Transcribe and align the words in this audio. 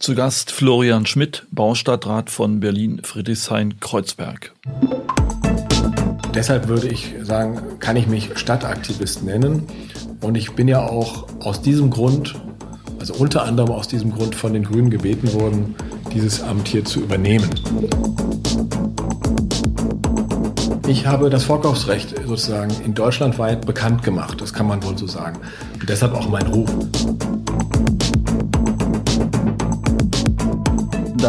Zu 0.00 0.14
Gast 0.14 0.50
Florian 0.50 1.04
Schmidt, 1.04 1.46
Baustadtrat 1.50 2.30
von 2.30 2.58
Berlin 2.58 3.02
Friedrichshain-Kreuzberg. 3.04 4.54
Deshalb 6.34 6.68
würde 6.68 6.88
ich 6.88 7.12
sagen, 7.20 7.60
kann 7.80 7.96
ich 7.96 8.06
mich 8.06 8.30
Stadtaktivist 8.38 9.24
nennen. 9.24 9.66
Und 10.22 10.36
ich 10.36 10.52
bin 10.52 10.68
ja 10.68 10.88
auch 10.88 11.26
aus 11.40 11.60
diesem 11.60 11.90
Grund, 11.90 12.34
also 12.98 13.12
unter 13.12 13.44
anderem 13.44 13.72
aus 13.72 13.88
diesem 13.88 14.10
Grund 14.10 14.34
von 14.34 14.54
den 14.54 14.62
Grünen 14.62 14.88
gebeten 14.88 15.34
worden, 15.34 15.74
dieses 16.14 16.42
Amt 16.42 16.68
hier 16.68 16.86
zu 16.86 17.00
übernehmen. 17.00 17.50
Ich 20.88 21.06
habe 21.06 21.28
das 21.28 21.44
Vorkaufsrecht 21.44 22.14
sozusagen 22.26 22.74
in 22.86 22.94
Deutschland 22.94 23.38
weit 23.38 23.66
bekannt 23.66 24.02
gemacht, 24.02 24.40
das 24.40 24.54
kann 24.54 24.66
man 24.66 24.82
wohl 24.82 24.96
so 24.96 25.06
sagen. 25.06 25.38
Und 25.78 25.90
deshalb 25.90 26.14
auch 26.14 26.30
mein 26.30 26.46
Ruf. 26.46 26.70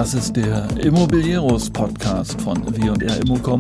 Das 0.02 0.16
ist 0.16 0.36
der 0.36 0.68
Immobilieros 0.84 1.70
Podcast 1.70 2.42
von 2.42 2.58
W&R 2.76 3.22
Immocom. 3.22 3.59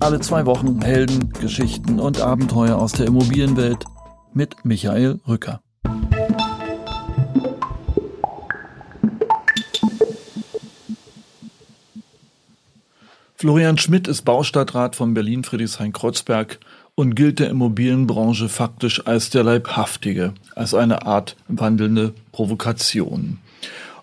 Alle 0.00 0.20
zwei 0.20 0.44
Wochen 0.44 0.82
Helden, 0.82 1.32
Geschichten 1.40 1.98
und 1.98 2.20
Abenteuer 2.20 2.76
aus 2.76 2.92
der 2.92 3.06
Immobilienwelt 3.06 3.86
mit 4.34 4.66
Michael 4.66 5.18
Rücker. 5.26 5.62
Florian 13.34 13.78
Schmidt 13.78 14.08
ist 14.08 14.26
Baustadtrat 14.26 14.94
von 14.94 15.14
Berlin 15.14 15.42
Friedrichshain-Kreuzberg 15.42 16.58
und 16.96 17.14
gilt 17.14 17.38
der 17.38 17.48
Immobilienbranche 17.48 18.50
faktisch 18.50 19.06
als 19.06 19.30
der 19.30 19.42
Leibhaftige, 19.42 20.34
als 20.54 20.74
eine 20.74 21.06
Art 21.06 21.34
wandelnde 21.48 22.12
Provokation. 22.32 23.38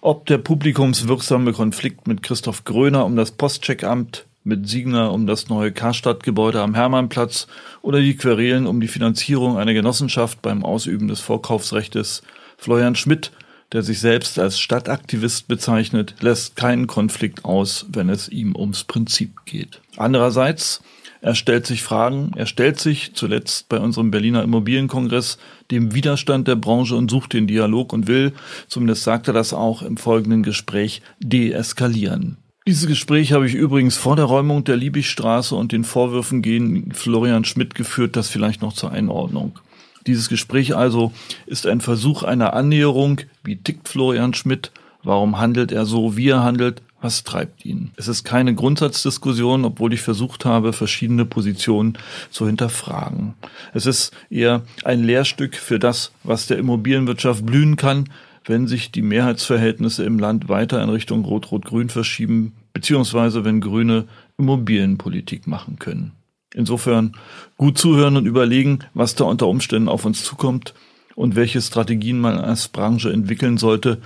Ob 0.05 0.27
der 0.27 0.37
publikumswirksame 0.37 1.51
Konflikt 1.51 2.07
mit 2.07 2.21
Christoph 2.21 2.63
Gröner 2.63 3.05
um 3.07 3.15
das 3.15 3.31
Postcheckamt, 3.31 4.27
mit 4.43 4.69
Siegner 4.69 5.11
um 5.11 5.25
das 5.25 5.49
neue 5.49 5.71
Karstadtgebäude 5.71 6.61
am 6.61 6.75
Hermannplatz 6.75 7.47
oder 7.81 7.99
die 7.99 8.15
Querelen 8.15 8.67
um 8.67 8.79
die 8.79 8.87
Finanzierung 8.87 9.57
einer 9.57 9.73
Genossenschaft 9.73 10.43
beim 10.43 10.63
Ausüben 10.63 11.07
des 11.07 11.21
Vorkaufsrechtes, 11.21 12.21
Florian 12.55 12.95
Schmidt, 12.95 13.31
der 13.71 13.81
sich 13.81 13.99
selbst 13.99 14.37
als 14.37 14.59
Stadtaktivist 14.59 15.47
bezeichnet, 15.47 16.13
lässt 16.19 16.55
keinen 16.55 16.85
Konflikt 16.85 17.43
aus, 17.43 17.87
wenn 17.89 18.09
es 18.09 18.29
ihm 18.29 18.55
ums 18.55 18.83
Prinzip 18.83 19.43
geht. 19.45 19.81
Andererseits 19.97 20.83
er 21.25 21.33
stellt 21.33 21.65
sich 21.65 21.81
Fragen, 21.81 22.33
er 22.35 22.45
stellt 22.45 22.79
sich 22.79 23.15
zuletzt 23.15 23.67
bei 23.67 23.79
unserem 23.79 24.11
Berliner 24.11 24.43
Immobilienkongress 24.43 25.39
dem 25.71 25.95
Widerstand 25.95 26.47
der 26.47 26.55
Branche 26.55 26.95
und 26.95 27.09
sucht 27.09 27.33
den 27.33 27.47
Dialog 27.47 27.93
und 27.93 28.05
will, 28.05 28.33
zumindest 28.67 29.05
sagt 29.05 29.27
er 29.27 29.33
das 29.33 29.51
auch 29.51 29.81
im 29.81 29.97
folgenden 29.97 30.43
Gespräch, 30.43 31.01
deeskalieren. 31.19 32.37
Dieses 32.67 32.85
Gespräch 32.85 33.33
habe 33.33 33.47
ich 33.47 33.55
übrigens 33.55 33.97
vor 33.97 34.15
der 34.15 34.25
Räumung 34.25 34.65
der 34.65 34.77
Liebigstraße 34.77 35.55
und 35.55 35.71
den 35.71 35.83
Vorwürfen 35.83 36.43
gegen 36.43 36.91
Florian 36.91 37.43
Schmidt 37.43 37.73
geführt, 37.73 38.15
das 38.15 38.29
vielleicht 38.29 38.61
noch 38.61 38.73
zur 38.73 38.91
Einordnung. 38.91 39.57
Dieses 40.05 40.29
Gespräch 40.29 40.75
also 40.75 41.11
ist 41.47 41.65
ein 41.65 41.81
Versuch 41.81 42.21
einer 42.21 42.53
Annäherung, 42.53 43.21
wie 43.43 43.55
tickt 43.55 43.89
Florian 43.89 44.35
Schmidt, 44.35 44.71
warum 45.01 45.39
handelt 45.39 45.71
er 45.71 45.87
so, 45.87 46.17
wie 46.17 46.29
er 46.29 46.43
handelt, 46.43 46.83
was 47.05 47.23
treibt 47.23 47.65
ihn? 47.65 47.91
Es 47.97 48.07
ist 48.07 48.23
keine 48.23 48.55
Grundsatzdiskussion, 48.55 49.63
obwohl 49.63 49.93
ich 49.93 50.01
versucht 50.01 50.43
habe, 50.43 50.73
verschiedene 50.73 51.23
Positionen 51.23 51.99
zu 52.31 52.47
hinterfragen. 52.47 53.35
Es 53.75 53.85
ist 53.85 54.11
eher 54.31 54.63
ein 54.83 55.03
Lehrstück 55.03 55.55
für 55.55 55.77
das, 55.77 56.11
was 56.23 56.47
der 56.47 56.57
Immobilienwirtschaft 56.57 57.45
blühen 57.45 57.75
kann, 57.75 58.09
wenn 58.43 58.65
sich 58.65 58.91
die 58.91 59.03
Mehrheitsverhältnisse 59.03 60.03
im 60.03 60.17
Land 60.17 60.49
weiter 60.49 60.81
in 60.81 60.89
Richtung 60.89 61.23
Rot-Rot-Grün 61.25 61.89
verschieben, 61.89 62.53
beziehungsweise 62.73 63.45
wenn 63.45 63.61
Grüne 63.61 64.05
Immobilienpolitik 64.39 65.45
machen 65.45 65.77
können. 65.77 66.13
Insofern 66.55 67.15
gut 67.55 67.77
zuhören 67.77 68.17
und 68.17 68.25
überlegen, 68.25 68.79
was 68.95 69.13
da 69.13 69.25
unter 69.25 69.47
Umständen 69.47 69.89
auf 69.89 70.05
uns 70.05 70.23
zukommt 70.23 70.73
und 71.13 71.35
welche 71.35 71.61
Strategien 71.61 72.19
man 72.19 72.39
als 72.39 72.67
Branche 72.67 73.13
entwickeln 73.13 73.57
sollte, 73.57 74.01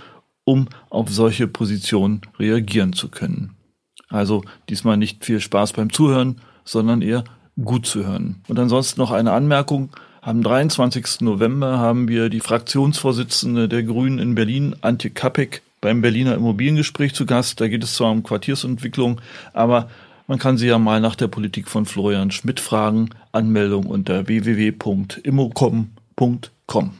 um 0.49 0.67
auf 0.89 1.09
solche 1.09 1.47
Positionen 1.47 2.21
reagieren 2.39 2.93
zu 2.93 3.09
können. 3.09 3.51
Also 4.09 4.43
diesmal 4.67 4.97
nicht 4.97 5.23
viel 5.23 5.39
Spaß 5.39 5.73
beim 5.73 5.93
Zuhören, 5.93 6.41
sondern 6.65 7.03
eher 7.03 7.23
gut 7.63 7.85
zu 7.85 8.03
hören. 8.03 8.41
Und 8.47 8.57
ansonsten 8.57 8.99
noch 8.99 9.11
eine 9.11 9.31
Anmerkung. 9.31 9.91
Am 10.21 10.41
23. 10.41 11.21
November 11.21 11.77
haben 11.77 12.07
wir 12.07 12.29
die 12.29 12.39
Fraktionsvorsitzende 12.39 13.69
der 13.69 13.83
Grünen 13.83 14.17
in 14.17 14.33
Berlin, 14.33 14.75
Antje 14.81 15.11
Kapek, 15.11 15.61
beim 15.81 16.01
Berliner 16.01 16.33
Immobiliengespräch 16.33 17.13
zu 17.13 17.27
Gast. 17.27 17.61
Da 17.61 17.67
geht 17.67 17.83
es 17.83 17.93
zwar 17.93 18.09
um 18.11 18.23
Quartiersentwicklung, 18.23 19.21
aber 19.53 19.87
man 20.25 20.39
kann 20.39 20.57
sie 20.57 20.65
ja 20.67 20.79
mal 20.79 20.99
nach 20.99 21.15
der 21.15 21.27
Politik 21.27 21.67
von 21.67 21.85
Florian 21.85 22.31
Schmidt 22.31 22.59
fragen. 22.59 23.11
Anmeldung 23.31 23.85
unter 23.85 24.27
www.immocom.com. 24.27 26.93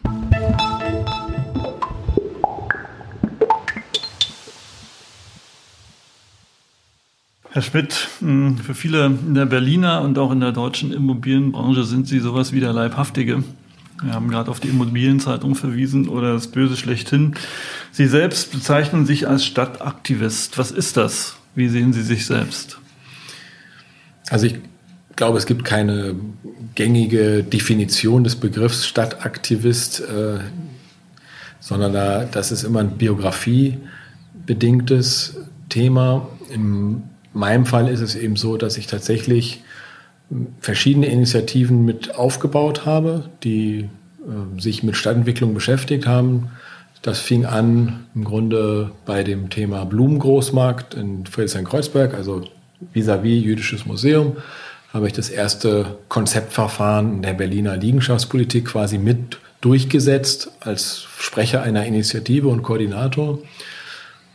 Herr 7.60 7.64
Schmidt, 7.64 8.08
hm, 8.22 8.58
für 8.58 8.74
viele 8.74 9.08
in 9.08 9.34
der 9.34 9.46
Berliner 9.46 10.02
und 10.02 10.18
auch 10.18 10.32
in 10.32 10.40
der 10.40 10.54
deutschen 10.54 10.94
Immobilienbranche 10.94 11.84
sind 11.84 12.08
Sie 12.08 12.20
sowas 12.20 12.54
wie 12.54 12.62
der 12.62 12.72
Leibhaftige. 12.72 13.44
Wir 14.02 14.14
haben 14.14 14.30
gerade 14.30 14.50
auf 14.50 14.62
die 14.62 14.70
Immobilienzeitung 14.70 15.56
verwiesen 15.56 16.08
oder 16.08 16.32
das 16.32 16.48
Böse 16.48 16.78
schlechthin. 16.78 17.36
Sie 17.92 18.08
selbst 18.08 18.54
bezeichnen 18.54 19.06
sich 19.06 19.28
als 19.28 19.44
Stadtaktivist. 19.44 20.58
Was 20.58 20.72
ist 20.72 20.96
das? 20.96 21.36
Wie 21.54 21.68
sehen 21.68 21.92
Sie 21.92 22.02
sich 22.02 22.26
selbst? 22.26 22.80
Also 24.30 24.46
ich 24.46 24.56
glaube, 25.18 25.38
es 25.38 25.46
gibt 25.46 25.66
keine 25.66 26.16
gängige 26.76 27.44
Definition 27.44 28.24
des 28.24 28.38
Begriffs 28.38 28.88
Stadtaktivist, 28.88 30.00
äh, 30.00 30.40
sondern 31.60 31.92
da, 31.92 32.24
das 32.24 32.54
ist 32.54 32.64
immer 32.64 32.80
ein 32.80 32.98
biografiebedingtes 32.98 35.36
Thema. 35.68 36.26
Im 36.54 37.04
meinem 37.34 37.66
Fall 37.66 37.88
ist 37.88 38.02
es 38.02 38.16
eben 38.16 38.36
so, 38.36 38.58
dass 38.58 38.78
ich 38.78 38.88
tatsächlich 38.88 39.64
verschiedene 40.60 41.08
Initiativen 41.08 41.86
mit 41.86 42.16
aufgebaut 42.16 42.86
habe, 42.86 43.30
die 43.44 43.90
äh, 44.20 44.62
sich 44.62 44.84
mit 44.84 44.96
Stadtentwicklung 44.96 45.54
beschäftigt 45.54 46.06
haben. 46.06 46.50
Das 47.02 47.20
fing 47.20 47.46
an 47.46 48.06
im 48.14 48.26
Grunde 48.26 48.92
bei 49.06 49.24
dem 49.24 49.50
Thema 49.50 49.86
Blumengroßmarkt 49.86 50.94
in 50.94 51.26
Friedrichshain-Kreuzberg, 51.26 52.14
also 52.14 52.44
vis-à-vis 52.94 53.40
-vis 53.40 53.42
Jüdisches 53.42 53.86
Museum, 53.86 54.38
habe 54.94 55.08
ich 55.08 55.14
das 55.14 55.30
erste 55.30 55.98
Konzeptverfahren 56.10 57.14
in 57.14 57.22
der 57.22 57.34
Berliner 57.34 57.78
Liegenschaftspolitik 57.78 58.66
quasi 58.66 58.98
mit 58.98 59.40
durchgesetzt 59.62 60.52
als 60.62 61.06
Sprecher 61.18 61.62
einer 61.62 61.86
Initiative 61.86 62.48
und 62.48 62.64
Koordinator. 62.64 63.40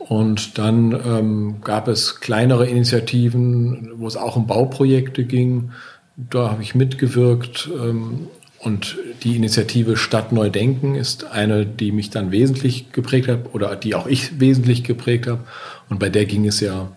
Und 0.06 0.59
dann 0.59 0.92
ähm, 0.92 1.56
gab 1.65 1.88
es 1.88 2.20
kleinere 2.20 2.66
Initiativen, 2.66 3.92
wo 3.97 4.06
es 4.06 4.19
auch 4.19 4.37
um 4.37 4.47
Bauprojekte 4.47 5.25
ging. 5.25 5.70
Da 6.16 6.50
habe 6.50 6.62
ich 6.62 6.75
mitgewirkt. 6.75 7.70
Ähm, 7.75 8.28
und 8.59 8.98
die 9.22 9.37
Initiative 9.37 9.97
Stadt 9.97 10.31
Neu 10.31 10.50
Denken 10.50 10.94
ist 10.94 11.25
eine, 11.32 11.65
die 11.65 11.91
mich 11.91 12.10
dann 12.10 12.31
wesentlich 12.32 12.92
geprägt 12.92 13.28
hat 13.28 13.54
oder 13.54 13.76
die 13.76 13.94
auch 13.94 14.06
ich 14.06 14.38
wesentlich 14.41 14.84
geprägt 14.84 15.26
habe. 15.26 15.41
Und 15.88 16.00
bei 16.00 16.10
der 16.10 16.26
ging 16.26 16.47
es 16.47 16.60
ja 16.60 16.92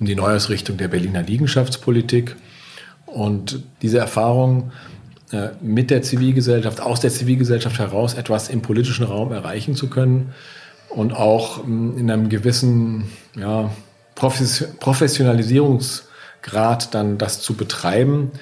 um 0.00 0.06
die 0.06 0.16
Neuausrichtung 0.16 0.76
der 0.78 0.88
Berliner 0.88 1.22
Liegenschaftspolitik. 1.22 2.34
Und 3.06 3.62
diese 3.82 3.98
Erfahrung 3.98 4.72
äh, 5.30 5.50
mit 5.60 5.90
der 5.90 6.02
Zivilgesellschaft, 6.02 6.80
aus 6.80 6.98
der 6.98 7.10
Zivilgesellschaft 7.10 7.78
heraus 7.78 8.14
etwas 8.14 8.48
im 8.48 8.62
politischen 8.62 9.04
Raum 9.04 9.30
erreichen 9.30 9.76
zu 9.76 9.88
können, 9.88 10.32
und 10.90 11.12
auch 11.12 11.64
ähm, 11.64 11.96
in 11.98 12.08
einem 12.10 12.28
gewissen 12.28 13.10
ja, 13.36 13.70
Professionalisierungsgrad 14.14 16.94
dann 16.94 17.18
das 17.18 17.40
zu 17.40 17.54
betreiben. 17.54 18.32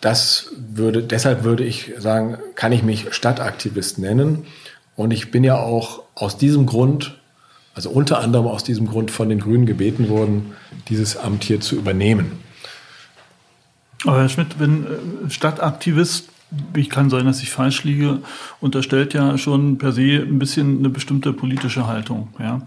Das 0.00 0.50
würde, 0.56 1.02
deshalb 1.02 1.44
würde 1.44 1.64
ich 1.64 1.92
sagen, 1.98 2.38
kann 2.54 2.72
ich 2.72 2.82
mich 2.82 3.14
Stadtaktivist 3.14 3.98
nennen. 3.98 4.46
Und 4.96 5.10
ich 5.12 5.30
bin 5.30 5.44
ja 5.44 5.58
auch 5.58 6.02
aus 6.14 6.38
diesem 6.38 6.66
Grund, 6.66 7.18
also 7.74 7.90
unter 7.90 8.18
anderem 8.18 8.46
aus 8.46 8.64
diesem 8.64 8.86
Grund 8.86 9.10
von 9.10 9.28
den 9.28 9.40
Grünen 9.40 9.66
gebeten 9.66 10.08
worden, 10.08 10.54
dieses 10.88 11.16
Amt 11.16 11.44
hier 11.44 11.60
zu 11.60 11.76
übernehmen. 11.76 12.40
Aber 14.04 14.20
Herr 14.20 14.28
Schmidt, 14.28 14.58
wenn 14.58 14.84
äh, 14.84 15.30
Stadtaktivist 15.30 16.28
ich 16.74 16.90
kann 16.90 17.10
sein, 17.10 17.24
dass 17.26 17.42
ich 17.42 17.50
falsch 17.50 17.84
liege, 17.84 18.18
unterstellt 18.60 19.14
ja 19.14 19.38
schon 19.38 19.78
per 19.78 19.92
se 19.92 20.22
ein 20.22 20.38
bisschen 20.38 20.78
eine 20.78 20.90
bestimmte 20.90 21.32
politische 21.32 21.86
Haltung. 21.86 22.28
Ja. 22.38 22.62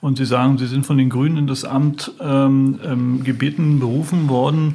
Und 0.00 0.18
Sie 0.18 0.26
sagen, 0.26 0.58
Sie 0.58 0.66
sind 0.66 0.86
von 0.86 0.98
den 0.98 1.10
Grünen 1.10 1.36
in 1.36 1.46
das 1.46 1.64
Amt 1.64 2.12
ähm, 2.20 2.78
ähm, 2.84 3.24
gebeten, 3.24 3.78
berufen 3.80 4.28
worden. 4.28 4.74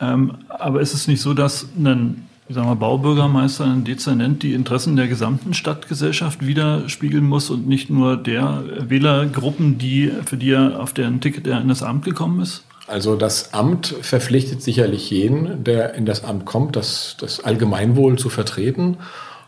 Ähm, 0.00 0.34
aber 0.48 0.80
ist 0.80 0.94
es 0.94 1.08
nicht 1.08 1.20
so, 1.20 1.34
dass 1.34 1.68
ein 1.76 2.26
ich 2.48 2.56
sag 2.56 2.66
mal, 2.66 2.74
Baubürgermeister, 2.74 3.64
ein 3.64 3.84
Dezernent 3.84 4.42
die 4.42 4.52
Interessen 4.52 4.94
der 4.96 5.08
gesamten 5.08 5.54
Stadtgesellschaft 5.54 6.44
widerspiegeln 6.44 7.26
muss 7.26 7.48
und 7.48 7.66
nicht 7.66 7.88
nur 7.88 8.16
der 8.16 8.64
Wählergruppen, 8.88 9.78
die, 9.78 10.12
für 10.26 10.36
die 10.36 10.50
er 10.50 10.80
auf 10.80 10.92
deren 10.92 11.20
Ticket 11.22 11.46
in 11.46 11.68
das 11.68 11.82
Amt 11.82 12.04
gekommen 12.04 12.42
ist? 12.42 12.64
Also 12.92 13.16
das 13.16 13.54
Amt 13.54 13.94
verpflichtet 14.02 14.62
sicherlich 14.62 15.08
jeden, 15.08 15.64
der 15.64 15.94
in 15.94 16.04
das 16.04 16.24
Amt 16.24 16.44
kommt, 16.44 16.76
das, 16.76 17.16
das 17.18 17.42
Allgemeinwohl 17.42 18.18
zu 18.18 18.28
vertreten. 18.28 18.98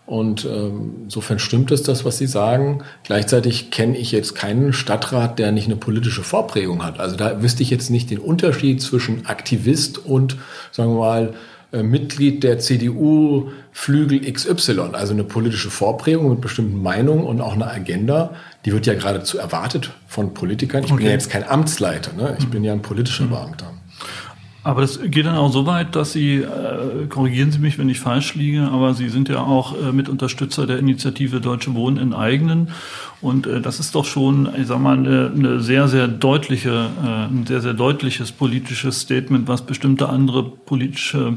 Und 0.07 0.47
ähm, 0.47 1.03
insofern 1.05 1.39
stimmt 1.39 1.71
es 1.71 1.83
das, 1.83 2.07
was 2.07 2.17
Sie 2.17 2.27
sagen. 2.27 2.83
Gleichzeitig 3.03 3.71
kenne 3.71 3.99
ich 3.99 4.13
jetzt 4.13 4.35
keinen 4.35 4.73
Stadtrat, 4.73 5.39
der 5.39 5.53
nicht 5.53 5.67
eine 5.67 5.77
politische 5.77 6.23
Vorprägung 6.23 6.83
hat. 6.83 6.99
Also 7.01 7.17
da 7.17 7.43
wüsste 7.43 7.63
ich 7.63 7.69
jetzt 7.69 7.91
nicht 7.91 8.11
den 8.11 8.19
Unterschied 8.19 8.81
zwischen 8.81 9.27
Aktivist 9.27 9.99
und, 9.99 10.39
sagen 10.73 10.93
wir 10.93 11.01
mal, 11.01 11.35
Mitglied 11.83 12.43
der 12.43 12.59
CDU 12.59 13.51
Flügel 13.73 14.21
XY, 14.33 14.91
also 14.93 15.13
eine 15.13 15.25
politische 15.25 15.71
Vorprägung 15.71 16.31
mit 16.31 16.41
bestimmten 16.41 16.81
Meinungen 16.81 17.25
und 17.25 17.41
auch 17.41 17.55
eine 17.55 17.67
Agenda, 17.67 18.35
die 18.65 18.73
wird 18.73 18.87
ja 18.87 18.95
geradezu 18.95 19.39
erwartet 19.39 19.91
von 20.07 20.33
Politikern. 20.33 20.85
Ich 20.85 20.93
okay. 20.93 20.99
bin 20.99 21.07
ja 21.07 21.13
jetzt 21.13 21.31
kein 21.31 21.49
Amtsleiter, 21.49 22.13
ne? 22.13 22.37
ich 22.39 22.49
bin 22.49 22.63
ja 22.63 22.73
ein 22.73 22.83
politischer 22.83 23.27
Beamter. 23.27 23.73
Aber 24.65 24.81
das 24.81 24.99
geht 24.99 25.27
dann 25.27 25.37
auch 25.37 25.53
so 25.53 25.67
weit, 25.67 25.95
dass 25.95 26.13
Sie, 26.13 26.37
äh, 26.37 27.07
korrigieren 27.11 27.53
Sie 27.53 27.59
mich, 27.59 27.79
wenn 27.79 27.91
ich 27.91 28.01
falsch 28.01 28.35
liege, 28.35 28.63
aber 28.63 28.95
Sie 28.95 29.11
sind 29.11 29.29
ja 29.29 29.41
auch 29.41 29.75
äh, 29.77 29.93
Mitunterstützer 29.93 30.67
der 30.67 30.79
Initiative 30.79 31.41
Deutsche 31.41 31.75
Wohnen 31.75 31.99
in 31.99 32.15
Eigenen. 32.15 32.71
Und 33.21 33.47
äh, 33.47 33.61
das 33.61 33.79
ist 33.79 33.95
doch 33.95 34.07
schon, 34.07 34.49
ich 34.59 34.67
sag 34.67 34.81
mal, 34.81 34.97
eine, 34.97 35.31
eine 35.35 35.61
sehr, 35.61 35.87
sehr 35.89 36.09
deutliche, 36.09 36.89
äh, 37.05 37.27
ein 37.27 37.45
sehr, 37.47 37.61
sehr 37.61 37.75
deutliches 37.75 38.33
politisches 38.33 39.01
Statement, 39.01 39.49
was 39.49 39.63
bestimmte 39.63 40.09
andere 40.09 40.43
politische 40.45 41.37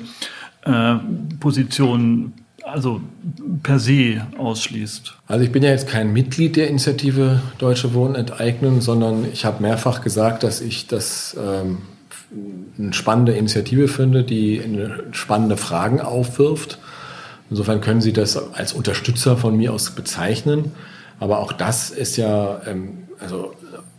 äh, 0.63 0.95
Positionen 1.41 2.33
also 2.63 3.01
per 3.63 3.79
se 3.79 4.25
ausschließt. 4.37 5.15
Also 5.27 5.43
ich 5.43 5.51
bin 5.51 5.63
ja 5.63 5.69
jetzt 5.69 5.87
kein 5.87 6.13
Mitglied 6.13 6.55
der 6.55 6.69
Initiative 6.69 7.41
Deutsche 7.57 7.93
Wohnen 7.93 8.15
enteignen, 8.15 8.79
sondern 8.81 9.25
ich 9.31 9.45
habe 9.45 9.61
mehrfach 9.61 10.01
gesagt, 10.01 10.43
dass 10.43 10.61
ich 10.61 10.87
das 10.87 11.37
ähm, 11.41 11.79
eine 12.77 12.93
spannende 12.93 13.33
Initiative 13.33 13.87
finde, 13.87 14.23
die 14.23 14.61
spannende 15.11 15.57
Fragen 15.57 16.01
aufwirft. 16.01 16.77
Insofern 17.49 17.81
können 17.81 18.01
Sie 18.01 18.13
das 18.13 18.53
als 18.53 18.73
Unterstützer 18.73 19.37
von 19.37 19.55
mir 19.55 19.73
aus 19.73 19.91
bezeichnen. 19.91 20.71
Aber 21.19 21.39
auch 21.39 21.53
das 21.53 21.89
ist 21.89 22.17
ja, 22.17 22.61
ähm, 22.67 23.07
also 23.19 23.53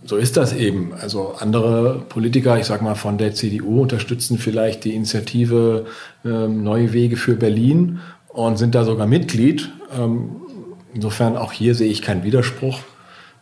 so 0.05 0.17
ist 0.17 0.37
das 0.37 0.53
eben. 0.53 0.93
Also 1.01 1.35
andere 1.39 2.05
Politiker, 2.09 2.59
ich 2.59 2.67
sage 2.67 2.85
mal 2.85 2.95
von 2.95 3.19
der 3.19 3.35
CDU, 3.35 3.83
unterstützen 3.83 4.39
vielleicht 4.39 4.85
die 4.85 4.95
Initiative 4.95 5.87
ähm, 6.25 6.63
Neue 6.63 6.93
Wege 6.93 7.17
für 7.17 7.35
Berlin 7.35 8.01
und 8.29 8.59
sind 8.59 8.75
da 8.75 8.85
sogar 8.85 9.07
Mitglied. 9.07 9.71
Ähm, 9.99 10.37
insofern 10.95 11.37
auch 11.37 11.53
hier 11.53 11.75
sehe 11.75 11.91
ich 11.91 12.03
keinen 12.03 12.25
Widerspruch 12.25 12.81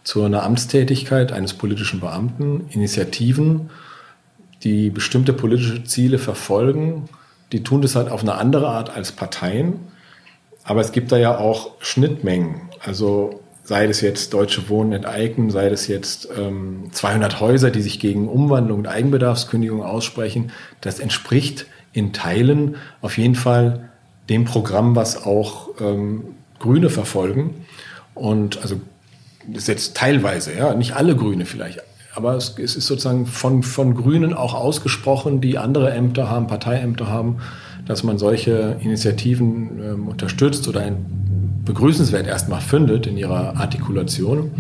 zu 0.05 0.23
einer 0.23 0.45
Amtstätigkeit 0.45 1.33
eines 1.33 1.55
politischen 1.55 2.01
Beamten. 2.01 2.67
Initiativen 2.71 3.71
die 4.63 4.91
bestimmte 4.91 5.33
politische 5.33 5.85
Ziele 5.85 6.19
verfolgen, 6.19 7.09
die 7.53 7.63
tun 7.63 7.83
das 7.83 7.95
halt 7.95 8.11
auf 8.11 8.23
eine 8.23 8.35
andere 8.35 8.69
Art 8.69 8.91
als 8.91 9.13
Parteien. 9.13 9.81
Aber 10.65 10.81
es 10.81 10.93
gibt 10.93 11.13
da 11.13 11.17
ja 11.17 11.39
auch 11.39 11.73
Schnittmengen. 11.81 12.63
Also 12.81 13.41
sei 13.63 13.87
das 13.87 14.01
jetzt 14.01 14.33
Deutsche 14.33 14.69
Wohnen 14.69 14.93
enteignen, 14.93 15.51
sei 15.51 15.69
das 15.69 15.87
jetzt 15.89 16.29
ähm, 16.37 16.89
200 16.93 17.41
Häuser, 17.41 17.71
die 17.71 17.83
sich 17.83 18.01
gegen 18.01 18.29
Umwandlung 18.29 18.81
und 18.81 18.87
Eigenbedarfskündigung 18.87 19.83
aussprechen. 19.83 20.53
Das 20.81 20.99
entspricht 20.99 21.67
in 21.93 22.13
Teilen 22.13 22.77
auf 23.01 23.19
jeden 23.19 23.35
Fall 23.35 23.91
dem 24.29 24.45
Programm, 24.45 24.97
was 24.97 25.25
auch 25.25 25.71
ähm, 25.81 26.35
Grüne 26.59 26.91
verfolgen. 26.91 27.67
Und 28.15 28.63
also 28.63 28.81
das 29.47 29.63
ist 29.63 29.69
jetzt 29.69 29.97
teilweise, 29.97 30.53
ja, 30.53 30.75
nicht 30.75 30.95
alle 30.95 31.15
Grüne 31.15 31.47
vielleicht, 31.47 31.83
aber 32.17 32.35
es, 32.35 32.55
es, 32.59 32.77
ist 32.77 32.87
sozusagen 32.87 33.27
von, 33.27 33.63
von 33.63 33.95
Grünen 33.95 34.33
auch 34.33 34.55
ausgesprochen, 34.55 35.43
die 35.43 35.59
andere 35.59 35.93
Ämter 35.93 36.31
haben, 36.31 36.47
Parteiämter 36.47 37.09
haben, 37.09 37.37
dass 37.87 38.03
man 38.03 38.17
solche 38.17 38.79
Initiativen 38.81 39.81
ähm, 39.83 40.09
unterstützt 40.09 40.67
oder 40.67 40.83
begrüßenswert 41.65 42.27
erstmal 42.27 42.63
findet 42.63 43.07
in 43.07 43.19
ihrer 43.19 43.57
Artikulation. 43.57 44.51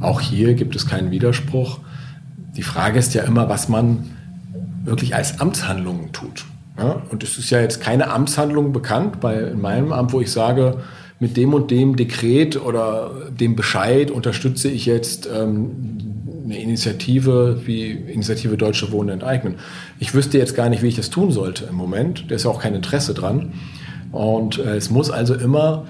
Auch 0.00 0.22
hier 0.22 0.54
gibt 0.54 0.74
es 0.74 0.86
keinen 0.86 1.10
Widerspruch. 1.10 1.80
Die 2.56 2.62
Frage 2.62 2.98
ist 2.98 3.12
ja 3.12 3.24
immer, 3.24 3.48
was 3.50 3.68
man 3.68 4.10
wirklich 4.84 5.14
als 5.14 5.38
Amtshandlungen 5.40 6.12
tut. 6.12 6.46
Ja? 6.78 7.02
Und 7.10 7.22
es 7.22 7.36
ist 7.36 7.50
ja 7.50 7.60
jetzt 7.60 7.82
keine 7.82 8.10
Amtshandlung 8.10 8.72
bekannt 8.72 9.20
bei 9.20 9.34
in 9.34 9.60
meinem 9.60 9.92
Amt, 9.92 10.12
wo 10.14 10.20
ich 10.20 10.30
sage, 10.30 10.78
mit 11.18 11.36
dem 11.36 11.54
und 11.54 11.70
dem 11.70 11.96
Dekret 11.96 12.60
oder 12.60 13.10
dem 13.30 13.56
Bescheid 13.56 14.10
unterstütze 14.10 14.68
ich 14.68 14.86
jetzt 14.86 15.28
ähm, 15.34 16.05
eine 16.46 16.58
Initiative 16.58 17.60
wie 17.66 17.90
Initiative 17.90 18.56
Deutsche 18.56 18.92
Wohnen 18.92 19.10
enteignen. 19.10 19.56
Ich 19.98 20.14
wüsste 20.14 20.38
jetzt 20.38 20.54
gar 20.54 20.68
nicht, 20.68 20.82
wie 20.82 20.88
ich 20.88 20.96
das 20.96 21.10
tun 21.10 21.32
sollte 21.32 21.64
im 21.66 21.74
Moment. 21.74 22.24
Da 22.28 22.36
ist 22.36 22.44
ja 22.44 22.50
auch 22.50 22.60
kein 22.60 22.74
Interesse 22.74 23.14
dran. 23.14 23.52
Und 24.12 24.58
äh, 24.58 24.76
es 24.76 24.88
muss 24.88 25.10
also 25.10 25.34
immer, 25.34 25.86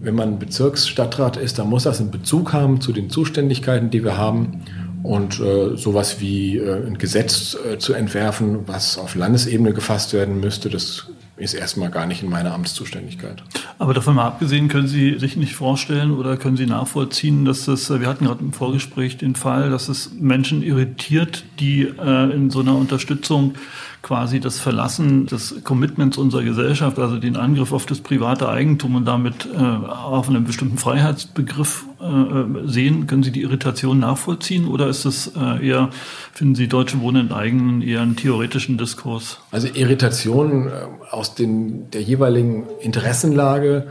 wenn 0.00 0.14
man 0.14 0.38
Bezirksstadtrat 0.38 1.36
ist, 1.36 1.58
dann 1.58 1.68
muss 1.68 1.84
das 1.84 2.00
einen 2.00 2.10
Bezug 2.10 2.52
haben 2.52 2.80
zu 2.80 2.92
den 2.92 3.10
Zuständigkeiten, 3.10 3.90
die 3.90 4.04
wir 4.04 4.16
haben. 4.16 4.62
Und 5.02 5.40
äh, 5.40 5.76
sowas 5.76 6.20
wie 6.20 6.58
äh, 6.58 6.86
ein 6.86 6.98
Gesetz 6.98 7.56
äh, 7.56 7.78
zu 7.78 7.94
entwerfen, 7.94 8.60
was 8.68 8.98
auf 8.98 9.14
Landesebene 9.14 9.72
gefasst 9.72 10.12
werden 10.12 10.40
müsste, 10.40 10.68
das 10.68 11.06
ist 11.40 11.54
erstmal 11.54 11.90
gar 11.90 12.06
nicht 12.06 12.22
in 12.22 12.28
meiner 12.28 12.52
Amtszuständigkeit. 12.52 13.42
Aber 13.78 13.94
davon 13.94 14.14
mal 14.14 14.26
abgesehen, 14.26 14.68
können 14.68 14.88
Sie 14.88 15.18
sich 15.18 15.36
nicht 15.36 15.54
vorstellen 15.54 16.12
oder 16.12 16.36
können 16.36 16.56
Sie 16.56 16.66
nachvollziehen, 16.66 17.44
dass 17.44 17.66
es, 17.66 17.88
wir 17.90 18.06
hatten 18.06 18.26
gerade 18.26 18.40
im 18.40 18.52
Vorgespräch 18.52 19.16
den 19.16 19.34
Fall, 19.34 19.70
dass 19.70 19.88
es 19.88 20.12
Menschen 20.12 20.62
irritiert, 20.62 21.44
die 21.58 21.82
äh, 21.82 22.30
in 22.32 22.50
so 22.50 22.60
einer 22.60 22.76
Unterstützung 22.76 23.54
quasi 24.02 24.40
das 24.40 24.58
Verlassen 24.58 25.26
des 25.26 25.62
Commitments 25.62 26.16
unserer 26.16 26.42
Gesellschaft, 26.42 26.98
also 26.98 27.18
den 27.18 27.36
Angriff 27.36 27.72
auf 27.72 27.84
das 27.86 28.00
private 28.00 28.48
Eigentum 28.48 28.94
und 28.94 29.04
damit 29.04 29.46
äh, 29.46 29.58
auf 29.58 30.28
einen 30.28 30.44
bestimmten 30.44 30.78
Freiheitsbegriff 30.78 31.84
äh, 32.00 32.66
sehen. 32.66 33.06
Können 33.06 33.22
Sie 33.22 33.30
die 33.30 33.42
Irritation 33.42 33.98
nachvollziehen 33.98 34.68
oder 34.68 34.88
ist 34.88 35.04
es 35.04 35.32
äh, 35.36 35.66
eher, 35.66 35.90
finden 36.32 36.54
Sie 36.54 36.66
Deutsche 36.66 37.00
Wohnen 37.00 37.28
enteignen 37.28 37.82
eher 37.82 38.00
einen 38.00 38.16
theoretischen 38.16 38.78
Diskurs? 38.78 39.40
Also 39.50 39.68
Irritation 39.68 40.68
äh, 40.68 40.70
aus 41.10 41.34
den, 41.34 41.90
der 41.90 42.02
jeweiligen 42.02 42.64
Interessenlage, 42.80 43.88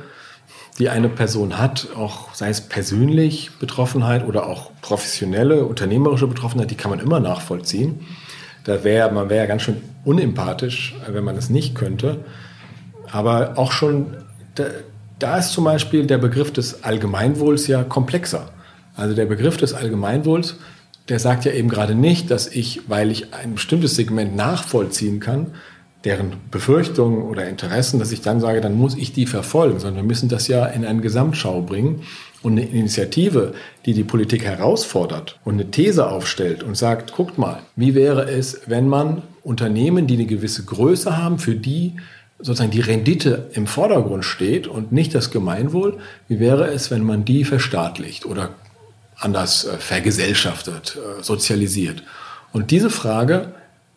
die 0.79 0.89
eine 0.89 1.09
Person 1.09 1.59
hat, 1.59 1.89
auch 1.95 2.33
sei 2.33 2.49
es 2.49 2.61
persönlich 2.61 3.51
Betroffenheit 3.59 4.25
oder 4.25 4.47
auch 4.47 4.71
professionelle, 4.81 5.65
unternehmerische 5.65 6.25
Betroffenheit, 6.25 6.71
die 6.71 6.75
kann 6.75 6.89
man 6.89 6.99
immer 6.99 7.19
nachvollziehen. 7.19 7.99
Da 8.69 8.83
wäre, 8.83 9.11
man 9.11 9.31
wäre 9.31 9.39
ja 9.39 9.45
ganz 9.47 9.63
schön 9.63 9.77
unempathisch, 10.05 10.95
wenn 11.07 11.23
man 11.23 11.35
es 11.35 11.49
nicht 11.49 11.73
könnte. 11.73 12.17
Aber 13.11 13.57
auch 13.57 13.71
schon, 13.71 14.17
da, 14.53 14.65
da 15.17 15.39
ist 15.39 15.53
zum 15.53 15.63
Beispiel 15.63 16.05
der 16.05 16.19
Begriff 16.19 16.53
des 16.53 16.83
Allgemeinwohls 16.83 17.65
ja 17.65 17.83
komplexer. 17.83 18.51
Also 18.95 19.15
der 19.15 19.25
Begriff 19.25 19.57
des 19.57 19.73
Allgemeinwohls, 19.73 20.57
der 21.07 21.17
sagt 21.17 21.45
ja 21.45 21.51
eben 21.51 21.67
gerade 21.67 21.95
nicht, 21.95 22.29
dass 22.29 22.45
ich, 22.45 22.81
weil 22.87 23.09
ich 23.09 23.33
ein 23.33 23.55
bestimmtes 23.55 23.95
Segment 23.95 24.35
nachvollziehen 24.35 25.19
kann, 25.19 25.47
deren 26.05 26.33
Befürchtungen 26.51 27.23
oder 27.23 27.49
Interessen, 27.49 27.97
dass 27.97 28.11
ich 28.11 28.21
dann 28.21 28.39
sage, 28.39 28.61
dann 28.61 28.75
muss 28.75 28.95
ich 28.95 29.13
die 29.13 29.25
verfolgen, 29.25 29.79
sondern 29.79 30.03
wir 30.03 30.07
müssen 30.07 30.29
das 30.29 30.47
ja 30.47 30.67
in 30.67 30.85
eine 30.85 31.01
Gesamtschau 31.01 31.63
bringen. 31.63 32.03
Und 32.41 32.53
eine 32.53 32.65
Initiative, 32.65 33.53
die 33.85 33.93
die 33.93 34.05
Politik 34.05 34.43
herausfordert 34.43 35.39
und 35.43 35.55
eine 35.55 35.71
These 35.71 36.09
aufstellt 36.09 36.63
und 36.63 36.77
sagt, 36.77 37.11
guckt 37.11 37.37
mal, 37.37 37.59
wie 37.75 37.95
wäre 37.95 38.29
es, 38.29 38.61
wenn 38.67 38.87
man 38.87 39.23
Unternehmen, 39.43 40.07
die 40.07 40.13
eine 40.15 40.25
gewisse 40.25 40.63
Größe 40.63 41.17
haben, 41.17 41.39
für 41.39 41.55
die 41.55 41.95
sozusagen 42.39 42.71
die 42.71 42.79
Rendite 42.79 43.49
im 43.53 43.67
Vordergrund 43.67 44.23
steht 44.23 44.67
und 44.67 44.91
nicht 44.91 45.13
das 45.13 45.31
Gemeinwohl, 45.31 45.97
wie 46.27 46.39
wäre 46.39 46.67
es, 46.67 46.89
wenn 46.89 47.03
man 47.03 47.25
die 47.25 47.43
verstaatlicht 47.43 48.25
oder 48.25 48.51
anders 49.17 49.65
äh, 49.65 49.77
vergesellschaftet, 49.77 50.97
äh, 50.97 51.21
sozialisiert? 51.21 52.03
Und 52.53 52.71
diese 52.71 52.89
Frage 52.89 53.53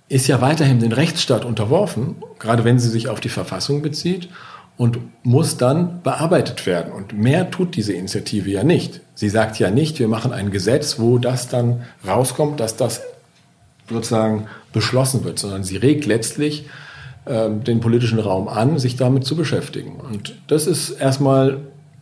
ist 0.08 0.26
ja 0.26 0.40
weiterhin 0.40 0.80
den 0.80 0.92
Rechtsstaat 0.92 1.44
unterworfen, 1.44 2.16
gerade 2.38 2.64
wenn 2.64 2.78
sie 2.78 2.90
sich 2.90 3.08
auf 3.08 3.20
die 3.20 3.28
Verfassung 3.28 3.80
bezieht 3.82 4.28
und 4.76 4.98
muss 5.22 5.56
dann 5.56 6.02
bearbeitet 6.02 6.66
werden. 6.66 6.92
Und 6.92 7.12
mehr 7.12 7.50
tut 7.50 7.76
diese 7.76 7.92
Initiative 7.92 8.50
ja 8.50 8.64
nicht. 8.64 9.00
Sie 9.14 9.28
sagt 9.28 9.58
ja 9.58 9.70
nicht, 9.70 9.98
wir 9.98 10.08
machen 10.08 10.32
ein 10.32 10.50
Gesetz, 10.50 10.98
wo 10.98 11.18
das 11.18 11.48
dann 11.48 11.82
rauskommt, 12.06 12.58
dass 12.60 12.76
das 12.76 13.02
sozusagen 13.88 14.46
beschlossen 14.72 15.24
wird, 15.24 15.38
sondern 15.38 15.64
sie 15.64 15.76
regt 15.76 16.06
letztlich 16.06 16.66
äh, 17.26 17.50
den 17.50 17.80
politischen 17.80 18.18
Raum 18.18 18.48
an, 18.48 18.78
sich 18.78 18.96
damit 18.96 19.24
zu 19.24 19.36
beschäftigen. 19.36 20.00
Und 20.00 20.34
das 20.46 20.66
ist 20.66 20.90
erstmal 20.90 21.58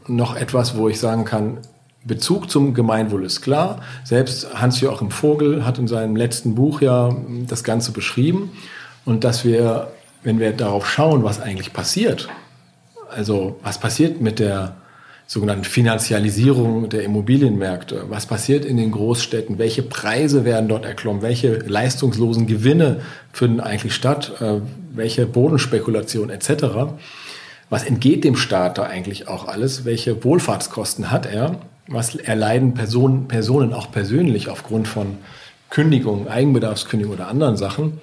noch 0.07 0.37
etwas, 0.37 0.77
wo 0.77 0.89
ich 0.89 1.01
sagen 1.01 1.25
kann, 1.25 1.59
Bezug 2.03 2.51
zum 2.51 2.73
Gemeinwohl 2.73 3.27
ist 3.27 3.43
klar. 3.43 3.83
Selbst 4.05 4.55
Hans-Joachim 4.55 5.11
Vogel 5.11 5.67
hat 5.67 5.79
in 5.79 5.87
seinem 5.87 6.17
letzten 6.17 6.55
Buch 6.55 6.81
ja 6.81 7.15
das 7.47 7.63
Ganze 7.63 7.93
beschrieben. 7.93 8.53
Und 9.05 9.25
dass 9.25 9.45
wir 9.45 9.89
wenn 10.23 10.39
wir 10.39 10.53
darauf 10.53 10.89
schauen, 10.89 11.25
was 11.25 11.41
eigentlich 11.41 11.73
passiert, 11.73 12.29
also 13.15 13.59
was 13.63 13.79
passiert 13.79 14.21
mit 14.21 14.39
der 14.39 14.77
sogenannten 15.31 15.63
Finanzialisierung 15.63 16.89
der 16.89 17.05
Immobilienmärkte, 17.05 18.07
was 18.09 18.27
passiert 18.27 18.65
in 18.65 18.77
den 18.77 18.91
Großstädten, 18.91 19.59
welche 19.59 19.83
Preise 19.83 20.45
werden 20.45 20.69
dort 20.69 20.85
erklommen, 20.85 21.23
welche 21.23 21.59
leistungslosen 21.59 22.49
Gewinne 22.49 23.03
finden 23.33 23.61
eigentlich 23.61 23.95
statt, 23.95 24.33
äh, 24.41 24.61
welche 24.93 25.27
Bodenspekulation 25.27 26.31
etc. 26.31 26.65
Was 27.69 27.85
entgeht 27.85 28.25
dem 28.25 28.35
Staat 28.35 28.79
da 28.79 28.83
eigentlich 28.83 29.29
auch 29.29 29.47
alles? 29.47 29.85
Welche 29.85 30.25
Wohlfahrtskosten 30.25 31.13
hat 31.13 31.27
er? 31.27 31.61
Was 31.87 32.17
erleiden 32.17 32.75
Personen, 32.75 33.29
Personen 33.29 33.73
auch 33.73 33.93
persönlich 33.93 34.49
aufgrund 34.49 34.89
von 34.89 35.19
Kündigung, 35.71 36.27
Eigenbedarfskündigung 36.27 37.15
oder 37.15 37.29
anderen 37.29 37.57
Sachen? 37.57 38.01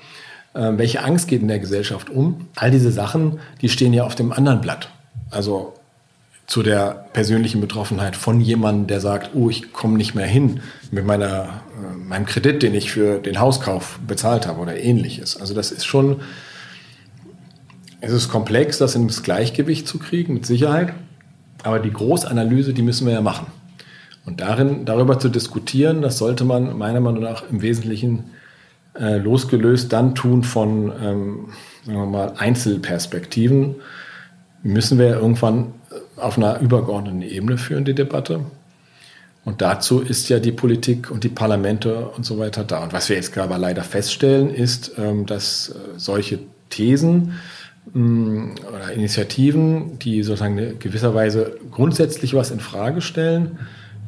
Äh, 0.53 0.71
welche 0.77 1.03
Angst 1.03 1.27
geht 1.27 1.41
in 1.41 1.49
der 1.49 1.59
Gesellschaft 1.59 2.09
um? 2.09 2.47
All 2.55 2.71
diese 2.71 2.93
Sachen, 2.93 3.39
die 3.61 3.67
stehen 3.67 3.91
ja 3.91 4.05
auf 4.05 4.15
dem 4.15 4.31
anderen 4.31 4.61
Blatt. 4.61 4.89
Also 5.31 5.73
zu 6.47 6.63
der 6.63 7.07
persönlichen 7.11 7.59
Betroffenheit 7.59 8.15
von 8.15 8.39
jemandem, 8.39 8.87
der 8.87 9.01
sagt, 9.01 9.31
oh, 9.33 9.49
ich 9.49 9.73
komme 9.73 9.97
nicht 9.97 10.15
mehr 10.15 10.25
hin 10.25 10.61
mit 10.91 11.05
meiner, 11.05 11.61
äh, 11.75 11.97
meinem 11.97 12.25
Kredit, 12.25 12.63
den 12.63 12.73
ich 12.73 12.91
für 12.91 13.19
den 13.19 13.39
Hauskauf 13.39 13.99
bezahlt 14.07 14.47
habe 14.47 14.61
oder 14.61 14.77
ähnliches. 14.77 15.39
Also 15.39 15.53
das 15.53 15.71
ist 15.71 15.85
schon, 15.85 16.21
es 17.99 18.13
ist 18.13 18.29
komplex, 18.29 18.77
das 18.77 18.95
ins 18.95 19.23
Gleichgewicht 19.23 19.87
zu 19.87 19.99
kriegen, 19.99 20.35
mit 20.35 20.45
Sicherheit. 20.45 20.93
Aber 21.63 21.79
die 21.79 21.91
Großanalyse, 21.91 22.73
die 22.73 22.81
müssen 22.81 23.05
wir 23.05 23.13
ja 23.13 23.21
machen. 23.21 23.47
Und 24.25 24.39
darin, 24.39 24.85
darüber 24.85 25.19
zu 25.19 25.27
diskutieren, 25.27 26.01
das 26.01 26.17
sollte 26.17 26.45
man 26.45 26.77
meiner 26.77 27.01
Meinung 27.01 27.23
nach 27.23 27.43
im 27.49 27.61
Wesentlichen 27.61 28.31
äh, 28.97 29.17
losgelöst 29.17 29.91
dann 29.91 30.15
tun 30.15 30.43
von, 30.43 30.91
ähm, 31.01 31.49
sagen 31.85 31.97
wir 31.97 32.05
mal, 32.05 32.33
Einzelperspektiven. 32.37 33.75
Müssen 34.67 34.99
wir 34.99 35.15
irgendwann 35.15 35.73
auf 36.17 36.37
einer 36.37 36.59
übergeordneten 36.59 37.21
Ebene 37.21 37.57
führen, 37.57 37.85
die 37.85 37.95
Debatte. 37.95 38.41
Und 39.45 39.61
dazu 39.61 40.01
ist 40.01 40.27
ja 40.27 40.39
die 40.39 40.51
Politik 40.51 41.09
und 41.09 41.23
die 41.23 41.29
Parlamente 41.29 42.09
und 42.09 42.25
so 42.25 42.37
weiter 42.37 42.65
da. 42.65 42.83
Und 42.83 42.91
was 42.91 43.07
wir 43.07 43.15
jetzt 43.15 43.31
gerade 43.31 43.55
leider 43.55 43.83
feststellen, 43.83 44.53
ist, 44.53 44.91
ähm, 44.97 45.25
dass 45.25 45.69
äh, 45.69 45.73
solche 45.95 46.39
Thesen 46.69 47.35
mm, 47.93 48.55
oder 48.67 48.91
Initiativen, 48.91 49.99
die 49.99 50.21
sozusagen 50.23 50.57
in 50.57 50.79
gewisser 50.79 51.15
Weise 51.15 51.57
grundsätzlich 51.71 52.33
was 52.33 52.51
in 52.51 52.59
Frage 52.59 52.99
stellen, 52.99 53.59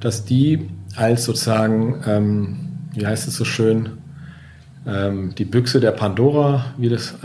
dass 0.02 0.26
die 0.26 0.70
als 0.98 1.24
sozusagen, 1.24 2.04
ähm, 2.06 2.58
wie 2.94 3.08
heißt 3.08 3.30
es 3.30 3.38
so 3.38 3.46
schön, 3.46 3.92
ähm, 4.86 5.36
die 5.38 5.46
Büchse 5.46 5.80
der 5.80 5.92
Pandora, 5.92 6.74
wie 6.78 6.90
das 6.90 7.16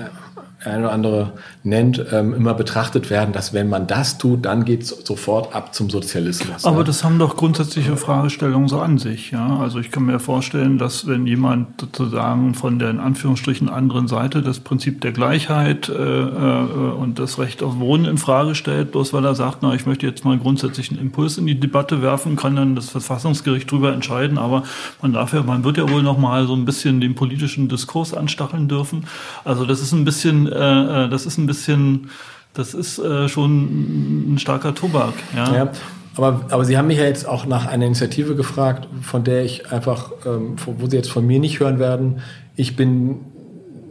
eine 0.66 0.85
oder 0.85 0.92
andere 0.92 1.33
nennt, 1.62 2.04
ähm, 2.12 2.35
immer 2.35 2.54
betrachtet 2.54 3.11
werden, 3.11 3.33
dass 3.33 3.52
wenn 3.52 3.68
man 3.68 3.87
das 3.87 4.18
tut, 4.18 4.44
dann 4.44 4.64
geht 4.64 4.83
es 4.83 4.88
sofort 4.88 5.54
ab 5.54 5.75
zum 5.75 5.90
Sozialismus. 5.90 6.64
Aber 6.64 6.78
ja. 6.78 6.85
das 6.85 7.04
haben 7.04 7.18
doch 7.18 7.37
grundsätzliche 7.37 7.97
Fragestellungen 7.97 8.68
so 8.68 8.80
an 8.80 8.99
sich. 8.99 9.30
Ja? 9.30 9.59
Also 9.59 9.78
ich 9.78 9.90
kann 9.90 10.04
mir 10.04 10.18
vorstellen, 10.18 10.78
dass 10.78 11.06
wenn 11.06 11.26
jemand 11.26 11.80
sozusagen 11.80 12.54
von 12.54 12.78
der 12.78 12.90
in 12.90 13.00
Anführungsstrichen 13.00 13.68
anderen 13.68 14.09
Seite 14.09 14.42
das 14.42 14.61
Prinzip 14.61 15.00
der 15.00 15.12
Gleichheit 15.12 15.88
äh, 15.88 15.92
äh, 15.92 16.92
und 16.99 17.18
das 17.18 17.38
Recht 17.38 17.62
auf 17.62 17.78
Wohnen 17.78 18.04
in 18.04 18.18
Frage 18.18 18.54
stellt, 18.54 18.92
bloß 18.92 19.12
weil 19.12 19.25
er 19.25 19.35
sagt, 19.35 19.59
na, 19.62 19.75
ich 19.75 19.87
möchte 19.87 20.06
jetzt 20.06 20.25
mal 20.25 20.33
einen 20.33 20.99
Impuls 21.00 21.38
in 21.38 21.47
die 21.47 21.59
Debatte 21.59 22.02
werfen, 22.02 22.37
kann 22.37 22.56
dann 22.56 22.75
das 22.75 22.90
Verfassungsgericht 22.90 23.71
darüber 23.71 23.92
entscheiden. 23.92 24.38
Aber 24.38 24.64
man 25.02 25.12
darf 25.12 25.33
ja, 25.33 25.42
man 25.42 25.64
wird 25.64 25.78
ja 25.78 25.88
wohl 25.88 26.02
noch 26.02 26.18
mal 26.18 26.47
so 26.47 26.54
ein 26.54 26.64
bisschen 26.64 27.00
den 27.00 27.14
politischen 27.14 27.68
Diskurs 27.68 28.14
anstacheln 28.14 28.68
dürfen. 28.68 29.06
Also 29.44 29.64
das 29.66 29.80
ist 29.80 29.92
ein 29.92 30.04
bisschen 30.04 30.53
äh, 30.54 31.04
äh, 31.04 31.08
das 31.08 31.26
ist 31.26 31.38
ein 31.38 31.46
bisschen, 31.46 32.11
das 32.52 32.75
ist 32.75 32.99
äh, 32.99 33.28
schon 33.28 34.34
ein 34.34 34.38
starker 34.38 34.75
Tobak. 34.75 35.14
Ja. 35.34 35.54
ja. 35.54 35.73
Aber, 36.16 36.46
aber 36.50 36.64
Sie 36.64 36.78
haben 36.78 36.87
mich 36.87 36.99
ja 36.99 37.04
jetzt 37.04 37.26
auch 37.26 37.46
nach 37.46 37.66
einer 37.66 37.87
Initiative 37.87 38.37
gefragt, 38.37 38.88
von 39.02 39.25
der 39.25 39.44
ich 39.44 39.73
einfach, 39.73 40.12
ähm, 40.25 40.56
wo 40.64 40.87
Sie 40.87 40.96
jetzt 40.96 41.11
von 41.11 41.26
mir 41.26 41.40
nicht 41.40 41.58
hören 41.61 41.78
werden. 41.78 42.20
Ich 42.56 42.76
bin 42.76 43.16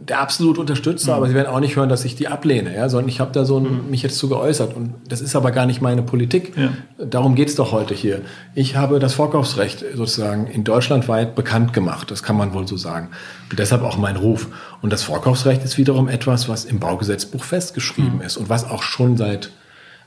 der 0.08 0.20
absolut 0.20 0.58
Unterstützer, 0.58 1.12
mhm. 1.12 1.16
aber 1.16 1.28
sie 1.28 1.34
werden 1.34 1.48
auch 1.48 1.60
nicht 1.60 1.76
hören, 1.76 1.88
dass 1.88 2.04
ich 2.04 2.14
die 2.14 2.28
ablehne, 2.28 2.74
ja, 2.74 2.88
sondern 2.88 3.08
ich 3.08 3.20
habe 3.20 3.32
da 3.32 3.44
so 3.44 3.58
ein, 3.58 3.62
mhm. 3.62 3.90
mich 3.90 4.02
jetzt 4.02 4.18
zu 4.18 4.28
geäußert 4.28 4.74
und 4.74 4.94
das 5.08 5.20
ist 5.20 5.34
aber 5.34 5.50
gar 5.50 5.66
nicht 5.66 5.80
meine 5.80 6.02
Politik. 6.02 6.52
Ja. 6.56 6.70
Darum 7.04 7.34
geht's 7.34 7.54
doch 7.54 7.72
heute 7.72 7.94
hier. 7.94 8.20
Ich 8.54 8.76
habe 8.76 8.98
das 8.98 9.14
Vorkaufsrecht 9.14 9.84
sozusagen 9.94 10.46
in 10.46 10.64
Deutschland 10.64 11.08
weit 11.08 11.34
bekannt 11.34 11.72
gemacht, 11.72 12.10
das 12.10 12.22
kann 12.22 12.36
man 12.36 12.52
wohl 12.54 12.66
so 12.66 12.76
sagen. 12.76 13.08
Und 13.50 13.58
deshalb 13.58 13.82
auch 13.82 13.96
mein 13.96 14.16
Ruf. 14.16 14.48
Und 14.82 14.92
das 14.92 15.02
Vorkaufsrecht 15.02 15.64
ist 15.64 15.78
wiederum 15.78 16.08
etwas, 16.08 16.48
was 16.48 16.64
im 16.64 16.80
Baugesetzbuch 16.80 17.42
festgeschrieben 17.42 18.16
mhm. 18.16 18.22
ist 18.22 18.36
und 18.36 18.48
was 18.48 18.68
auch 18.68 18.82
schon 18.82 19.16
seit 19.16 19.50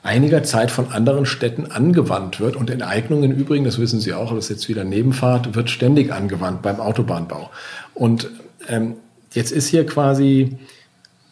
einiger 0.04 0.44
Zeit 0.44 0.72
von 0.72 0.92
anderen 0.92 1.26
Städten 1.26 1.66
angewandt 1.66 2.40
wird. 2.40 2.56
Und 2.56 2.70
Enteignungen 2.70 3.32
im 3.32 3.38
Übrigen, 3.38 3.66
das 3.66 3.80
wissen 3.80 4.00
Sie 4.00 4.14
auch, 4.14 4.34
das 4.34 4.46
ist 4.46 4.50
jetzt 4.50 4.70
wieder 4.70 4.84
Nebenfahrt, 4.84 5.56
wird 5.56 5.70
ständig 5.70 6.14
angewandt 6.14 6.62
beim 6.62 6.80
Autobahnbau. 6.80 7.50
Und 7.94 8.30
ähm, 8.70 8.96
Jetzt 9.38 9.52
ist 9.52 9.68
hier 9.68 9.86
quasi 9.86 10.58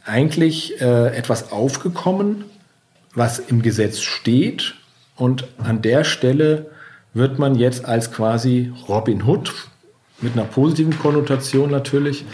eigentlich 0.06 0.80
äh, 0.80 1.08
etwas 1.18 1.52
aufgekommen, 1.52 2.46
was 3.16 3.40
im 3.40 3.64
Gesetz 3.64 4.02
steht. 4.02 4.76
Und 5.16 5.48
an 5.58 5.82
der 5.82 6.04
Stelle 6.04 6.68
wird 7.16 7.40
man 7.40 7.56
jetzt 7.56 7.84
als 7.84 8.12
quasi 8.12 8.72
Robin 8.88 9.24
Hood 9.24 9.52
mit 10.22 10.34
einer 10.34 10.44
positiven 10.44 11.00
Konnotation 11.00 11.72
natürlich, 11.72 12.26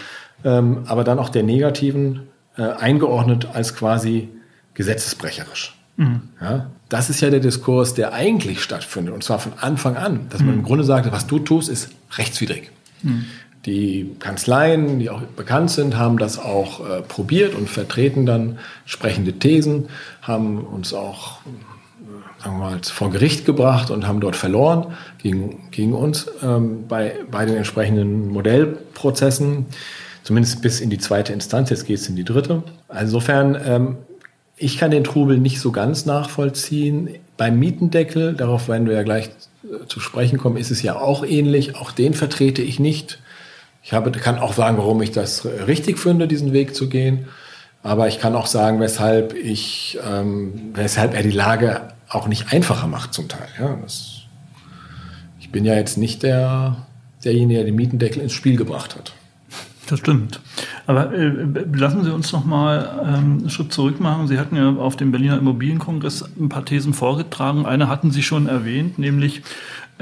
ähm, 0.43 0.83
aber 0.87 1.05
dann 1.05 1.19
auch 1.19 1.29
der 1.29 1.43
negativen 1.43 2.23
äh, 2.57 2.63
eingeordnet 2.63 3.47
als 3.53 3.73
quasi 3.73 4.27
gesetzesbrecherisch. 4.73 5.79
Mhm. 5.95 6.23
Ja, 6.41 6.69
das 6.89 7.09
ist 7.09 7.21
ja 7.21 7.29
der 7.29 7.39
Diskurs, 7.39 7.93
der 7.93 8.11
eigentlich 8.11 8.61
stattfindet, 8.61 9.13
und 9.13 9.23
zwar 9.23 9.39
von 9.39 9.53
Anfang 9.57 9.95
an, 9.95 10.27
dass 10.31 10.41
man 10.41 10.49
mhm. 10.49 10.59
im 10.59 10.63
Grunde 10.63 10.83
sagt, 10.83 11.09
was 11.13 11.27
du 11.27 11.39
tust, 11.39 11.69
ist 11.69 11.91
rechtswidrig. 12.17 12.71
Mhm. 13.03 13.23
Die 13.65 14.15
Kanzleien, 14.19 14.97
die 14.97 15.09
auch 15.11 15.21
bekannt 15.21 15.69
sind, 15.69 15.95
haben 15.95 16.17
das 16.17 16.39
auch 16.39 16.79
äh, 16.79 17.01
probiert 17.01 17.53
und 17.53 17.69
vertreten 17.69 18.25
dann 18.25 18.57
sprechende 18.85 19.33
Thesen, 19.33 19.89
haben 20.21 20.65
uns 20.65 20.93
auch 20.93 21.41
äh, 21.45 22.43
sagen 22.43 22.57
wir 22.57 22.71
mal, 22.71 22.79
vor 22.83 23.11
Gericht 23.11 23.45
gebracht 23.45 23.91
und 23.91 24.07
haben 24.07 24.19
dort 24.19 24.35
verloren 24.35 24.87
gegen, 25.19 25.69
gegen 25.69 25.93
uns 25.93 26.27
ähm, 26.41 26.87
bei, 26.87 27.13
bei 27.29 27.45
den 27.45 27.55
entsprechenden 27.55 28.29
Modellprozessen, 28.29 29.67
zumindest 30.23 30.61
bis 30.63 30.81
in 30.81 30.89
die 30.89 30.97
zweite 30.97 31.31
Instanz, 31.31 31.69
jetzt 31.69 31.85
geht 31.85 31.99
es 31.99 32.09
in 32.09 32.15
die 32.15 32.23
dritte. 32.23 32.63
Also 32.87 33.17
insofern, 33.17 33.57
ähm, 33.63 33.97
ich 34.57 34.77
kann 34.77 34.89
den 34.89 35.03
Trubel 35.03 35.37
nicht 35.37 35.59
so 35.59 35.71
ganz 35.71 36.05
nachvollziehen. 36.05 37.09
Beim 37.37 37.59
Mietendeckel, 37.59 38.33
darauf 38.33 38.67
werden 38.67 38.87
wir 38.87 38.95
ja 38.95 39.03
gleich 39.03 39.29
äh, 39.63 39.85
zu 39.87 39.99
sprechen 39.99 40.39
kommen, 40.39 40.57
ist 40.57 40.71
es 40.71 40.81
ja 40.81 40.95
auch 40.99 41.23
ähnlich. 41.23 41.75
Auch 41.75 41.91
den 41.91 42.15
vertrete 42.15 42.63
ich 42.63 42.79
nicht. 42.79 43.19
Ich 43.83 43.93
habe, 43.93 44.11
kann 44.11 44.39
auch 44.39 44.53
sagen, 44.53 44.77
warum 44.77 45.01
ich 45.01 45.11
das 45.11 45.45
richtig 45.45 45.97
finde, 45.97 46.27
diesen 46.27 46.53
Weg 46.53 46.75
zu 46.75 46.87
gehen. 46.87 47.27
Aber 47.83 48.07
ich 48.07 48.19
kann 48.19 48.35
auch 48.35 48.45
sagen, 48.45 48.79
weshalb 48.79 49.33
ich, 49.33 49.97
ähm, 50.07 50.71
weshalb 50.73 51.15
er 51.15 51.23
die 51.23 51.31
Lage 51.31 51.81
auch 52.09 52.27
nicht 52.27 52.53
einfacher 52.53 52.87
macht 52.87 53.13
zum 53.13 53.27
Teil. 53.27 53.47
Ja, 53.59 53.75
das, 53.81 54.21
ich 55.39 55.51
bin 55.51 55.65
ja 55.65 55.75
jetzt 55.75 55.97
nicht 55.97 56.21
der, 56.23 56.85
derjenige, 57.23 57.59
der 57.59 57.65
den 57.65 57.75
Mietendeckel 57.75 58.21
ins 58.21 58.33
Spiel 58.33 58.55
gebracht 58.55 58.95
hat. 58.95 59.13
Das 59.87 59.99
stimmt. 59.99 60.39
Aber 60.87 61.13
äh, 61.13 61.33
lassen 61.73 62.03
Sie 62.03 62.13
uns 62.13 62.31
noch 62.31 62.45
mal 62.45 63.01
ähm, 63.03 63.39
einen 63.39 63.49
Schritt 63.49 63.73
zurück 63.73 63.99
machen. 63.99 64.27
Sie 64.27 64.39
hatten 64.39 64.55
ja 64.55 64.69
auf 64.69 64.95
dem 64.95 65.11
Berliner 65.11 65.37
Immobilienkongress 65.37 66.23
ein 66.39 66.49
paar 66.49 66.63
Thesen 66.63 66.93
vorgetragen. 66.93 67.65
Eine 67.65 67.89
hatten 67.89 68.11
Sie 68.11 68.23
schon 68.23 68.47
erwähnt, 68.47 68.99
nämlich 68.99 69.41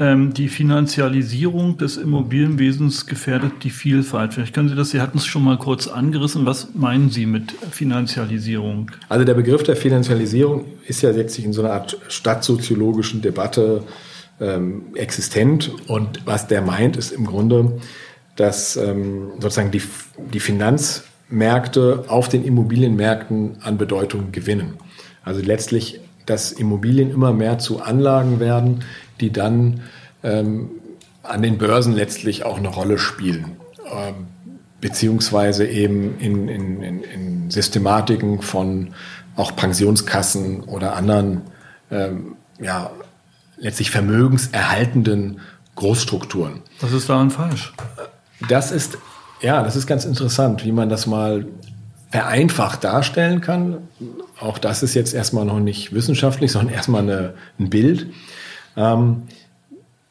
ähm, 0.00 0.32
die 0.32 0.48
Finanzialisierung 0.48 1.76
des 1.76 1.98
Immobilienwesens 1.98 3.06
gefährdet 3.06 3.52
die 3.62 3.70
Vielfalt. 3.70 4.32
Vielleicht 4.32 4.54
können 4.54 4.70
Sie 4.70 4.74
das, 4.74 4.90
Sie 4.90 5.00
hatten 5.00 5.18
es 5.18 5.26
schon 5.26 5.44
mal 5.44 5.58
kurz 5.58 5.88
angerissen. 5.88 6.46
Was 6.46 6.74
meinen 6.74 7.10
Sie 7.10 7.26
mit 7.26 7.52
Finanzialisierung? 7.70 8.90
Also 9.10 9.26
der 9.26 9.34
Begriff 9.34 9.62
der 9.62 9.76
Finanzialisierung 9.76 10.64
ist 10.86 11.02
ja 11.02 11.10
letztlich 11.10 11.44
in 11.44 11.52
so 11.52 11.62
einer 11.62 11.74
Art 11.74 11.98
stadtsoziologischen 12.08 13.20
Debatte 13.20 13.82
ähm, 14.40 14.84
existent. 14.94 15.70
Und 15.86 16.24
was 16.24 16.46
der 16.46 16.62
meint, 16.62 16.96
ist 16.96 17.12
im 17.12 17.26
Grunde, 17.26 17.78
dass 18.36 18.78
ähm, 18.78 19.32
sozusagen 19.38 19.70
die, 19.70 19.82
die 20.32 20.40
Finanzmärkte 20.40 22.04
auf 22.08 22.30
den 22.30 22.42
Immobilienmärkten 22.42 23.58
an 23.60 23.76
Bedeutung 23.76 24.32
gewinnen. 24.32 24.78
Also 25.24 25.42
letztlich, 25.42 26.00
dass 26.24 26.52
Immobilien 26.52 27.10
immer 27.10 27.34
mehr 27.34 27.58
zu 27.58 27.82
Anlagen 27.82 28.40
werden, 28.40 28.82
die 29.20 29.32
dann 29.32 29.82
ähm, 30.22 30.70
an 31.22 31.42
den 31.42 31.58
Börsen 31.58 31.92
letztlich 31.92 32.44
auch 32.44 32.58
eine 32.58 32.68
Rolle 32.68 32.98
spielen. 32.98 33.56
Ähm, 33.92 34.26
beziehungsweise 34.80 35.66
eben 35.66 36.18
in, 36.18 36.48
in, 36.48 36.82
in, 36.82 37.02
in, 37.02 37.50
Systematiken 37.50 38.40
von 38.40 38.94
auch 39.36 39.54
Pensionskassen 39.54 40.62
oder 40.62 40.96
anderen, 40.96 41.42
ähm, 41.90 42.36
ja, 42.60 42.90
letztlich 43.58 43.90
vermögenserhaltenden 43.90 45.40
Großstrukturen. 45.74 46.62
Was 46.80 46.92
ist 46.92 47.08
daran 47.08 47.30
falsch? 47.30 47.72
Das 48.48 48.72
ist, 48.72 48.98
ja, 49.42 49.62
das 49.62 49.76
ist 49.76 49.86
ganz 49.86 50.04
interessant, 50.04 50.64
wie 50.64 50.72
man 50.72 50.88
das 50.88 51.06
mal 51.06 51.46
vereinfacht 52.10 52.84
darstellen 52.84 53.40
kann. 53.40 53.78
Auch 54.40 54.58
das 54.58 54.82
ist 54.82 54.94
jetzt 54.94 55.14
erstmal 55.14 55.44
noch 55.44 55.60
nicht 55.60 55.92
wissenschaftlich, 55.92 56.52
sondern 56.52 56.74
erstmal 56.74 57.02
eine, 57.02 57.34
ein 57.58 57.70
Bild. 57.70 58.06
Ähm, 58.80 59.22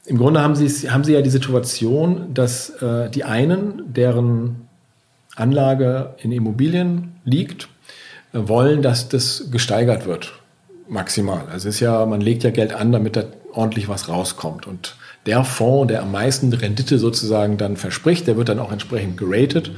Im 0.05 0.17
Grunde 0.17 0.41
haben 0.41 0.55
sie, 0.55 0.89
haben 0.89 1.03
sie 1.03 1.13
ja 1.13 1.21
die 1.21 1.29
Situation, 1.29 2.33
dass 2.33 2.69
äh, 2.81 3.09
die 3.09 3.23
einen, 3.23 3.93
deren 3.93 4.67
Anlage 5.35 6.15
in 6.21 6.31
Immobilien 6.31 7.15
liegt, 7.25 7.67
äh, 8.33 8.39
wollen, 8.47 8.81
dass 8.81 9.09
das 9.09 9.49
gesteigert 9.51 10.05
wird, 10.05 10.33
maximal. 10.87 11.45
Also 11.51 11.69
es 11.69 11.75
ist 11.75 11.79
ja, 11.79 12.05
man 12.05 12.21
legt 12.21 12.43
ja 12.43 12.51
Geld 12.51 12.73
an, 12.73 12.91
damit 12.91 13.15
da 13.15 13.23
ordentlich 13.53 13.89
was 13.89 14.07
rauskommt. 14.09 14.67
Und 14.67 14.95
der 15.25 15.43
Fonds, 15.43 15.91
der 15.91 16.01
am 16.01 16.11
meisten 16.11 16.51
Rendite 16.53 16.97
sozusagen 16.99 17.57
dann 17.57 17.77
verspricht, 17.77 18.27
der 18.27 18.37
wird 18.37 18.49
dann 18.49 18.59
auch 18.59 18.71
entsprechend 18.71 19.17
geratet 19.17 19.71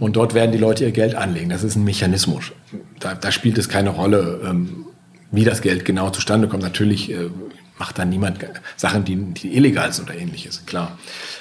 und 0.00 0.16
dort 0.16 0.34
werden 0.34 0.52
die 0.52 0.58
Leute 0.58 0.84
ihr 0.84 0.92
Geld 0.92 1.14
anlegen. 1.14 1.50
Das 1.50 1.64
ist 1.64 1.76
ein 1.76 1.84
Mechanismus. 1.84 2.52
Da, 3.00 3.14
da 3.14 3.32
spielt 3.32 3.58
es 3.58 3.68
keine 3.68 3.90
Rolle, 3.90 4.40
ähm, 4.44 4.86
wie 5.30 5.44
das 5.44 5.62
Geld 5.62 5.84
genau 5.84 6.10
zustande 6.10 6.48
kommt. 6.48 6.62
Natürlich 6.62 7.10
äh, 7.10 7.30
macht 7.78 7.98
da 7.98 8.04
niemand 8.04 8.38
Sachen, 8.76 9.04
die, 9.04 9.16
die 9.16 9.56
illegal 9.56 9.92
sind 9.92 10.08
oder 10.08 10.18
ähnliches, 10.18 10.64
klar. 10.66 10.98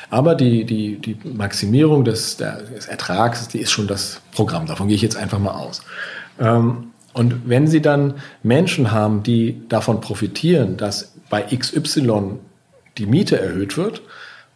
Aber 0.09 0.35
die, 0.35 0.65
die, 0.65 0.97
die 0.97 1.17
Maximierung 1.27 2.03
des, 2.03 2.37
des 2.37 2.87
Ertrags, 2.87 3.47
die 3.47 3.59
ist 3.59 3.71
schon 3.71 3.87
das 3.87 4.21
Programm. 4.31 4.65
Davon 4.65 4.87
gehe 4.87 4.95
ich 4.95 5.01
jetzt 5.01 5.17
einfach 5.17 5.39
mal 5.39 5.51
aus. 5.51 5.83
Ähm, 6.39 6.91
und 7.13 7.47
wenn 7.47 7.67
Sie 7.67 7.81
dann 7.81 8.15
Menschen 8.41 8.91
haben, 8.91 9.21
die 9.21 9.61
davon 9.69 10.01
profitieren, 10.01 10.77
dass 10.77 11.13
bei 11.29 11.43
XY 11.43 12.39
die 12.97 13.05
Miete 13.05 13.39
erhöht 13.39 13.77
wird, 13.77 14.01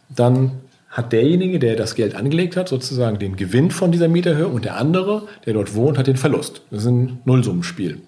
dann 0.08 0.52
hat 0.90 1.12
derjenige, 1.12 1.58
der 1.58 1.76
das 1.76 1.94
Geld 1.94 2.14
angelegt 2.14 2.56
hat, 2.56 2.68
sozusagen 2.68 3.18
den 3.18 3.36
Gewinn 3.36 3.70
von 3.70 3.92
dieser 3.92 4.08
Mieterhöhung 4.08 4.54
und 4.54 4.64
der 4.64 4.76
andere, 4.76 5.28
der 5.46 5.54
dort 5.54 5.74
wohnt, 5.74 5.98
hat 5.98 6.06
den 6.06 6.16
Verlust. 6.16 6.62
Das 6.70 6.80
ist 6.80 6.86
ein 6.86 7.20
Nullsummenspiel. 7.24 8.00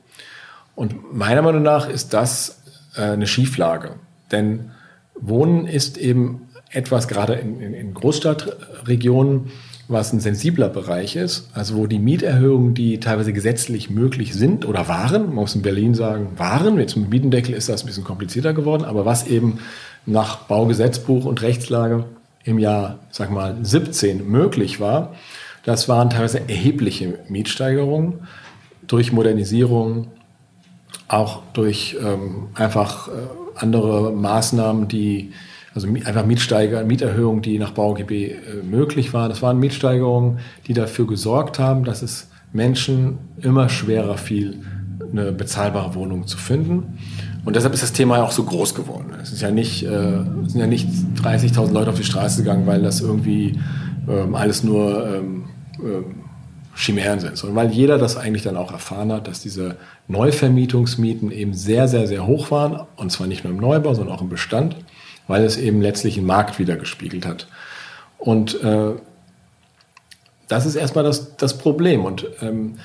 Und 0.74 1.14
meiner 1.14 1.42
Meinung 1.42 1.62
nach 1.62 1.88
ist 1.88 2.14
das 2.14 2.59
eine 3.04 3.26
Schieflage. 3.26 3.92
Denn 4.32 4.70
Wohnen 5.14 5.66
ist 5.66 5.98
eben 5.98 6.48
etwas, 6.70 7.08
gerade 7.08 7.34
in, 7.34 7.60
in, 7.60 7.74
in 7.74 7.94
Großstadtregionen, 7.94 9.50
was 9.88 10.12
ein 10.12 10.20
sensibler 10.20 10.68
Bereich 10.68 11.16
ist, 11.16 11.50
also 11.52 11.76
wo 11.76 11.86
die 11.88 11.98
Mieterhöhungen, 11.98 12.74
die 12.74 13.00
teilweise 13.00 13.32
gesetzlich 13.32 13.90
möglich 13.90 14.34
sind 14.34 14.64
oder 14.64 14.86
waren, 14.86 15.26
man 15.26 15.34
muss 15.34 15.56
in 15.56 15.62
Berlin 15.62 15.94
sagen, 15.94 16.28
waren, 16.36 16.78
jetzt 16.78 16.96
mit 16.96 17.06
dem 17.06 17.10
Mietendeckel 17.10 17.54
ist 17.54 17.68
das 17.68 17.82
ein 17.82 17.86
bisschen 17.86 18.04
komplizierter 18.04 18.54
geworden, 18.54 18.84
aber 18.84 19.04
was 19.04 19.26
eben 19.26 19.58
nach 20.06 20.44
Baugesetzbuch 20.44 21.24
und 21.24 21.42
Rechtslage 21.42 22.04
im 22.44 22.60
Jahr, 22.60 23.00
sag 23.10 23.32
mal, 23.32 23.56
17 23.60 24.30
möglich 24.30 24.78
war, 24.78 25.14
das 25.64 25.88
waren 25.88 26.08
teilweise 26.08 26.48
erhebliche 26.48 27.18
Mietsteigerungen 27.28 28.20
durch 28.86 29.12
Modernisierung, 29.12 30.08
auch 31.10 31.42
durch 31.52 31.96
ähm, 32.00 32.48
einfach 32.54 33.08
äh, 33.08 33.12
andere 33.56 34.12
Maßnahmen, 34.12 34.86
die 34.86 35.32
also 35.74 35.88
einfach 35.88 36.24
Mietsteiger, 36.24 36.84
Mieterhöhungen, 36.84 37.42
die 37.42 37.58
nach 37.58 37.72
BauGB 37.72 38.10
äh, 38.12 38.36
möglich 38.62 39.12
waren. 39.12 39.28
Das 39.28 39.42
waren 39.42 39.58
Mietsteigerungen, 39.58 40.38
die 40.66 40.72
dafür 40.72 41.06
gesorgt 41.06 41.58
haben, 41.58 41.84
dass 41.84 42.02
es 42.02 42.28
Menschen 42.52 43.18
immer 43.40 43.68
schwerer 43.68 44.16
fiel, 44.18 44.60
eine 45.10 45.32
bezahlbare 45.32 45.94
Wohnung 45.94 46.26
zu 46.26 46.38
finden. 46.38 46.98
Und 47.44 47.56
deshalb 47.56 47.74
ist 47.74 47.82
das 47.82 47.92
Thema 47.92 48.18
ja 48.18 48.24
auch 48.24 48.32
so 48.32 48.44
groß 48.44 48.74
geworden. 48.74 49.12
Es 49.20 49.32
ist 49.32 49.42
ja 49.42 49.50
nicht, 49.50 49.82
äh, 49.82 50.18
sind 50.46 50.60
ja 50.60 50.66
nicht 50.66 50.88
30.000 51.22 51.72
Leute 51.72 51.90
auf 51.90 51.96
die 51.96 52.04
Straße 52.04 52.42
gegangen, 52.42 52.66
weil 52.66 52.82
das 52.82 53.00
irgendwie 53.00 53.58
ähm, 54.08 54.34
alles 54.34 54.62
nur 54.62 55.06
ähm, 55.06 55.44
ähm, 55.80 56.04
Chimären 56.74 57.20
sind, 57.20 57.36
sondern 57.36 57.56
weil 57.56 57.74
jeder 57.74 57.98
das 57.98 58.16
eigentlich 58.16 58.42
dann 58.42 58.56
auch 58.56 58.72
erfahren 58.72 59.12
hat, 59.12 59.26
dass 59.26 59.40
diese 59.40 59.76
Neuvermietungsmieten 60.08 61.30
eben 61.30 61.52
sehr, 61.52 61.88
sehr, 61.88 62.06
sehr 62.06 62.26
hoch 62.26 62.50
waren. 62.50 62.86
Und 62.96 63.10
zwar 63.10 63.26
nicht 63.26 63.44
nur 63.44 63.52
im 63.52 63.60
Neubau, 63.60 63.94
sondern 63.94 64.14
auch 64.14 64.22
im 64.22 64.28
Bestand, 64.28 64.76
weil 65.26 65.44
es 65.44 65.56
eben 65.56 65.82
letztlich 65.82 66.16
einen 66.16 66.26
Markt 66.26 66.58
wiedergespiegelt 66.58 67.26
hat. 67.26 67.48
Und 68.18 68.62
äh, 68.62 68.92
das 70.48 70.66
ist 70.66 70.76
erstmal 70.76 71.04
das, 71.04 71.36
das 71.36 71.58
Problem. 71.58 72.04
Und 72.04 72.26
ähm, 72.40 72.76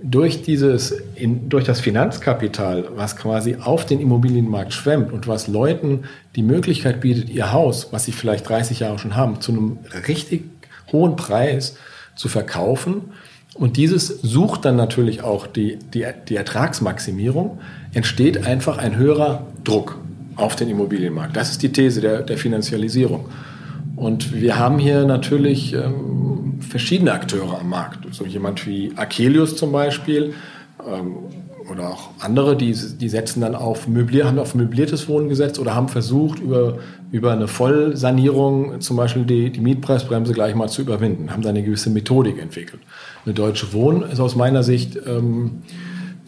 durch 0.00 0.42
dieses, 0.42 0.92
in, 1.16 1.48
durch 1.48 1.64
das 1.64 1.80
Finanzkapital, 1.80 2.88
was 2.94 3.16
quasi 3.16 3.56
auf 3.60 3.84
den 3.84 4.00
Immobilienmarkt 4.00 4.72
schwemmt 4.72 5.12
und 5.12 5.26
was 5.26 5.48
Leuten 5.48 6.04
die 6.36 6.42
Möglichkeit 6.42 7.00
bietet, 7.00 7.28
ihr 7.30 7.52
Haus, 7.52 7.88
was 7.92 8.04
sie 8.04 8.12
vielleicht 8.12 8.48
30 8.48 8.80
Jahre 8.80 8.98
schon 8.98 9.16
haben, 9.16 9.40
zu 9.40 9.52
einem 9.52 9.78
richtig 10.06 10.44
hohen 10.92 11.16
Preis 11.16 11.76
zu 12.14 12.28
verkaufen. 12.28 13.12
Und 13.58 13.76
dieses 13.76 14.06
sucht 14.22 14.64
dann 14.64 14.76
natürlich 14.76 15.22
auch 15.22 15.48
die, 15.48 15.78
die, 15.92 16.06
die 16.28 16.36
Ertragsmaximierung, 16.36 17.58
entsteht 17.92 18.46
einfach 18.46 18.78
ein 18.78 18.96
höherer 18.96 19.46
Druck 19.64 19.98
auf 20.36 20.54
den 20.54 20.68
Immobilienmarkt. 20.68 21.36
Das 21.36 21.50
ist 21.50 21.62
die 21.62 21.72
These 21.72 22.00
der, 22.00 22.22
der 22.22 22.38
Finanzialisierung. 22.38 23.26
Und 23.96 24.32
wir 24.32 24.56
haben 24.58 24.78
hier 24.78 25.04
natürlich 25.04 25.74
ähm, 25.74 26.60
verschiedene 26.60 27.12
Akteure 27.12 27.58
am 27.60 27.68
Markt. 27.68 28.14
So 28.14 28.24
jemand 28.24 28.64
wie 28.64 28.92
Akelius 28.94 29.56
zum 29.56 29.72
Beispiel 29.72 30.34
ähm, 30.88 31.16
oder 31.70 31.90
auch 31.90 32.10
andere, 32.20 32.56
die, 32.56 32.72
die 32.72 33.08
setzen 33.08 33.40
dann 33.40 33.54
auf 33.54 33.88
Möblier, 33.88 34.26
haben 34.26 34.38
auf 34.38 34.54
möbliertes 34.54 35.08
Wohnen 35.08 35.28
gesetzt 35.28 35.58
oder 35.58 35.74
haben 35.74 35.88
versucht, 35.88 36.38
über, 36.38 36.78
über 37.10 37.32
eine 37.32 37.48
Vollsanierung 37.48 38.80
zum 38.80 38.96
Beispiel 38.96 39.24
die, 39.24 39.50
die 39.50 39.60
Mietpreisbremse 39.60 40.32
gleich 40.32 40.54
mal 40.54 40.68
zu 40.68 40.82
überwinden, 40.82 41.30
haben 41.30 41.42
da 41.42 41.50
eine 41.50 41.62
gewisse 41.62 41.90
Methodik 41.90 42.40
entwickelt. 42.40 42.82
Eine 43.24 43.34
Deutsche 43.34 43.72
Wohnen 43.72 44.02
ist 44.02 44.20
aus 44.20 44.36
meiner 44.36 44.62
Sicht 44.62 44.98
ähm, 45.06 45.62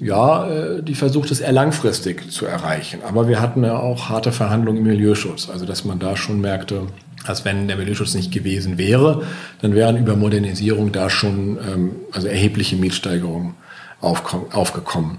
ja, 0.00 0.48
äh, 0.48 0.82
die 0.82 0.94
versucht 0.94 1.30
es 1.30 1.40
eher 1.40 1.52
langfristig 1.52 2.30
zu 2.32 2.46
erreichen. 2.46 3.00
Aber 3.06 3.28
wir 3.28 3.40
hatten 3.40 3.62
ja 3.62 3.78
auch 3.78 4.08
harte 4.08 4.32
Verhandlungen 4.32 4.78
im 4.78 4.84
Milieuschutz. 4.84 5.48
Also, 5.50 5.66
dass 5.66 5.84
man 5.84 5.98
da 5.98 6.16
schon 6.16 6.40
merkte, 6.40 6.86
dass 7.26 7.44
wenn 7.44 7.68
der 7.68 7.76
Milieuschutz 7.76 8.14
nicht 8.14 8.32
gewesen 8.32 8.78
wäre, 8.78 9.22
dann 9.60 9.74
wären 9.74 9.98
über 9.98 10.16
Modernisierung 10.16 10.90
da 10.92 11.10
schon 11.10 11.58
ähm, 11.58 11.90
also 12.12 12.28
erhebliche 12.28 12.76
Mietsteigerungen 12.76 13.54
aufgekommen. 14.00 15.18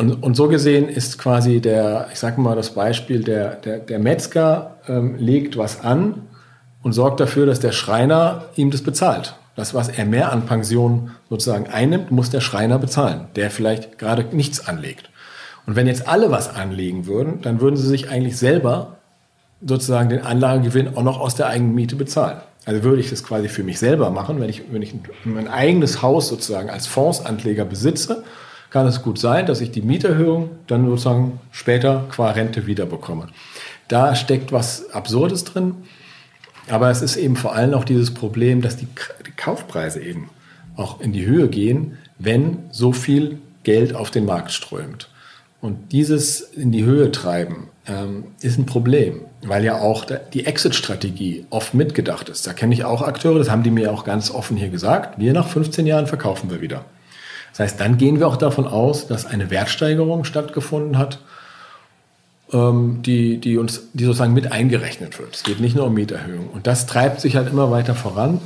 Und, 0.00 0.22
und 0.22 0.34
so 0.34 0.48
gesehen 0.48 0.88
ist 0.88 1.18
quasi 1.18 1.60
der, 1.60 2.08
ich 2.10 2.18
sage 2.18 2.40
mal 2.40 2.56
das 2.56 2.70
Beispiel, 2.70 3.22
der, 3.22 3.56
der, 3.56 3.80
der 3.80 3.98
Metzger 3.98 4.76
ähm, 4.88 5.16
legt 5.16 5.58
was 5.58 5.84
an 5.84 6.22
und 6.82 6.94
sorgt 6.94 7.20
dafür, 7.20 7.44
dass 7.44 7.60
der 7.60 7.72
Schreiner 7.72 8.46
ihm 8.56 8.70
das 8.70 8.80
bezahlt. 8.80 9.34
Das, 9.56 9.74
was 9.74 9.90
er 9.90 10.06
mehr 10.06 10.32
an 10.32 10.46
Pension 10.46 11.10
sozusagen 11.28 11.66
einnimmt, 11.66 12.10
muss 12.12 12.30
der 12.30 12.40
Schreiner 12.40 12.78
bezahlen, 12.78 13.26
der 13.36 13.50
vielleicht 13.50 13.98
gerade 13.98 14.24
nichts 14.34 14.66
anlegt. 14.66 15.10
Und 15.66 15.76
wenn 15.76 15.86
jetzt 15.86 16.08
alle 16.08 16.30
was 16.30 16.48
anlegen 16.48 17.04
würden, 17.04 17.42
dann 17.42 17.60
würden 17.60 17.76
sie 17.76 17.86
sich 17.86 18.08
eigentlich 18.08 18.38
selber 18.38 18.96
sozusagen 19.60 20.08
den 20.08 20.22
Anlagegewinn 20.22 20.96
auch 20.96 21.02
noch 21.02 21.20
aus 21.20 21.34
der 21.34 21.48
eigenen 21.48 21.74
Miete 21.74 21.96
bezahlen. 21.96 22.40
Also 22.64 22.82
würde 22.84 23.02
ich 23.02 23.10
das 23.10 23.22
quasi 23.22 23.48
für 23.48 23.64
mich 23.64 23.78
selber 23.78 24.08
machen, 24.08 24.40
wenn 24.40 24.48
ich, 24.48 24.62
wenn 24.72 24.80
ich 24.80 24.94
mein 25.24 25.48
eigenes 25.48 26.00
Haus 26.00 26.28
sozusagen 26.28 26.70
als 26.70 26.86
Fondsanleger 26.86 27.66
besitze, 27.66 28.24
kann 28.70 28.86
es 28.86 29.02
gut 29.02 29.18
sein, 29.18 29.46
dass 29.46 29.60
ich 29.60 29.70
die 29.70 29.82
Mieterhöhung 29.82 30.50
dann 30.66 30.86
sozusagen 30.86 31.40
später 31.50 32.06
qua 32.10 32.30
Rente 32.30 32.66
wiederbekomme. 32.66 33.26
Da 33.88 34.14
steckt 34.14 34.52
was 34.52 34.90
Absurdes 34.92 35.44
drin, 35.44 35.74
aber 36.68 36.90
es 36.90 37.02
ist 37.02 37.16
eben 37.16 37.36
vor 37.36 37.54
allem 37.54 37.74
auch 37.74 37.84
dieses 37.84 38.14
Problem, 38.14 38.62
dass 38.62 38.76
die, 38.76 38.86
die 39.26 39.32
Kaufpreise 39.32 40.00
eben 40.00 40.30
auch 40.76 41.00
in 41.00 41.12
die 41.12 41.26
Höhe 41.26 41.48
gehen, 41.48 41.98
wenn 42.18 42.58
so 42.70 42.92
viel 42.92 43.38
Geld 43.64 43.94
auf 43.94 44.10
den 44.10 44.24
Markt 44.24 44.52
strömt. 44.52 45.08
Und 45.60 45.92
dieses 45.92 46.40
in 46.40 46.72
die 46.72 46.84
Höhe 46.84 47.10
treiben 47.10 47.68
ähm, 47.86 48.24
ist 48.40 48.58
ein 48.58 48.66
Problem, 48.66 49.22
weil 49.42 49.64
ja 49.64 49.78
auch 49.78 50.06
die 50.32 50.46
Exit-Strategie 50.46 51.44
oft 51.50 51.74
mitgedacht 51.74 52.28
ist. 52.28 52.46
Da 52.46 52.52
kenne 52.52 52.72
ich 52.72 52.84
auch 52.84 53.02
Akteure, 53.02 53.38
das 53.38 53.50
haben 53.50 53.62
die 53.62 53.70
mir 53.70 53.92
auch 53.92 54.04
ganz 54.04 54.30
offen 54.30 54.56
hier 54.56 54.70
gesagt. 54.70 55.18
Wir 55.18 55.32
nach 55.32 55.48
15 55.48 55.86
Jahren 55.86 56.06
verkaufen 56.06 56.50
wir 56.50 56.60
wieder. 56.60 56.84
Das 57.60 57.72
heißt, 57.72 57.80
dann 57.82 57.98
gehen 57.98 58.18
wir 58.18 58.26
auch 58.26 58.38
davon 58.38 58.66
aus, 58.66 59.06
dass 59.06 59.26
eine 59.26 59.50
Wertsteigerung 59.50 60.24
stattgefunden 60.24 60.96
hat, 60.96 61.18
ähm, 62.54 63.02
die, 63.02 63.36
die 63.36 63.58
uns, 63.58 63.82
die 63.92 64.06
sozusagen 64.06 64.32
mit 64.32 64.50
eingerechnet 64.50 65.18
wird. 65.18 65.34
Es 65.34 65.42
geht 65.42 65.60
nicht 65.60 65.76
nur 65.76 65.88
um 65.88 65.92
Mieterhöhung. 65.92 66.48
Und 66.48 66.66
das 66.66 66.86
treibt 66.86 67.20
sich 67.20 67.36
halt 67.36 67.50
immer 67.52 67.70
weiter 67.70 67.94
voran 67.94 68.40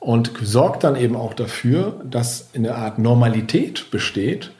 und 0.00 0.32
sorgt 0.42 0.84
dann 0.84 0.96
eben 0.96 1.16
auch 1.16 1.32
dafür, 1.32 1.98
dass 2.04 2.50
eine 2.54 2.74
Art 2.74 2.98
Normalität 2.98 3.90
besteht, 3.90 4.50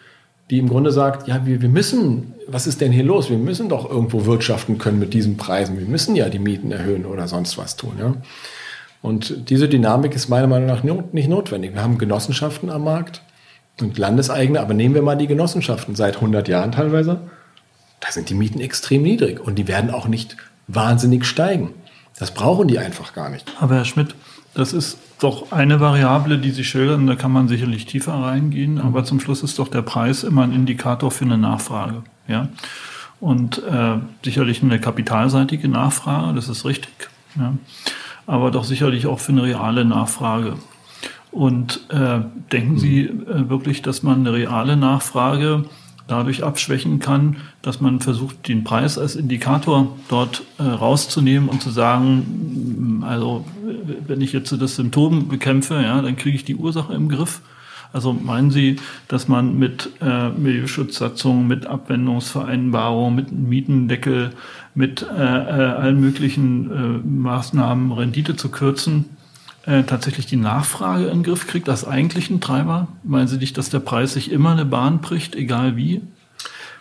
die 0.49 0.57
im 0.57 0.71
Grunde 0.71 0.91
sagt, 0.91 1.29
ja, 1.29 1.45
wir, 1.45 1.61
wir 1.61 1.69
müssen, 1.69 2.33
was 2.47 2.67
ist 2.67 2.81
denn 2.81 2.93
hier 2.93 3.05
los? 3.05 3.29
Wir 3.29 3.37
müssen 3.37 3.69
doch 3.69 3.91
irgendwo 3.91 4.25
wirtschaften 4.25 4.79
können 4.79 5.01
mit 5.01 5.13
diesen 5.13 5.37
Preisen. 5.37 5.79
Wir 5.79 5.87
müssen 5.87 6.17
ja 6.17 6.31
die 6.31 6.39
Mieten 6.39 6.73
erhöhen 6.73 7.05
oder 7.05 7.29
sonst 7.29 7.59
was 7.59 7.77
tun. 7.77 7.93
Ja? 8.01 8.15
Und 9.03 9.51
diese 9.51 9.69
Dynamik 9.69 10.15
ist 10.15 10.31
meiner 10.31 10.47
Meinung 10.47 10.67
nach 10.67 10.83
nicht 10.83 11.29
notwendig. 11.29 11.75
Wir 11.75 11.83
haben 11.83 11.99
Genossenschaften 11.99 12.71
am 12.71 12.85
Markt 12.85 13.21
und 13.83 13.99
landeseigene, 13.99 14.61
aber 14.61 14.75
nehmen 14.75 14.95
wir 14.95 15.03
mal 15.03 15.17
die 15.17 15.27
Genossenschaften 15.27 15.95
seit 15.95 16.17
100 16.17 16.49
Jahren 16.49 16.73
teilweise. 16.73 17.21
Da 18.01 18.13
sind 18.13 18.29
die 18.29 18.35
Mieten 18.35 18.61
extrem 18.61 19.03
niedrig 19.03 19.41
und 19.41 19.57
die 19.57 19.69
werden 19.69 19.91
auch 19.91 20.09
nicht 20.09 20.37
wahnsinnig 20.67 21.25
steigen. 21.25 21.71
Das 22.19 22.33
brauchen 22.33 22.69
die 22.69 22.79
einfach 22.79 23.13
gar 23.13 23.31
nicht. 23.31 23.53
Aber 23.61 23.77
Herr 23.77 23.85
Schmidt, 23.85 24.15
das 24.55 24.73
ist 24.73 24.99
doch 25.21 25.53
eine 25.53 25.81
Variable, 25.81 26.39
die 26.39 26.51
Sie 26.51 26.65
schildern, 26.65 27.07
da 27.07 27.17
kann 27.17 27.33
man 27.33 27.49
sicherlich 27.49 27.87
tiefer 27.87 28.15
reingehen, 28.15 28.75
mhm. 28.75 28.81
aber 28.81 29.05
zum 29.05 29.21
Schluss 29.21 29.43
ist 29.43 29.59
doch 29.59 29.69
der 29.69 29.83
Preis 29.83 30.25
immer 30.25 30.43
ein 30.43 30.53
Indikator 30.53 31.11
für 31.11 31.25
eine 31.25 31.39
Nachfrage. 31.39 32.03
Ja? 32.27 32.49
Und 33.21 33.63
äh, 33.65 33.97
sicherlich 34.25 34.63
eine 34.63 34.81
kapitalseitige 34.81 35.69
Nachfrage, 35.69 36.35
das 36.35 36.49
ist 36.49 36.65
richtig, 36.65 36.93
ja? 37.37 37.55
aber 38.27 38.51
doch 38.51 38.65
sicherlich 38.65 39.07
auch 39.07 39.19
für 39.19 39.33
eine 39.33 39.43
reale 39.43 39.85
Nachfrage. 39.85 40.55
Und 41.31 41.87
äh, 41.91 42.21
denken. 42.53 42.79
Sie 42.79 43.03
äh, 43.03 43.49
wirklich, 43.49 43.83
dass 43.83 44.03
man 44.03 44.21
eine 44.21 44.33
reale 44.33 44.77
Nachfrage 44.77 45.65
dadurch 46.09 46.43
abschwächen 46.43 46.99
kann, 46.99 47.37
dass 47.63 47.81
man 47.81 48.01
versucht, 48.01 48.49
den 48.49 48.65
Preis 48.65 48.99
als 48.99 49.15
Indikator 49.15 49.95
dort 50.09 50.43
äh, 50.59 50.63
rauszunehmen 50.63 51.49
und 51.49 51.63
zu 51.63 51.71
sagen, 51.71 53.01
mm, 53.01 53.05
also 53.05 53.45
wenn 54.07 54.21
ich 54.21 54.33
jetzt 54.33 54.51
das 54.59 54.77
Symptom 54.77 55.29
bekämpfe, 55.29 55.75
ja, 55.75 56.01
dann 56.01 56.17
kriege 56.17 56.37
ich 56.37 56.45
die 56.45 56.57
Ursache 56.57 56.95
im 56.95 57.09
Griff. 57.09 57.43
Also 57.93 58.13
meinen 58.13 58.51
Sie, 58.51 58.77
dass 59.07 59.29
man 59.29 59.59
mit 59.59 59.91
äh, 60.01 60.29
Milieuschutzsatzungen, 60.31 61.47
mit 61.47 61.67
Abwendungsvereinbarungen, 61.67 63.15
mit 63.15 63.33
Mietendeckel, 63.33 64.33
mit 64.75 65.03
äh, 65.03 65.15
äh, 65.15 65.21
allen 65.21 66.01
möglichen 66.01 66.71
äh, 66.71 67.07
Maßnahmen 67.07 67.93
Rendite 67.93 68.37
zu 68.37 68.51
kürzen, 68.51 69.07
äh, 69.69 69.83
tatsächlich 69.83 70.25
die 70.25 70.37
Nachfrage 70.37 71.05
in 71.05 71.19
den 71.19 71.23
Griff 71.23 71.47
kriegt 71.47 71.69
als 71.69 71.87
eigentlichen 71.87 72.41
Treiber? 72.41 72.89
Meinen 73.05 73.29
Sie 73.29 73.37
nicht, 73.37 73.59
dass 73.59 73.69
der 73.69 73.81
Preis 73.81 74.15
sich 74.15 74.33
immer 74.33 74.53
eine 74.53 74.65
Bahn 74.65 75.01
bricht, 75.01 75.37
egal 75.37 75.77
wie? 75.77 76.01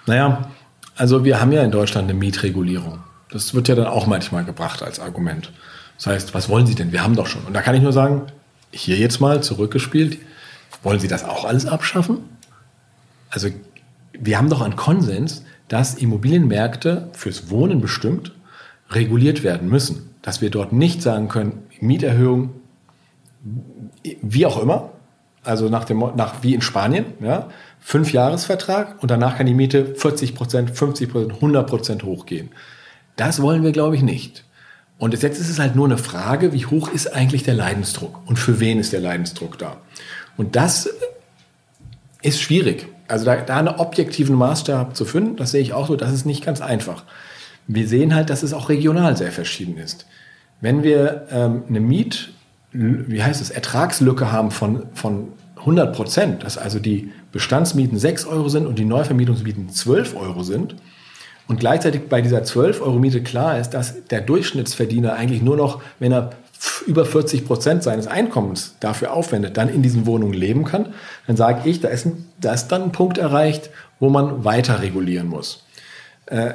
Naja, 0.05 0.47
also 0.95 1.25
wir 1.25 1.41
haben 1.41 1.51
ja 1.51 1.63
in 1.63 1.71
Deutschland 1.71 2.09
eine 2.09 2.17
Mietregulierung. 2.17 2.99
Das 3.29 3.53
wird 3.53 3.67
ja 3.67 3.75
dann 3.75 3.87
auch 3.87 4.07
manchmal 4.07 4.45
gebracht 4.45 4.81
als 4.81 5.01
Argument. 5.01 5.51
Das 5.97 6.07
heißt, 6.07 6.33
was 6.33 6.47
wollen 6.47 6.65
Sie 6.65 6.75
denn? 6.75 6.93
Wir 6.93 7.03
haben 7.03 7.15
doch 7.15 7.27
schon. 7.27 7.43
Und 7.43 7.53
da 7.53 7.61
kann 7.61 7.75
ich 7.75 7.81
nur 7.81 7.91
sagen, 7.91 8.21
hier 8.71 8.95
jetzt 8.95 9.19
mal 9.19 9.43
zurückgespielt, 9.43 10.19
wollen 10.81 10.99
Sie 10.99 11.09
das 11.09 11.25
auch 11.25 11.43
alles 11.43 11.65
abschaffen? 11.65 12.19
Also 13.29 13.49
wir 14.13 14.37
haben 14.37 14.49
doch 14.49 14.61
einen 14.61 14.77
Konsens, 14.77 15.43
dass 15.67 15.95
Immobilienmärkte 15.95 17.09
fürs 17.11 17.49
Wohnen 17.49 17.81
bestimmt 17.81 18.31
reguliert 18.91 19.43
werden 19.43 19.67
müssen. 19.67 20.15
Dass 20.21 20.39
wir 20.39 20.49
dort 20.49 20.71
nicht 20.71 21.01
sagen 21.01 21.27
können, 21.27 21.63
Mieterhöhung 21.81 22.51
wie 24.21 24.45
auch 24.45 24.61
immer, 24.61 24.91
also 25.43 25.69
nach 25.69 25.85
dem, 25.85 25.99
nach, 26.15 26.43
wie 26.43 26.53
in 26.53 26.61
Spanien, 26.61 27.05
ja, 27.21 27.49
fünf 27.79 28.11
Jahresvertrag 28.11 29.01
und 29.01 29.09
danach 29.09 29.37
kann 29.37 29.45
die 29.45 29.53
Miete 29.53 29.95
40 29.95 30.35
Prozent, 30.35 30.71
50 30.71 31.09
Prozent, 31.09 31.33
100 31.35 31.67
Prozent 31.67 32.03
hochgehen. 32.03 32.49
Das 33.15 33.41
wollen 33.41 33.63
wir, 33.63 33.71
glaube 33.71 33.95
ich, 33.95 34.01
nicht. 34.01 34.43
Und 34.97 35.13
jetzt 35.13 35.39
ist 35.39 35.49
es 35.49 35.59
halt 35.59 35.75
nur 35.75 35.85
eine 35.85 35.97
Frage, 35.97 36.53
wie 36.53 36.65
hoch 36.65 36.89
ist 36.89 37.13
eigentlich 37.13 37.43
der 37.43 37.53
Leidensdruck 37.53 38.19
und 38.25 38.37
für 38.37 38.59
wen 38.59 38.79
ist 38.79 38.93
der 38.93 38.99
Leidensdruck 38.99 39.57
da? 39.57 39.77
Und 40.37 40.55
das 40.55 40.89
ist 42.21 42.41
schwierig. 42.41 42.87
Also 43.07 43.25
da, 43.25 43.37
da 43.37 43.57
einen 43.57 43.67
objektiven 43.69 44.35
Maßstab 44.35 44.95
zu 44.95 45.05
finden, 45.05 45.37
das 45.37 45.51
sehe 45.51 45.61
ich 45.61 45.73
auch 45.73 45.87
so, 45.87 45.95
das 45.95 46.11
ist 46.11 46.25
nicht 46.25 46.43
ganz 46.43 46.61
einfach. 46.61 47.03
Wir 47.67 47.87
sehen 47.87 48.15
halt, 48.15 48.29
dass 48.29 48.43
es 48.43 48.53
auch 48.53 48.69
regional 48.69 49.15
sehr 49.17 49.31
verschieden 49.31 49.77
ist. 49.77 50.07
Wenn 50.61 50.83
wir 50.83 51.27
ähm, 51.31 51.63
eine 51.69 51.79
Miet, 51.79 52.33
wie 52.77 53.23
heißt 53.23 53.41
es, 53.41 53.49
Ertragslücke 53.49 54.31
haben 54.31 54.51
von, 54.51 54.83
von 54.93 55.29
100 55.57 55.95
Prozent, 55.95 56.43
dass 56.43 56.57
also 56.57 56.79
die 56.79 57.11
Bestandsmieten 57.31 57.97
6 57.97 58.25
Euro 58.25 58.49
sind 58.49 58.67
und 58.67 58.77
die 58.77 58.85
Neuvermietungsmieten 58.85 59.69
12 59.69 60.15
Euro 60.15 60.43
sind 60.43 60.75
und 61.47 61.59
gleichzeitig 61.59 62.07
bei 62.09 62.21
dieser 62.21 62.43
12 62.43 62.81
Euro 62.81 62.99
Miete 62.99 63.23
klar 63.23 63.59
ist, 63.59 63.71
dass 63.71 64.05
der 64.07 64.21
Durchschnittsverdiener 64.21 65.13
eigentlich 65.13 65.41
nur 65.41 65.57
noch, 65.57 65.81
wenn 65.99 66.11
er 66.11 66.31
über 66.85 67.05
40 67.05 67.45
Prozent 67.45 67.83
seines 67.83 68.07
Einkommens 68.07 68.75
dafür 68.79 69.13
aufwendet, 69.13 69.57
dann 69.57 69.69
in 69.69 69.81
diesen 69.81 70.05
Wohnungen 70.05 70.33
leben 70.33 70.63
kann, 70.63 70.93
dann 71.27 71.37
sage 71.37 71.69
ich, 71.69 71.81
da 71.81 71.87
ist, 71.87 72.05
ein, 72.05 72.25
da 72.39 72.53
ist 72.53 72.67
dann 72.69 72.83
ein 72.83 72.91
Punkt 72.91 73.17
erreicht, 73.17 73.69
wo 73.99 74.09
man 74.09 74.43
weiter 74.43 74.81
regulieren 74.81 75.27
muss. 75.27 75.63
Äh, 76.25 76.53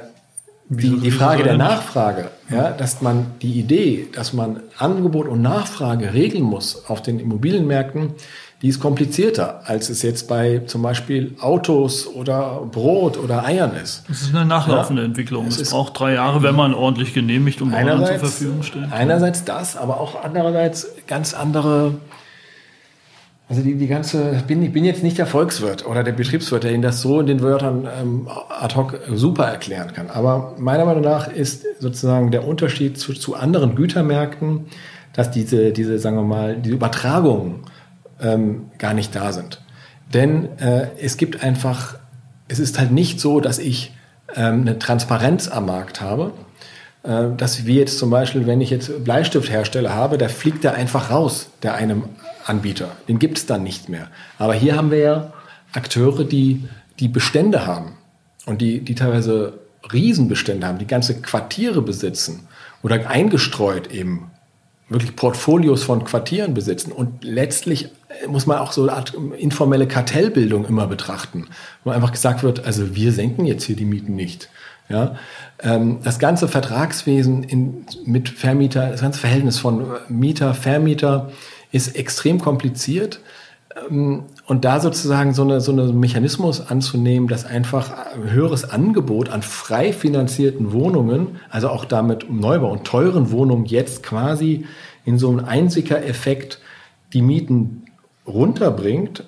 die, 0.77 1.01
die 1.01 1.11
Frage 1.11 1.43
der 1.43 1.57
Nachfrage, 1.57 2.31
ja, 2.51 2.71
dass 2.71 3.03
man 3.03 3.27
die 3.43 3.59
Idee, 3.59 4.09
dass 4.15 4.33
man 4.33 4.61
Angebot 4.79 5.27
und 5.29 5.43
Nachfrage 5.43 6.15
regeln 6.15 6.45
muss 6.45 6.85
auf 6.89 7.03
den 7.03 7.21
Immobilienmärkten, 7.21 8.15
die 8.63 8.69
ist 8.69 8.79
komplizierter, 8.79 9.63
als 9.65 9.91
es 9.91 10.03
jetzt 10.03 10.29
bei 10.29 10.63
zum 10.67 10.83
Beispiel 10.83 11.35
Autos 11.41 12.07
oder 12.07 12.63
Brot 12.71 13.19
oder 13.19 13.45
Eiern 13.45 13.75
ist. 13.75 14.05
Es 14.09 14.23
ist 14.23 14.35
eine 14.35 14.45
nachlaufende 14.45 15.03
ja, 15.03 15.09
Entwicklung. 15.09 15.49
Es, 15.49 15.61
es 15.61 15.71
braucht 15.71 15.99
drei 15.99 16.15
Jahre, 16.15 16.45
wenn 16.45 16.55
man 16.55 16.73
ordentlich 16.73 17.13
genehmigt 17.13 17.61
und 17.61 17.73
zur 17.73 18.19
Verfügung 18.19 18.63
steht. 18.63 18.85
Einerseits 18.93 19.45
das, 19.45 19.77
aber 19.77 20.01
auch 20.01 20.23
andererseits 20.23 20.87
ganz 21.09 21.35
andere 21.35 21.95
also 23.53 23.65
die, 23.65 23.75
die 23.75 23.87
ganze, 23.87 24.35
ich 24.35 24.45
bin, 24.45 24.63
ich 24.63 24.73
bin 24.73 24.83
jetzt 24.83 25.03
nicht 25.03 25.19
der 25.19 25.27
Volkswirt 25.27 25.85
oder 25.85 26.03
der 26.03 26.13
Betriebswirt, 26.13 26.65
der 26.65 26.73
Ihnen 26.73 26.81
das 26.81 27.03
so 27.03 27.21
in 27.21 27.27
den 27.27 27.43
Wörtern 27.43 27.87
ähm, 28.01 28.27
ad 28.49 28.75
hoc 28.77 28.99
super 29.13 29.45
erklären 29.45 29.93
kann. 29.93 30.09
Aber 30.09 30.55
meiner 30.57 30.87
Meinung 30.87 31.03
nach 31.03 31.31
ist 31.31 31.67
sozusagen 31.79 32.31
der 32.31 32.49
Unterschied 32.49 32.97
zu, 32.97 33.13
zu 33.13 33.35
anderen 33.35 33.75
Gütermärkten, 33.75 34.65
dass 35.13 35.31
diese, 35.31 35.71
diese, 35.71 35.99
sagen 35.99 36.17
wir 36.17 36.23
mal, 36.23 36.57
diese 36.57 36.75
Übertragungen 36.75 37.57
ähm, 38.23 38.71
gar 38.79 38.95
nicht 38.95 39.15
da 39.15 39.33
sind. 39.33 39.61
Denn 40.15 40.59
äh, 40.59 40.87
es 40.99 41.19
gibt 41.19 41.45
einfach, 41.45 41.97
es 42.49 42.59
ist 42.59 42.79
halt 42.79 42.91
nicht 42.91 43.21
so, 43.21 43.39
dass 43.41 43.59
ich 43.59 43.93
ähm, 44.35 44.63
eine 44.63 44.79
Transparenz 44.79 45.49
am 45.49 45.67
Markt 45.67 46.01
habe, 46.01 46.33
äh, 47.03 47.25
dass 47.37 47.67
wir 47.67 47.75
jetzt 47.75 47.99
zum 47.99 48.09
Beispiel, 48.09 48.47
wenn 48.47 48.63
ich 48.63 48.71
jetzt 48.71 49.05
Bleistifthersteller 49.05 49.95
habe, 49.95 50.17
da 50.17 50.29
fliegt 50.29 50.65
er 50.65 50.73
einfach 50.73 51.11
raus, 51.11 51.51
der 51.63 51.75
einem 51.75 52.05
Anbieter. 52.47 52.97
Den 53.09 53.19
gibt 53.19 53.39
es 53.39 53.47
dann 53.47 53.63
nicht 53.63 53.89
mehr. 53.89 54.09
Aber 54.39 54.55
hier 54.55 54.77
haben 54.77 54.91
wir 54.91 54.99
ja 54.99 55.33
Akteure, 55.73 56.25
die, 56.25 56.69
die 57.01 57.09
Bestände 57.09 57.67
haben 57.67 57.97
und 58.47 58.61
die, 58.61 58.81
die 58.81 58.95
teilweise 58.95 59.61
Riesenbestände 59.93 60.67
haben, 60.67 60.79
die 60.79 60.87
ganze 60.87 61.21
Quartiere 61.21 61.83
besitzen 61.83 62.49
oder 62.83 63.09
eingestreut 63.09 63.91
eben 63.93 64.31
wirklich 64.89 65.17
Portfolios 65.17 65.85
von 65.85 66.05
Quartieren 66.05 66.55
besitzen. 66.55 66.93
Und 66.93 67.25
letztlich 67.25 67.89
muss 68.29 68.47
man 68.47 68.59
auch 68.59 68.73
so 68.73 68.83
eine 68.83 68.93
Art 68.93 69.15
informelle 69.39 69.89
Kartellbildung 69.89 70.67
immer 70.67 70.87
betrachten, 70.87 71.47
wo 71.85 71.91
einfach 71.91 72.13
gesagt 72.13 72.43
wird, 72.43 72.65
also 72.65 72.95
wir 72.95 73.13
senken 73.13 73.47
jetzt 73.47 73.65
hier 73.65 73.77
die 73.77 73.85
Mieten 73.85 74.15
nicht. 74.15 74.49
Ja, 74.89 75.17
ähm, 75.61 76.01
das 76.03 76.19
ganze 76.19 76.49
Vertragswesen 76.49 77.45
in, 77.45 77.87
mit 78.05 78.29
Vermieter, 78.29 78.91
das 78.91 79.01
ganze 79.01 79.21
Verhältnis 79.21 79.59
von 79.59 79.87
Mieter, 80.09 80.55
Vermieter 80.55 81.31
ist 81.73 81.97
extrem 81.97 82.41
kompliziert. 82.41 83.21
Ähm, 83.91 84.25
und 84.47 84.65
da 84.65 84.81
sozusagen 84.81 85.35
so, 85.35 85.43
eine, 85.43 85.61
so 85.61 85.73
einen 85.73 85.99
Mechanismus 85.99 86.61
anzunehmen, 86.61 87.29
dass 87.29 87.45
einfach 87.45 88.13
ein 88.15 88.31
höheres 88.31 88.69
Angebot 88.69 89.31
an 89.31 89.43
frei 89.43 89.93
finanzierten 89.93 90.73
Wohnungen, 90.73 91.41
also 91.51 91.69
auch 91.69 91.85
damit 91.85 92.31
Neubau 92.31 92.71
und 92.71 92.85
teuren 92.85 93.31
Wohnungen 93.31 93.65
jetzt 93.65 94.03
quasi 94.03 94.67
in 95.05 95.19
so 95.19 95.31
einem 95.31 95.45
Einsicker-Effekt 95.45 96.61
die 97.13 97.23
Mieten 97.23 97.87
runterbringt, 98.27 99.25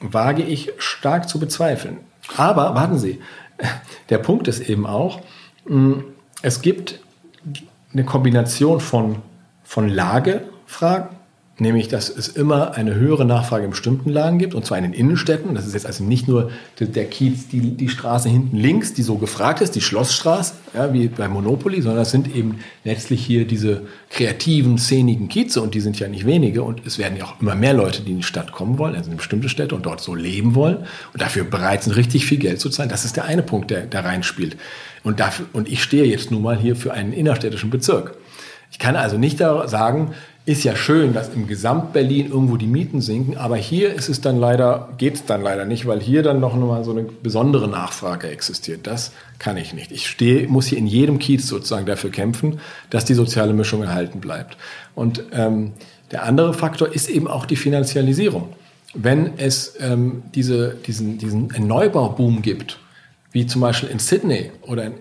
wage 0.00 0.42
ich 0.42 0.72
stark 0.78 1.28
zu 1.28 1.38
bezweifeln. 1.38 1.98
Aber 2.36 2.74
warten 2.74 2.98
Sie, 2.98 3.20
der 4.10 4.18
Punkt 4.18 4.48
ist 4.48 4.60
eben 4.60 4.86
auch, 4.86 5.20
hm, 5.66 6.04
es 6.42 6.62
gibt 6.62 7.00
eine 7.92 8.04
Kombination 8.04 8.80
von, 8.80 9.16
von 9.64 9.88
Lagefragen, 9.88 11.17
nämlich 11.60 11.88
dass 11.88 12.08
es 12.08 12.28
immer 12.28 12.74
eine 12.74 12.94
höhere 12.94 13.24
Nachfrage 13.24 13.64
in 13.64 13.70
bestimmten 13.70 14.10
Lagen 14.10 14.38
gibt, 14.38 14.54
und 14.54 14.64
zwar 14.64 14.78
in 14.78 14.84
den 14.84 14.92
Innenstädten. 14.92 15.54
Das 15.54 15.66
ist 15.66 15.74
jetzt 15.74 15.86
also 15.86 16.04
nicht 16.04 16.28
nur 16.28 16.50
der 16.78 17.04
Kiez, 17.06 17.48
die, 17.48 17.76
die 17.76 17.88
Straße 17.88 18.28
hinten 18.28 18.56
links, 18.56 18.94
die 18.94 19.02
so 19.02 19.16
gefragt 19.16 19.60
ist, 19.60 19.74
die 19.74 19.80
Schlossstraße, 19.80 20.54
ja, 20.74 20.92
wie 20.92 21.08
bei 21.08 21.28
Monopoly, 21.28 21.82
sondern 21.82 22.02
es 22.02 22.10
sind 22.10 22.34
eben 22.34 22.60
letztlich 22.84 23.24
hier 23.24 23.46
diese 23.46 23.82
kreativen, 24.10 24.78
szenigen 24.78 25.28
Kieze, 25.28 25.60
und 25.60 25.74
die 25.74 25.80
sind 25.80 25.98
ja 25.98 26.08
nicht 26.08 26.26
wenige, 26.26 26.62
und 26.62 26.86
es 26.86 26.98
werden 26.98 27.16
ja 27.16 27.24
auch 27.24 27.40
immer 27.40 27.54
mehr 27.54 27.74
Leute, 27.74 28.02
die 28.02 28.12
in 28.12 28.18
die 28.18 28.22
Stadt 28.22 28.52
kommen 28.52 28.78
wollen, 28.78 28.94
also 28.94 29.10
in 29.10 29.16
bestimmte 29.16 29.48
Städte 29.48 29.74
und 29.74 29.84
dort 29.84 30.00
so 30.00 30.14
leben 30.14 30.54
wollen, 30.54 30.78
und 31.12 31.20
dafür 31.20 31.44
bereit 31.44 31.82
sind, 31.82 31.96
richtig 31.96 32.26
viel 32.26 32.38
Geld 32.38 32.60
zu 32.60 32.70
zahlen. 32.70 32.88
Das 32.88 33.04
ist 33.04 33.16
der 33.16 33.24
eine 33.24 33.42
Punkt, 33.42 33.70
der 33.70 33.86
da 33.86 34.00
reinspielt. 34.00 34.56
Und, 35.02 35.20
dafür, 35.20 35.46
und 35.52 35.68
ich 35.68 35.82
stehe 35.82 36.04
jetzt 36.04 36.30
nun 36.30 36.42
mal 36.42 36.56
hier 36.56 36.76
für 36.76 36.92
einen 36.92 37.12
innerstädtischen 37.12 37.70
Bezirk. 37.70 38.16
Ich 38.70 38.78
kann 38.78 38.96
also 38.96 39.16
nicht 39.16 39.38
sagen, 39.38 40.12
ist 40.48 40.64
ja 40.64 40.74
schön, 40.74 41.12
dass 41.12 41.28
im 41.34 41.46
Gesamt-Berlin 41.46 42.30
irgendwo 42.30 42.56
die 42.56 42.66
Mieten 42.66 43.02
sinken, 43.02 43.36
aber 43.36 43.58
hier 43.58 43.92
ist 43.92 44.08
es 44.08 44.22
dann 44.22 44.38
leider, 44.38 44.88
geht 44.96 45.16
es 45.16 45.26
dann 45.26 45.42
leider 45.42 45.66
nicht, 45.66 45.86
weil 45.86 46.00
hier 46.00 46.22
dann 46.22 46.40
noch 46.40 46.56
mal 46.56 46.84
so 46.84 46.92
eine 46.92 47.02
besondere 47.02 47.68
Nachfrage 47.68 48.28
existiert. 48.28 48.86
Das 48.86 49.12
kann 49.38 49.58
ich 49.58 49.74
nicht. 49.74 49.92
Ich 49.92 50.08
stehe, 50.08 50.48
muss 50.48 50.68
hier 50.68 50.78
in 50.78 50.86
jedem 50.86 51.18
Kiez 51.18 51.46
sozusagen 51.46 51.84
dafür 51.84 52.08
kämpfen, 52.08 52.60
dass 52.88 53.04
die 53.04 53.12
soziale 53.12 53.52
Mischung 53.52 53.82
erhalten 53.82 54.20
bleibt. 54.20 54.56
Und 54.94 55.22
ähm, 55.32 55.72
der 56.12 56.22
andere 56.22 56.54
Faktor 56.54 56.94
ist 56.94 57.10
eben 57.10 57.28
auch 57.28 57.44
die 57.44 57.56
Finanzialisierung. 57.56 58.48
Wenn 58.94 59.36
es 59.36 59.74
ähm, 59.80 60.22
diese, 60.34 60.76
diesen, 60.86 61.18
diesen 61.18 61.48
Neubauboom 61.58 62.40
gibt, 62.40 62.78
wie 63.32 63.46
zum 63.46 63.60
Beispiel 63.60 63.90
in 63.90 63.98
Sydney 63.98 64.50
oder 64.62 64.84
in 64.86 64.94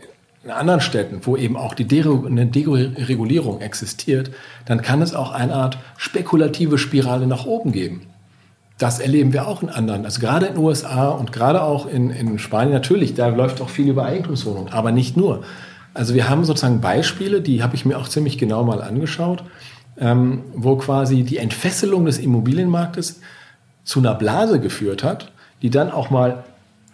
in 0.48 0.54
anderen 0.54 0.80
Städten, 0.80 1.20
wo 1.24 1.36
eben 1.36 1.58
auch 1.58 1.74
die 1.74 1.84
Deregulierung 1.84 3.60
existiert, 3.60 4.32
dann 4.66 4.82
kann 4.82 5.02
es 5.02 5.14
auch 5.14 5.34
eine 5.34 5.54
Art 5.54 5.78
spekulative 5.98 6.78
Spirale 6.78 7.28
nach 7.28 7.46
oben 7.46 7.74
geben. 7.74 8.04
Das 8.78 9.00
erleben 9.00 9.34
wir 9.34 9.46
auch 9.46 9.62
in 9.62 9.70
anderen, 9.70 10.06
also 10.06 10.22
gerade 10.22 10.46
in 10.46 10.54
den 10.54 10.64
USA 10.64 11.10
und 11.10 11.34
gerade 11.34 11.64
auch 11.64 11.86
in, 11.86 12.12
in 12.12 12.40
Spanien 12.40 12.72
natürlich, 12.72 13.14
da 13.14 13.28
läuft 13.28 13.60
auch 13.60 13.68
viel 13.68 13.90
über 13.90 14.06
Eigentumswohnungen, 14.06 14.72
aber 14.72 14.94
nicht 14.94 15.18
nur. 15.18 15.44
Also 15.94 16.14
wir 16.14 16.30
haben 16.30 16.46
sozusagen 16.46 16.80
Beispiele, 16.80 17.42
die 17.42 17.62
habe 17.62 17.76
ich 17.76 17.86
mir 17.86 17.98
auch 17.98 18.08
ziemlich 18.08 18.38
genau 18.38 18.64
mal 18.64 18.82
angeschaut, 18.82 19.44
ähm, 20.00 20.44
wo 20.54 20.78
quasi 20.78 21.24
die 21.24 21.40
Entfesselung 21.40 22.06
des 22.06 22.20
Immobilienmarktes 22.20 23.20
zu 23.84 24.00
einer 24.00 24.16
Blase 24.16 24.62
geführt 24.62 25.04
hat, 25.04 25.30
die 25.62 25.72
dann 25.72 25.92
auch 25.92 26.10
mal 26.10 26.46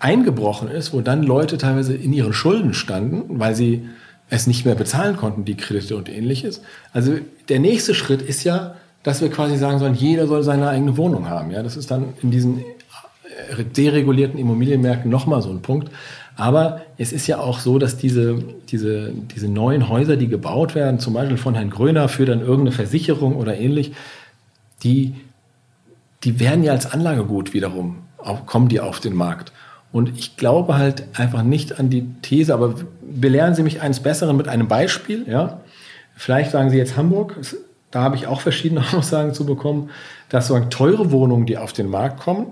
eingebrochen 0.03 0.69
ist, 0.69 0.93
wo 0.93 1.01
dann 1.01 1.23
Leute 1.23 1.57
teilweise 1.57 1.95
in 1.95 2.11
ihren 2.11 2.33
Schulden 2.33 2.73
standen, 2.73 3.39
weil 3.39 3.55
sie 3.55 3.87
es 4.29 4.47
nicht 4.47 4.65
mehr 4.65 4.75
bezahlen 4.75 5.15
konnten, 5.15 5.45
die 5.45 5.55
Kredite 5.55 5.95
und 5.95 6.09
ähnliches. 6.09 6.61
Also 6.91 7.13
der 7.49 7.59
nächste 7.59 7.95
Schritt 7.95 8.21
ist 8.21 8.43
ja, 8.43 8.75
dass 9.03 9.21
wir 9.21 9.29
quasi 9.29 9.57
sagen 9.57 9.79
sollen, 9.79 9.95
jeder 9.95 10.27
soll 10.27 10.43
seine 10.43 10.67
eigene 10.67 10.97
Wohnung 10.97 11.29
haben. 11.29 11.51
Ja, 11.51 11.63
das 11.63 11.77
ist 11.77 11.89
dann 11.89 12.13
in 12.21 12.31
diesen 12.31 12.59
äh, 12.59 13.63
deregulierten 13.63 14.37
Immobilienmärkten 14.37 15.09
nochmal 15.09 15.41
so 15.41 15.49
ein 15.49 15.61
Punkt. 15.61 15.89
Aber 16.35 16.81
es 16.97 17.13
ist 17.13 17.27
ja 17.27 17.39
auch 17.39 17.59
so, 17.59 17.79
dass 17.79 17.95
diese, 17.95 18.43
diese, 18.69 19.11
diese 19.35 19.47
neuen 19.47 19.87
Häuser, 19.87 20.17
die 20.17 20.27
gebaut 20.27 20.75
werden, 20.75 20.99
zum 20.99 21.13
Beispiel 21.13 21.37
von 21.37 21.53
Herrn 21.53 21.69
Gröner 21.69 22.09
für 22.09 22.25
dann 22.25 22.41
irgendeine 22.41 22.71
Versicherung 22.71 23.35
oder 23.35 23.57
ähnlich, 23.57 23.93
die, 24.83 25.13
die 26.23 26.39
werden 26.39 26.63
ja 26.63 26.73
als 26.73 26.91
Anlagegut 26.91 27.53
wiederum, 27.53 27.99
auch, 28.17 28.45
kommen 28.45 28.67
die 28.67 28.79
auf 28.79 28.99
den 28.99 29.15
Markt. 29.15 29.53
Und 29.93 30.17
ich 30.17 30.35
glaube 30.35 30.75
halt 30.75 31.05
einfach 31.13 31.43
nicht 31.43 31.79
an 31.79 31.89
die 31.89 32.05
These, 32.23 32.53
aber 32.53 32.73
belehren 33.01 33.53
Sie 33.55 33.63
mich 33.63 33.81
eines 33.81 34.01
Besseren 34.01 34.35
mit 34.35 34.49
einem 34.49 34.67
Beispiel, 34.67 35.25
ja. 35.29 35.61
Vielleicht 36.15 36.51
sagen 36.51 36.69
Sie 36.69 36.77
jetzt 36.77 36.97
Hamburg, 36.97 37.37
da 37.91 38.01
habe 38.01 38.15
ich 38.15 38.27
auch 38.27 38.41
verschiedene 38.41 38.83
Aussagen 38.93 39.33
zu 39.33 39.45
bekommen, 39.45 39.91
dass 40.29 40.47
so 40.47 40.59
teure 40.59 41.11
Wohnungen, 41.11 41.45
die 41.45 41.57
auf 41.57 41.73
den 41.73 41.89
Markt 41.89 42.19
kommen, 42.19 42.47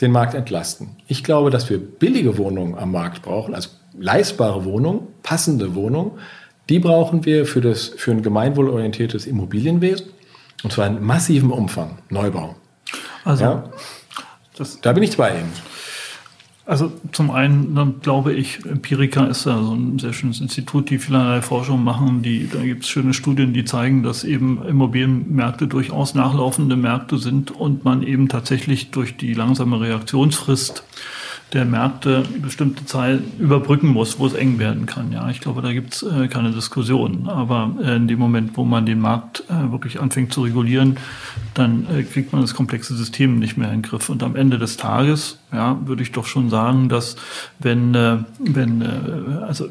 den 0.00 0.12
Markt 0.12 0.34
entlasten. 0.34 0.96
Ich 1.08 1.24
glaube, 1.24 1.50
dass 1.50 1.68
wir 1.68 1.78
billige 1.78 2.38
Wohnungen 2.38 2.78
am 2.78 2.92
Markt 2.92 3.22
brauchen, 3.22 3.54
also 3.54 3.68
leistbare 3.98 4.64
Wohnungen, 4.64 5.08
passende 5.22 5.74
Wohnungen. 5.74 6.12
Die 6.68 6.78
brauchen 6.78 7.24
wir 7.24 7.44
für, 7.44 7.60
das, 7.60 7.88
für 7.88 8.12
ein 8.12 8.22
gemeinwohlorientiertes 8.22 9.26
Immobilienwesen 9.26 10.06
und 10.62 10.72
zwar 10.72 10.86
in 10.86 11.02
massivem 11.02 11.50
Umfang, 11.50 11.98
Neubau. 12.08 12.54
Also, 13.24 13.44
ja, 13.44 13.64
da 14.80 14.92
bin 14.92 15.02
ich 15.02 15.16
bei 15.16 15.30
Ihnen. 15.30 15.52
Also 16.64 16.92
zum 17.10 17.32
einen 17.32 18.00
glaube 18.02 18.34
ich, 18.34 18.64
Empirica 18.64 19.24
ist 19.24 19.46
ja 19.46 19.60
so 19.60 19.74
ein 19.74 19.98
sehr 19.98 20.12
schönes 20.12 20.40
Institut, 20.40 20.90
die 20.90 20.98
vielerlei 20.98 21.42
Forschung 21.42 21.82
machen. 21.82 22.22
Die, 22.22 22.48
da 22.48 22.62
gibt 22.62 22.84
es 22.84 22.88
schöne 22.88 23.14
Studien, 23.14 23.52
die 23.52 23.64
zeigen, 23.64 24.04
dass 24.04 24.22
eben 24.22 24.64
Immobilienmärkte 24.64 25.66
durchaus 25.66 26.14
nachlaufende 26.14 26.76
Märkte 26.76 27.18
sind 27.18 27.50
und 27.50 27.84
man 27.84 28.04
eben 28.04 28.28
tatsächlich 28.28 28.92
durch 28.92 29.16
die 29.16 29.34
langsame 29.34 29.80
Reaktionsfrist 29.80 30.84
der 31.52 31.66
Märkte 31.66 32.24
bestimmte 32.40 32.86
Zeit 32.86 33.20
überbrücken 33.38 33.88
muss, 33.88 34.18
wo 34.18 34.26
es 34.26 34.32
eng 34.32 34.58
werden 34.58 34.86
kann. 34.86 35.12
Ja, 35.12 35.28
ich 35.28 35.40
glaube, 35.40 35.60
da 35.60 35.72
gibt 35.72 35.94
es 35.94 36.02
äh, 36.02 36.28
keine 36.28 36.50
Diskussion. 36.50 37.28
Aber 37.28 37.76
äh, 37.82 37.96
in 37.96 38.08
dem 38.08 38.18
Moment, 38.18 38.56
wo 38.56 38.64
man 38.64 38.86
den 38.86 39.00
Markt 39.00 39.44
äh, 39.50 39.70
wirklich 39.70 40.00
anfängt 40.00 40.32
zu 40.32 40.42
regulieren, 40.42 40.96
dann 41.52 41.86
äh, 41.94 42.04
kriegt 42.04 42.32
man 42.32 42.40
das 42.40 42.54
komplexe 42.54 42.94
System 42.96 43.38
nicht 43.38 43.58
mehr 43.58 43.68
in 43.68 43.82
den 43.82 43.82
Griff. 43.82 44.08
Und 44.08 44.22
am 44.22 44.34
Ende 44.34 44.58
des 44.58 44.78
Tages, 44.78 45.38
ja, 45.52 45.78
würde 45.84 46.02
ich 46.02 46.12
doch 46.12 46.26
schon 46.26 46.48
sagen, 46.48 46.88
dass 46.88 47.16
wenn, 47.58 47.94
äh, 47.94 48.18
wenn 48.38 48.80
äh, 48.80 49.42
also 49.42 49.68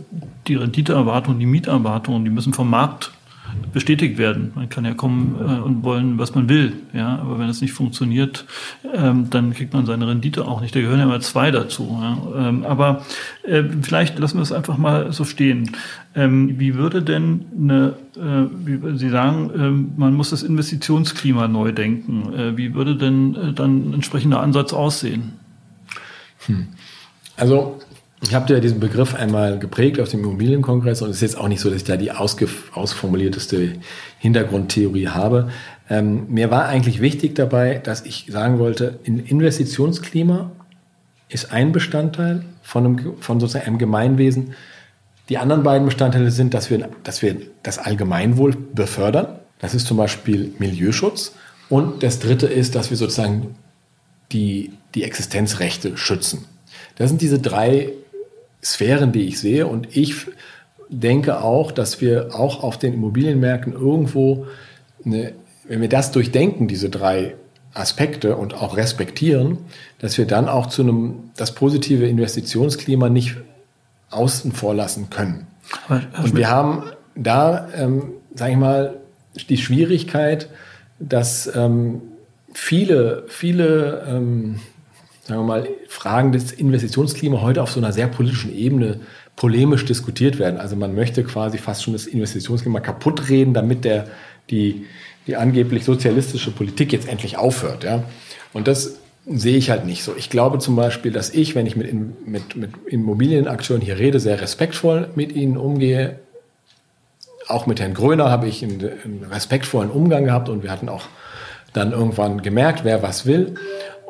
die 0.47 0.55
Renditeerwartungen, 0.55 1.39
die 1.39 1.47
Mieterwartungen, 1.47 2.23
die 2.23 2.31
müssen 2.31 2.53
vom 2.53 2.69
Markt 2.69 3.11
bestätigt 3.73 4.17
werden. 4.17 4.51
Man 4.55 4.69
kann 4.69 4.85
ja 4.85 4.93
kommen 4.93 5.35
äh, 5.39 5.61
und 5.61 5.83
wollen, 5.83 6.17
was 6.17 6.35
man 6.35 6.49
will, 6.49 6.73
ja, 6.93 7.19
aber 7.19 7.39
wenn 7.39 7.49
es 7.49 7.61
nicht 7.61 7.73
funktioniert, 7.73 8.45
ähm, 8.93 9.29
dann 9.29 9.53
kriegt 9.53 9.73
man 9.73 9.85
seine 9.85 10.07
Rendite 10.07 10.45
auch 10.45 10.61
nicht. 10.61 10.75
Da 10.75 10.81
gehören 10.81 10.99
ja 10.99 11.05
immer 11.05 11.19
zwei 11.21 11.51
dazu. 11.51 11.97
Ja. 12.01 12.49
Ähm, 12.49 12.65
aber 12.65 13.05
äh, 13.43 13.63
vielleicht 13.81 14.19
lassen 14.19 14.37
wir 14.37 14.43
es 14.43 14.51
einfach 14.51 14.77
mal 14.77 15.11
so 15.13 15.23
stehen. 15.23 15.71
Ähm, 16.13 16.59
wie 16.59 16.75
würde 16.75 17.01
denn 17.01 17.45
eine, 17.57 17.93
äh, 18.17 18.47
wie 18.65 18.97
Sie 18.97 19.09
sagen, 19.09 19.51
ähm, 19.55 19.91
man 19.95 20.13
muss 20.13 20.31
das 20.31 20.43
Investitionsklima 20.43 21.47
neu 21.47 21.71
denken. 21.71 22.33
Äh, 22.33 22.57
wie 22.57 22.73
würde 22.73 22.95
denn 22.95 23.35
äh, 23.35 23.53
dann 23.53 23.89
ein 23.89 23.93
entsprechender 23.93 24.41
Ansatz 24.41 24.73
aussehen? 24.73 25.33
Hm. 26.45 26.67
Also 27.37 27.79
ich 28.21 28.35
habe 28.35 28.53
ja 28.53 28.59
diesen 28.59 28.79
Begriff 28.79 29.15
einmal 29.15 29.57
geprägt 29.57 29.99
auf 29.99 30.09
dem 30.09 30.21
Immobilienkongress 30.21 31.01
und 31.01 31.09
es 31.09 31.17
ist 31.17 31.21
jetzt 31.21 31.37
auch 31.37 31.47
nicht 31.47 31.59
so, 31.59 31.69
dass 31.69 31.77
ich 31.77 31.83
da 31.83 31.97
die 31.97 32.11
ausformulierteste 32.11 33.73
Hintergrundtheorie 34.19 35.07
habe. 35.07 35.49
Ähm, 35.89 36.27
mir 36.29 36.51
war 36.51 36.67
eigentlich 36.67 37.01
wichtig 37.01 37.33
dabei, 37.33 37.79
dass 37.79 38.05
ich 38.05 38.27
sagen 38.29 38.59
wollte, 38.59 38.99
ein 39.07 39.19
Investitionsklima 39.19 40.51
ist 41.29 41.51
ein 41.51 41.71
Bestandteil 41.71 42.45
von, 42.61 42.85
einem, 42.85 43.13
von 43.19 43.39
sozusagen 43.39 43.65
einem 43.65 43.77
Gemeinwesen. 43.79 44.53
Die 45.29 45.37
anderen 45.39 45.63
beiden 45.63 45.85
Bestandteile 45.85 46.29
sind, 46.29 46.53
dass 46.53 46.69
wir, 46.69 46.89
dass 47.03 47.23
wir 47.23 47.37
das 47.63 47.79
Allgemeinwohl 47.79 48.55
befördern. 48.73 49.39
Das 49.59 49.73
ist 49.73 49.87
zum 49.87 49.97
Beispiel 49.97 50.53
Milieuschutz. 50.59 51.33
Und 51.69 52.03
das 52.03 52.19
dritte 52.19 52.47
ist, 52.47 52.75
dass 52.75 52.89
wir 52.91 52.97
sozusagen 52.97 53.55
die, 54.31 54.73
die 54.93 55.03
Existenzrechte 55.03 55.97
schützen. 55.97 56.45
Das 56.97 57.09
sind 57.09 57.21
diese 57.21 57.39
drei 57.39 57.93
Sphären, 58.63 59.11
die 59.11 59.27
ich 59.27 59.39
sehe. 59.39 59.67
Und 59.67 59.95
ich 59.95 60.27
denke 60.89 61.41
auch, 61.41 61.71
dass 61.71 62.01
wir 62.01 62.35
auch 62.35 62.63
auf 62.63 62.77
den 62.77 62.93
Immobilienmärkten 62.93 63.73
irgendwo, 63.73 64.47
eine, 65.05 65.33
wenn 65.67 65.81
wir 65.81 65.89
das 65.89 66.11
durchdenken, 66.11 66.67
diese 66.67 66.89
drei 66.89 67.35
Aspekte 67.73 68.35
und 68.35 68.53
auch 68.53 68.75
respektieren, 68.75 69.59
dass 69.99 70.17
wir 70.17 70.25
dann 70.25 70.49
auch 70.49 70.67
zu 70.67 70.81
einem, 70.81 71.31
das 71.37 71.55
positive 71.55 72.07
Investitionsklima 72.07 73.09
nicht 73.09 73.37
außen 74.09 74.51
vor 74.51 74.75
lassen 74.75 75.09
können. 75.09 75.47
Und 75.87 76.35
wir 76.35 76.49
haben 76.49 76.83
da, 77.15 77.69
ähm, 77.75 78.11
sage 78.35 78.51
ich 78.51 78.57
mal, 78.57 78.97
die 79.47 79.57
Schwierigkeit, 79.57 80.49
dass 80.99 81.49
ähm, 81.55 82.01
viele, 82.53 83.23
viele 83.27 84.05
ähm, 84.07 84.59
sagen 85.31 85.43
wir 85.43 85.47
mal, 85.47 85.67
Fragen 85.87 86.33
des 86.33 86.51
Investitionsklimas 86.51 87.41
heute 87.41 87.63
auf 87.63 87.71
so 87.71 87.79
einer 87.79 87.93
sehr 87.93 88.07
politischen 88.07 88.53
Ebene 88.53 88.99
polemisch 89.37 89.85
diskutiert 89.85 90.39
werden. 90.39 90.59
Also 90.59 90.75
man 90.75 90.93
möchte 90.93 91.23
quasi 91.23 91.57
fast 91.57 91.83
schon 91.83 91.93
das 91.93 92.05
Investitionsklima 92.05 92.81
kaputt 92.81 93.29
reden, 93.29 93.53
damit 93.53 93.85
der, 93.85 94.07
die, 94.49 94.85
die 95.27 95.37
angeblich 95.37 95.85
sozialistische 95.85 96.51
Politik 96.51 96.91
jetzt 96.91 97.07
endlich 97.07 97.37
aufhört. 97.37 97.85
Ja? 97.85 98.03
Und 98.51 98.67
das 98.67 98.99
sehe 99.25 99.55
ich 99.55 99.69
halt 99.69 99.85
nicht 99.85 100.03
so. 100.03 100.13
Ich 100.17 100.29
glaube 100.29 100.59
zum 100.59 100.75
Beispiel, 100.75 101.13
dass 101.13 101.29
ich, 101.29 101.55
wenn 101.55 101.65
ich 101.65 101.77
mit, 101.77 101.93
mit, 102.27 102.55
mit 102.57 102.71
Immobilienakteuren 102.87 103.81
hier 103.81 103.97
rede, 103.99 104.19
sehr 104.19 104.41
respektvoll 104.41 105.09
mit 105.15 105.31
ihnen 105.31 105.55
umgehe. 105.55 106.19
Auch 107.47 107.67
mit 107.67 107.79
Herrn 107.79 107.93
Gröner 107.93 108.29
habe 108.29 108.47
ich 108.47 108.63
einen, 108.63 108.81
einen 108.81 109.25
respektvollen 109.31 109.91
Umgang 109.91 110.25
gehabt 110.25 110.49
und 110.49 110.61
wir 110.61 110.71
hatten 110.71 110.89
auch 110.89 111.05
dann 111.71 111.93
irgendwann 111.93 112.41
gemerkt, 112.41 112.83
wer 112.83 113.01
was 113.01 113.25
will 113.25 113.55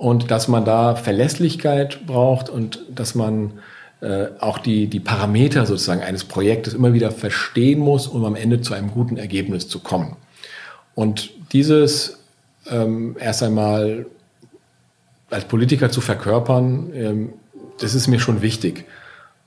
und 0.01 0.31
dass 0.31 0.47
man 0.47 0.65
da 0.65 0.95
Verlässlichkeit 0.95 2.07
braucht 2.07 2.49
und 2.49 2.79
dass 2.89 3.13
man 3.13 3.59
äh, 4.01 4.29
auch 4.39 4.57
die, 4.57 4.87
die 4.87 4.99
Parameter 4.99 5.67
sozusagen 5.67 6.01
eines 6.01 6.23
Projektes 6.23 6.73
immer 6.73 6.93
wieder 6.93 7.11
verstehen 7.11 7.77
muss, 7.77 8.07
um 8.07 8.25
am 8.25 8.35
Ende 8.35 8.61
zu 8.61 8.73
einem 8.73 8.89
guten 8.89 9.17
Ergebnis 9.17 9.67
zu 9.67 9.77
kommen. 9.77 10.15
Und 10.95 11.29
dieses 11.53 12.17
ähm, 12.67 13.15
erst 13.19 13.43
einmal 13.43 14.07
als 15.29 15.45
Politiker 15.45 15.91
zu 15.91 16.01
verkörpern, 16.01 16.89
ähm, 16.95 17.33
das 17.79 17.93
ist 17.93 18.07
mir 18.07 18.19
schon 18.19 18.41
wichtig. 18.41 18.85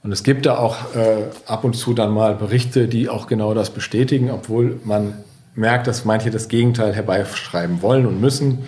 Und 0.05 0.13
es 0.13 0.23
gibt 0.23 0.47
da 0.47 0.59
auch 0.59 0.95
äh, 0.95 1.25
ab 1.47 1.65
und 1.65 1.75
zu 1.75 1.95
dann 1.95 2.13
mal 2.13 2.37
Berichte, 2.37 2.87
die 2.87 3.09
auch 3.09 3.27
genau 3.27 3.55
das 3.55 3.71
bestätigen, 3.71 4.31
obwohl 4.31 4.79
man 4.85 5.15
merkt, 5.57 5.89
dass 5.89 6.05
manche 6.05 6.31
das 6.31 6.47
Gegenteil 6.47 6.95
herbeischreiben 6.95 7.83
wollen 7.83 8.07
und 8.07 8.21
müssen. 8.21 8.67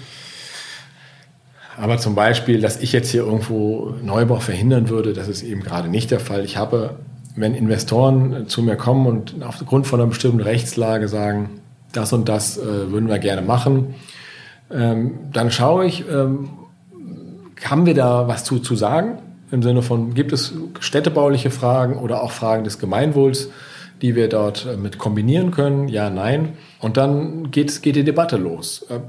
Aber 1.79 1.99
zum 1.99 2.15
Beispiel, 2.15 2.61
dass 2.61 2.81
ich 2.81 2.93
jetzt 2.93 3.11
hier 3.11 3.23
irgendwo 3.23 3.95
Neubau 4.03 4.41
verhindern 4.41 4.89
würde, 4.89 5.13
das 5.13 5.29
ist 5.29 5.43
eben 5.43 5.63
gerade 5.63 5.89
nicht 5.89 6.11
der 6.11 6.21
Fall. 6.21 6.45
Ich 6.45 6.57
habe, 6.57 6.97
wenn 7.37 7.55
Investoren 7.55 8.49
zu 8.49 8.63
mir 8.63 8.77
kommen 8.77 9.07
und 9.07 9.35
aufgrund 9.45 9.87
von 9.87 10.01
einer 10.01 10.09
bestimmten 10.09 10.41
Rechtslage 10.41 11.09
sagen, 11.09 11.61
das 11.93 12.13
und 12.13 12.29
das 12.29 12.59
äh, 12.59 12.91
würden 12.91 13.09
wir 13.09 13.19
gerne 13.19 13.43
machen, 13.43 13.95
ähm, 14.71 15.19
dann 15.33 15.51
schaue 15.51 15.87
ich, 15.87 16.05
ähm, 16.09 16.49
haben 17.65 17.87
wir 17.87 17.95
da 17.95 18.27
was 18.29 18.45
zu, 18.45 18.59
zu 18.59 18.75
sagen? 18.75 19.19
Im 19.51 19.63
Sinne 19.63 19.83
von, 19.83 20.15
gibt 20.15 20.33
es 20.33 20.55
städtebauliche 20.81 21.51
Fragen 21.51 21.99
oder 21.99 22.23
auch 22.23 22.33
Fragen 22.33 22.65
des 22.65 22.79
Gemeinwohls, 22.79 23.51
die 24.03 24.15
wir 24.15 24.29
dort 24.29 24.67
äh, 24.67 24.77
mit 24.77 24.99
kombinieren 24.99 25.51
können? 25.51 25.89
Ja, 25.89 26.11
nein. 26.11 26.55
Und 26.81 26.97
dann 26.97 27.51
geht, 27.51 27.83
geht 27.83 27.97
die 27.97 28.05
Debatte 28.05 28.37
los. 28.37 28.87
Äh, 28.89 29.01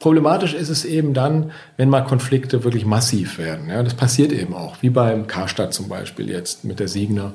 Problematisch 0.00 0.54
ist 0.54 0.70
es 0.70 0.86
eben 0.86 1.12
dann, 1.12 1.52
wenn 1.76 1.90
mal 1.90 2.00
Konflikte 2.00 2.64
wirklich 2.64 2.86
massiv 2.86 3.38
werden. 3.38 3.68
Ja, 3.68 3.82
das 3.82 3.92
passiert 3.92 4.32
eben 4.32 4.54
auch, 4.54 4.76
wie 4.80 4.88
beim 4.88 5.26
Karstadt 5.26 5.74
zum 5.74 5.88
Beispiel 5.88 6.30
jetzt 6.30 6.64
mit 6.64 6.80
der 6.80 6.88
Siegner, 6.88 7.34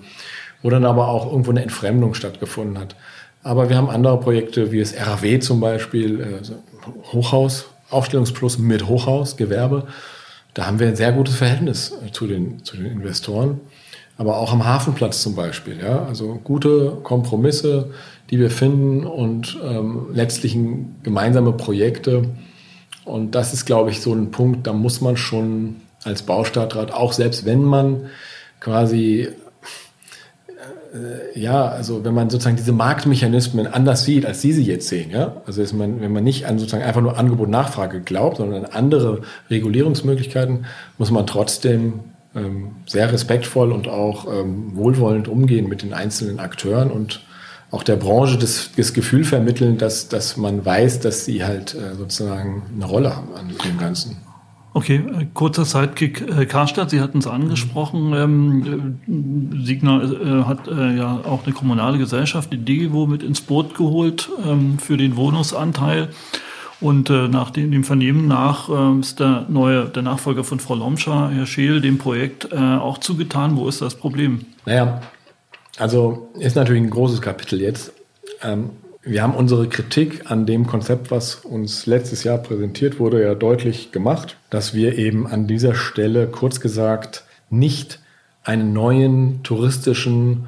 wo 0.63 0.71
dann 0.71 0.83
aber 0.83 1.07
auch 1.07 1.31
irgendwo 1.31 1.51
eine 1.51 1.61
Entfremdung 1.61 2.15
stattgefunden 2.15 2.79
hat. 2.79 2.95
Aber 3.43 3.69
wir 3.69 3.77
haben 3.77 3.91
andere 3.91 4.19
Projekte, 4.19 4.71
wie 4.71 4.79
das 4.79 4.95
RAW 4.97 5.39
zum 5.39 5.59
Beispiel, 5.59 6.19
äh, 6.19 7.13
Hochhaus, 7.13 7.67
Aufstellungsplus 7.91 8.57
mit 8.57 8.87
Hochhaus, 8.87 9.37
Gewerbe. 9.37 9.83
Da 10.55 10.65
haben 10.65 10.79
wir 10.79 10.87
ein 10.87 10.95
sehr 10.95 11.11
gutes 11.11 11.35
Verhältnis 11.35 11.93
zu 12.13 12.25
den, 12.25 12.63
zu 12.63 12.77
den 12.77 12.87
Investoren. 12.87 13.61
Aber 14.17 14.37
auch 14.37 14.51
am 14.51 14.65
Hafenplatz 14.65 15.21
zum 15.21 15.35
Beispiel. 15.35 15.77
Ja? 15.79 16.05
Also 16.05 16.39
gute 16.43 16.97
Kompromisse, 17.03 17.91
die 18.31 18.39
wir 18.39 18.49
finden 18.49 19.05
und 19.05 19.55
ähm, 19.63 20.07
letztlich 20.13 20.57
gemeinsame 21.03 21.51
Projekte. 21.51 22.23
Und 23.05 23.35
das 23.35 23.53
ist, 23.53 23.65
glaube 23.65 23.91
ich, 23.91 24.01
so 24.01 24.13
ein 24.13 24.31
Punkt, 24.31 24.67
da 24.67 24.73
muss 24.73 24.99
man 24.99 25.15
schon 25.15 25.77
als 26.03 26.23
Baustadtrat, 26.23 26.91
auch 26.91 27.13
selbst 27.13 27.45
wenn 27.45 27.63
man 27.63 28.07
quasi 28.59 29.29
äh, 30.95 31.39
ja, 31.39 31.67
also 31.67 32.03
wenn 32.05 32.13
man 32.13 32.29
sozusagen 32.29 32.55
diese 32.55 32.71
Marktmechanismen 32.71 33.67
anders 33.67 34.05
sieht, 34.05 34.25
als 34.25 34.41
Sie 34.41 34.53
sie 34.53 34.63
jetzt 34.63 34.87
sehen, 34.87 35.11
ja, 35.11 35.41
also 35.45 35.61
ist 35.61 35.73
man, 35.73 36.01
wenn 36.01 36.13
man 36.13 36.23
nicht 36.23 36.45
an 36.45 36.57
sozusagen 36.57 36.83
einfach 36.83 37.01
nur 37.01 37.17
Angebot 37.17 37.49
Nachfrage 37.49 38.01
glaubt, 38.01 38.37
sondern 38.37 38.65
an 38.65 38.71
andere 38.71 39.21
Regulierungsmöglichkeiten, 39.49 40.65
muss 40.97 41.11
man 41.11 41.27
trotzdem 41.27 41.99
ähm, 42.35 42.77
sehr 42.85 43.11
respektvoll 43.11 43.71
und 43.71 43.87
auch 43.87 44.25
ähm, 44.31 44.75
wohlwollend 44.75 45.27
umgehen 45.27 45.67
mit 45.67 45.81
den 45.81 45.93
einzelnen 45.93 46.39
Akteuren 46.39 46.91
und 46.91 47.21
auch 47.71 47.83
der 47.83 47.95
Branche 47.95 48.37
das, 48.37 48.71
das 48.75 48.93
Gefühl 48.93 49.23
vermitteln, 49.23 49.77
dass, 49.77 50.07
dass 50.07 50.37
man 50.37 50.65
weiß, 50.65 50.99
dass 51.01 51.25
sie 51.25 51.43
halt 51.43 51.73
äh, 51.73 51.95
sozusagen 51.95 52.63
eine 52.73 52.85
Rolle 52.85 53.15
haben 53.15 53.33
an 53.35 53.51
dem 53.65 53.77
Ganzen. 53.77 54.17
Okay, 54.75 54.97
äh, 54.97 55.25
kurzer 55.33 55.63
Sidekick. 55.63 56.21
Äh, 56.21 56.45
Karstadt, 56.45 56.89
Sie 56.89 56.99
hatten 56.99 57.19
es 57.19 57.27
angesprochen. 57.27 58.13
Ähm, 58.13 58.97
äh, 59.07 59.65
Signa 59.65 60.03
äh, 60.03 60.43
hat 60.43 60.67
äh, 60.67 60.97
ja 60.97 61.21
auch 61.23 61.45
eine 61.45 61.53
kommunale 61.53 61.97
Gesellschaft, 61.97 62.51
die 62.51 62.57
Digivo, 62.57 63.07
mit 63.07 63.23
ins 63.23 63.39
Boot 63.39 63.75
geholt 63.75 64.29
ähm, 64.45 64.77
für 64.77 64.97
den 64.97 65.15
Wohnungsanteil. 65.15 66.09
Und 66.81 67.09
äh, 67.09 67.29
nach 67.29 67.51
dem, 67.51 67.71
dem 67.71 67.85
Vernehmen 67.85 68.27
nach 68.27 68.67
äh, 68.67 68.99
ist 68.99 69.21
der 69.21 69.45
neue, 69.47 69.85
der 69.85 70.03
Nachfolger 70.03 70.43
von 70.43 70.59
Frau 70.59 70.75
Lomscher, 70.75 71.29
Herr 71.29 71.45
Scheel, 71.45 71.79
dem 71.79 71.97
Projekt 71.97 72.51
äh, 72.51 72.57
auch 72.57 72.97
zugetan. 72.97 73.55
Wo 73.55 73.69
ist 73.69 73.81
das 73.81 73.95
Problem? 73.95 74.41
Naja, 74.65 74.99
also 75.77 76.29
ist 76.39 76.55
natürlich 76.55 76.83
ein 76.83 76.89
großes 76.89 77.21
Kapitel 77.21 77.61
jetzt. 77.61 77.91
Ähm, 78.41 78.71
wir 79.01 79.21
haben 79.21 79.35
unsere 79.35 79.69
Kritik 79.69 80.31
an 80.31 80.47
dem 80.47 80.65
Konzept, 80.65 81.11
was 81.11 81.35
uns 81.35 81.85
letztes 81.85 82.23
Jahr 82.23 82.39
präsentiert 82.39 82.99
wurde, 82.99 83.21
ja 83.21 83.35
deutlich 83.35 83.91
gemacht, 83.91 84.37
dass 84.49 84.73
wir 84.73 84.97
eben 84.97 85.27
an 85.27 85.45
dieser 85.45 85.75
Stelle 85.75 86.27
kurz 86.27 86.59
gesagt 86.59 87.23
nicht 87.51 87.99
einen 88.43 88.73
neuen 88.73 89.43
touristischen 89.43 90.47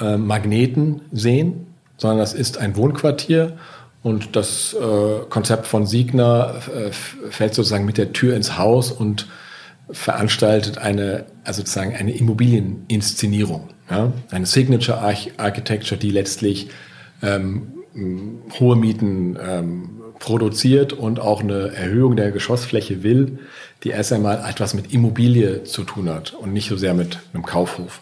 äh, 0.00 0.16
Magneten 0.16 1.02
sehen, 1.12 1.66
sondern 1.98 2.18
das 2.18 2.32
ist 2.32 2.56
ein 2.56 2.76
Wohnquartier 2.76 3.58
und 4.02 4.36
das 4.36 4.74
äh, 4.74 5.24
Konzept 5.28 5.66
von 5.66 5.86
Siegner 5.86 6.54
äh, 6.74 6.90
fällt 6.92 7.54
sozusagen 7.54 7.84
mit 7.84 7.98
der 7.98 8.12
Tür 8.12 8.34
ins 8.34 8.58
Haus 8.58 8.90
und 8.90 9.28
veranstaltet 9.90 10.78
eine, 10.78 11.26
also 11.44 11.60
sozusagen 11.60 11.94
eine 11.94 12.12
Immobilieninszenierung, 12.12 13.68
ja? 13.92 14.12
eine 14.30 14.46
Signature 14.46 14.98
Architecture, 14.98 15.98
die 15.98 16.10
letztlich 16.10 16.68
ähm, 17.22 17.72
hohe 18.58 18.76
Mieten 18.76 19.38
ähm, 19.40 19.90
produziert 20.18 20.92
und 20.92 21.20
auch 21.20 21.42
eine 21.42 21.74
Erhöhung 21.74 22.16
der 22.16 22.30
Geschossfläche 22.30 23.02
will, 23.02 23.38
die 23.82 23.90
erst 23.90 24.12
einmal 24.12 24.44
etwas 24.48 24.72
mit 24.72 24.92
Immobilie 24.92 25.64
zu 25.64 25.84
tun 25.84 26.08
hat 26.08 26.32
und 26.32 26.52
nicht 26.52 26.68
so 26.68 26.76
sehr 26.76 26.94
mit 26.94 27.18
einem 27.34 27.44
Kaufhof. 27.44 28.00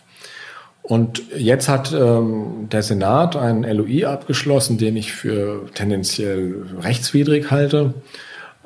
Und 0.83 1.23
jetzt 1.37 1.69
hat 1.69 1.93
ähm, 1.93 2.69
der 2.71 2.83
Senat 2.83 3.37
einen 3.37 3.65
LOI 3.65 4.07
abgeschlossen, 4.07 4.79
den 4.79 4.97
ich 4.97 5.13
für 5.13 5.67
tendenziell 5.75 6.67
rechtswidrig 6.81 7.51
halte. 7.51 7.95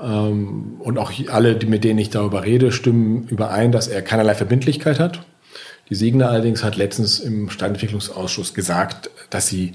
Ähm, 0.03 0.77
und 0.79 0.99
auch 0.99 1.13
alle, 1.29 1.55
die, 1.57 1.67
mit 1.67 1.85
denen 1.85 1.99
ich 1.99 2.11
darüber 2.11 2.45
rede, 2.45 2.73
stimmen 2.73 3.27
überein, 3.29 3.73
dass 3.73 3.89
er 3.89 4.03
keinerlei 4.03 4.35
Verbindlichkeit 4.35 5.01
hat. 5.01 5.25
Die 5.91 5.95
Siegner 5.95 6.31
allerdings 6.31 6.65
hat 6.65 6.77
letztens 6.77 7.21
im 7.21 7.51
Stadtentwicklungsausschuss 7.51 8.55
gesagt, 8.55 9.11
dass 9.31 9.49
sie 9.49 9.75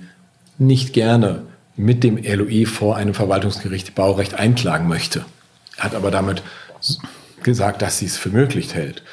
nicht 0.58 0.94
gerne 0.94 1.44
mit 1.76 2.04
dem 2.04 2.18
LOI 2.18 2.66
vor 2.66 2.98
einem 2.98 3.14
Verwaltungsgericht 3.14 3.96
Baurecht 3.96 4.34
einklagen 4.34 4.88
möchte. 4.88 5.24
Hat 5.78 5.96
aber 5.96 6.12
damit 6.12 6.44
gesagt, 7.44 7.82
dass 7.82 8.00
sie 8.00 8.06
es 8.06 8.18
für 8.18 8.30
möglich 8.30 8.74
hält. 8.74 9.04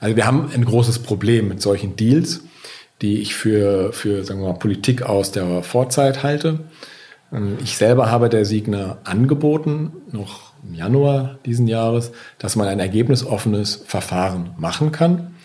Also 0.00 0.16
wir 0.16 0.26
haben 0.26 0.50
ein 0.52 0.64
großes 0.64 1.00
Problem 1.00 1.48
mit 1.48 1.62
solchen 1.62 1.96
Deals, 1.96 2.42
die 3.02 3.20
ich 3.20 3.34
für, 3.34 3.92
für 3.92 4.24
sagen 4.24 4.40
wir 4.40 4.48
mal, 4.48 4.58
Politik 4.58 5.02
aus 5.02 5.30
der 5.30 5.62
Vorzeit 5.62 6.22
halte. 6.22 6.60
Ich 7.62 7.76
selber 7.76 8.10
habe 8.10 8.28
der 8.28 8.44
Signer 8.44 8.98
angeboten, 9.04 9.92
noch 10.10 10.52
im 10.66 10.74
Januar 10.74 11.38
diesen 11.44 11.68
Jahres, 11.68 12.12
dass 12.38 12.56
man 12.56 12.66
ein 12.68 12.80
ergebnisoffenes 12.80 13.82
Verfahren 13.86 14.50
machen 14.58 14.92
kann. 14.92 15.35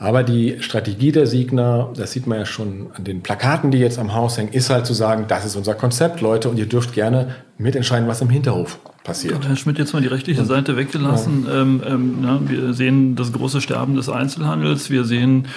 Aber 0.00 0.22
die 0.22 0.58
Strategie 0.60 1.10
der 1.10 1.26
Siegner, 1.26 1.90
das 1.96 2.12
sieht 2.12 2.28
man 2.28 2.38
ja 2.38 2.46
schon 2.46 2.86
an 2.94 3.02
den 3.02 3.20
Plakaten, 3.20 3.72
die 3.72 3.78
jetzt 3.78 3.98
am 3.98 4.14
Haus 4.14 4.38
hängen, 4.38 4.52
ist 4.52 4.70
halt 4.70 4.86
zu 4.86 4.94
sagen, 4.94 5.24
das 5.26 5.44
ist 5.44 5.56
unser 5.56 5.74
Konzept, 5.74 6.20
Leute, 6.20 6.48
und 6.48 6.56
ihr 6.56 6.66
dürft 6.66 6.92
gerne 6.92 7.34
mitentscheiden, 7.58 8.06
was 8.06 8.20
im 8.20 8.30
Hinterhof 8.30 8.78
passiert. 9.02 9.34
Aber 9.34 9.48
Herr 9.48 9.56
Schmidt, 9.56 9.78
jetzt 9.78 9.92
mal 9.92 10.00
die 10.00 10.06
rechtliche 10.06 10.44
Seite 10.44 10.76
weggelassen. 10.76 11.46
Ja. 11.48 11.62
Ähm, 11.62 11.82
ähm, 11.84 12.18
na, 12.20 12.40
wir 12.44 12.74
sehen 12.74 13.16
das 13.16 13.32
große 13.32 13.60
Sterben 13.60 13.96
des 13.96 14.08
Einzelhandels, 14.08 14.90
wir 14.90 15.04
sehen 15.04 15.48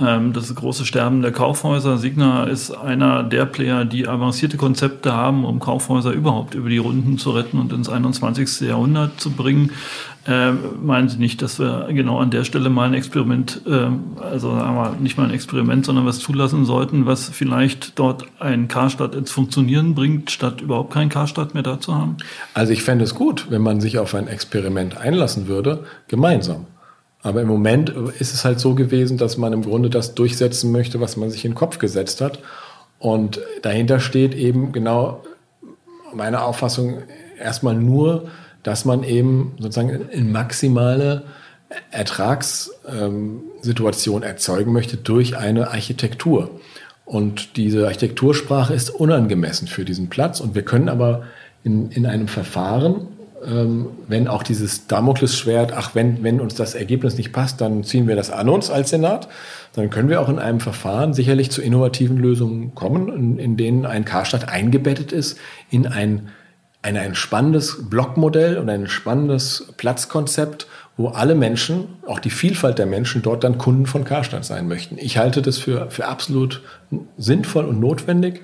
ähm, 0.00 0.32
das 0.32 0.54
große 0.54 0.86
Sterben 0.86 1.20
der 1.20 1.32
Kaufhäuser. 1.32 1.98
Signa 1.98 2.44
ist 2.44 2.70
einer 2.70 3.22
der 3.22 3.44
Player, 3.44 3.84
die 3.84 4.08
avancierte 4.08 4.56
Konzepte 4.56 5.12
haben, 5.12 5.44
um 5.44 5.58
Kaufhäuser 5.60 6.12
überhaupt 6.12 6.54
über 6.54 6.70
die 6.70 6.78
Runden 6.78 7.18
zu 7.18 7.32
retten 7.32 7.58
und 7.58 7.72
ins 7.72 7.88
21. 7.88 8.60
Jahrhundert 8.66 9.20
zu 9.20 9.30
bringen. 9.30 9.72
Äh, 10.26 10.52
meinen 10.52 11.08
Sie 11.08 11.16
nicht, 11.16 11.40
dass 11.40 11.58
wir 11.58 11.88
genau 11.90 12.18
an 12.18 12.30
der 12.30 12.44
Stelle 12.44 12.68
mal 12.68 12.86
ein 12.86 12.94
Experiment, 12.94 13.62
äh, 13.66 13.88
also 14.22 14.54
sagen 14.54 14.74
wir 14.74 14.96
nicht 15.00 15.16
mal 15.16 15.24
ein 15.24 15.30
Experiment, 15.30 15.86
sondern 15.86 16.04
was 16.04 16.18
zulassen 16.18 16.66
sollten, 16.66 17.06
was 17.06 17.30
vielleicht 17.30 17.98
dort 17.98 18.26
ein 18.38 18.68
Karstadt 18.68 19.14
ins 19.14 19.30
Funktionieren 19.30 19.94
bringt, 19.94 20.30
statt 20.30 20.60
überhaupt 20.60 20.92
kein 20.92 21.08
Karstadt 21.08 21.54
mehr 21.54 21.62
da 21.62 21.80
zu 21.80 21.94
haben? 21.94 22.18
Also 22.52 22.72
ich 22.72 22.82
fände 22.82 23.04
es 23.04 23.14
gut, 23.14 23.46
wenn 23.50 23.62
man 23.62 23.80
sich 23.80 23.98
auf 23.98 24.14
ein 24.14 24.28
Experiment 24.28 24.98
einlassen 24.98 25.48
würde, 25.48 25.84
gemeinsam. 26.08 26.66
Aber 27.22 27.40
im 27.40 27.48
Moment 27.48 27.90
ist 27.90 28.34
es 28.34 28.44
halt 28.44 28.60
so 28.60 28.74
gewesen, 28.74 29.16
dass 29.16 29.38
man 29.38 29.52
im 29.54 29.62
Grunde 29.62 29.88
das 29.88 30.14
durchsetzen 30.14 30.70
möchte, 30.70 31.00
was 31.00 31.16
man 31.16 31.30
sich 31.30 31.44
in 31.44 31.52
den 31.52 31.56
Kopf 31.56 31.78
gesetzt 31.78 32.20
hat. 32.20 32.40
Und 32.98 33.40
dahinter 33.62 34.00
steht 34.00 34.34
eben 34.34 34.72
genau 34.72 35.22
meine 36.14 36.42
Auffassung 36.42 36.98
erstmal 37.38 37.74
nur, 37.74 38.28
dass 38.62 38.84
man 38.84 39.02
eben 39.04 39.54
sozusagen 39.58 40.10
in 40.10 40.30
maximale 40.32 41.24
Ertragssituation 41.90 44.22
erzeugen 44.22 44.72
möchte 44.72 44.96
durch 44.96 45.36
eine 45.36 45.70
Architektur. 45.70 46.50
Und 47.04 47.56
diese 47.56 47.86
Architektursprache 47.86 48.74
ist 48.74 48.90
unangemessen 48.90 49.68
für 49.68 49.84
diesen 49.84 50.08
Platz. 50.08 50.40
Und 50.40 50.54
wir 50.54 50.62
können 50.62 50.88
aber 50.88 51.24
in, 51.64 51.90
in 51.90 52.06
einem 52.06 52.28
Verfahren 52.28 53.08
ähm, 53.46 53.86
wenn 54.06 54.28
auch 54.28 54.42
dieses 54.42 54.86
Damoklesschwert, 54.86 55.72
ach, 55.72 55.94
wenn, 55.94 56.22
wenn 56.22 56.40
uns 56.40 56.54
das 56.54 56.74
Ergebnis 56.74 57.16
nicht 57.16 57.32
passt, 57.32 57.60
dann 57.60 57.84
ziehen 57.84 58.06
wir 58.06 58.16
das 58.16 58.30
an 58.30 58.48
uns 58.48 58.70
als 58.70 58.90
Senat, 58.90 59.28
dann 59.74 59.88
können 59.88 60.08
wir 60.08 60.20
auch 60.20 60.28
in 60.28 60.38
einem 60.38 60.60
Verfahren 60.60 61.14
sicherlich 61.14 61.50
zu 61.50 61.62
innovativen 61.62 62.18
Lösungen 62.18 62.74
kommen, 62.74 63.08
in, 63.08 63.38
in 63.38 63.56
denen 63.56 63.86
ein 63.86 64.04
Karstadt 64.04 64.48
eingebettet 64.48 65.12
ist 65.12 65.38
in 65.70 65.86
ein, 65.86 66.28
ein, 66.82 66.96
ein 66.96 67.14
spannendes 67.14 67.88
Blockmodell 67.88 68.58
und 68.58 68.68
ein 68.70 68.88
spannendes 68.88 69.72
Platzkonzept, 69.76 70.66
wo 70.96 71.08
alle 71.08 71.34
Menschen, 71.34 71.88
auch 72.06 72.18
die 72.18 72.30
Vielfalt 72.30 72.78
der 72.78 72.86
Menschen 72.86 73.22
dort 73.22 73.44
dann 73.44 73.58
Kunden 73.58 73.86
von 73.86 74.04
Karstadt 74.04 74.44
sein 74.44 74.68
möchten. 74.68 74.98
Ich 74.98 75.18
halte 75.18 75.42
das 75.42 75.58
für, 75.58 75.90
für 75.90 76.06
absolut 76.06 76.62
sinnvoll 77.16 77.64
und 77.64 77.80
notwendig, 77.80 78.42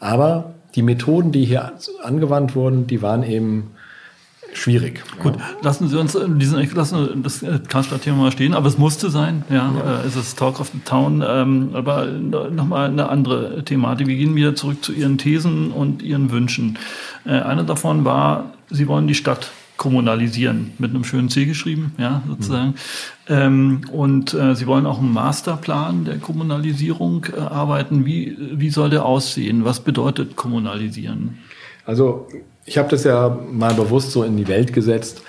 aber 0.00 0.54
die 0.74 0.82
Methoden, 0.82 1.32
die 1.32 1.44
hier 1.44 1.72
angewandt 2.02 2.54
wurden, 2.54 2.86
die 2.86 3.02
waren 3.02 3.22
eben 3.22 3.72
schwierig. 4.56 5.02
Gut, 5.22 5.36
ja. 5.36 5.42
lassen 5.62 5.88
Sie 5.88 5.98
uns 5.98 6.14
äh, 6.14 6.26
diesen, 6.28 6.74
lassen 6.74 7.22
das 7.22 7.42
äh, 7.42 7.58
Karstadt-Thema 7.66 8.16
mal 8.16 8.32
stehen, 8.32 8.54
aber 8.54 8.68
es 8.68 8.78
musste 8.78 9.10
sein, 9.10 9.44
ja, 9.50 9.72
ja. 9.76 10.00
Äh, 10.02 10.06
es 10.06 10.16
ist 10.16 10.38
Talk 10.38 10.60
of 10.60 10.70
the 10.72 10.80
Town, 10.84 11.22
ähm, 11.26 11.70
aber 11.74 12.06
nochmal 12.06 12.88
eine 12.88 13.08
andere 13.08 13.64
Thematik. 13.64 14.06
Wir 14.06 14.16
gehen 14.16 14.34
wieder 14.34 14.54
zurück 14.54 14.84
zu 14.84 14.92
Ihren 14.92 15.18
Thesen 15.18 15.70
und 15.70 16.02
Ihren 16.02 16.30
Wünschen. 16.30 16.78
Äh, 17.24 17.40
eine 17.40 17.64
davon 17.64 18.04
war, 18.04 18.52
Sie 18.70 18.88
wollen 18.88 19.06
die 19.06 19.14
Stadt 19.14 19.50
kommunalisieren, 19.76 20.72
mit 20.78 20.90
einem 20.90 21.04
schönen 21.04 21.28
C 21.28 21.44
geschrieben, 21.44 21.94
ja, 21.98 22.22
sozusagen. 22.26 22.68
Mhm. 22.68 22.74
Ähm, 23.28 23.80
und 23.92 24.34
äh, 24.34 24.54
Sie 24.54 24.66
wollen 24.66 24.86
auch 24.86 24.98
einen 24.98 25.12
Masterplan 25.12 26.04
der 26.04 26.18
Kommunalisierung 26.18 27.26
äh, 27.36 27.40
arbeiten. 27.40 28.06
Wie, 28.06 28.36
wie 28.52 28.70
soll 28.70 28.90
der 28.90 29.04
aussehen? 29.04 29.64
Was 29.64 29.80
bedeutet 29.80 30.36
kommunalisieren? 30.36 31.38
Also 31.84 32.26
ich 32.66 32.78
habe 32.78 32.88
das 32.88 33.04
ja 33.04 33.38
mal 33.50 33.74
bewusst 33.74 34.10
so 34.10 34.24
in 34.24 34.36
die 34.36 34.48
Welt 34.48 34.72
gesetzt. 34.72 35.22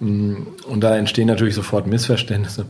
Mm, 0.00 0.34
und 0.66 0.80
da 0.80 0.96
entstehen 0.96 1.28
natürlich 1.28 1.54
sofort 1.54 1.86
Missverständnisse. 1.86 2.66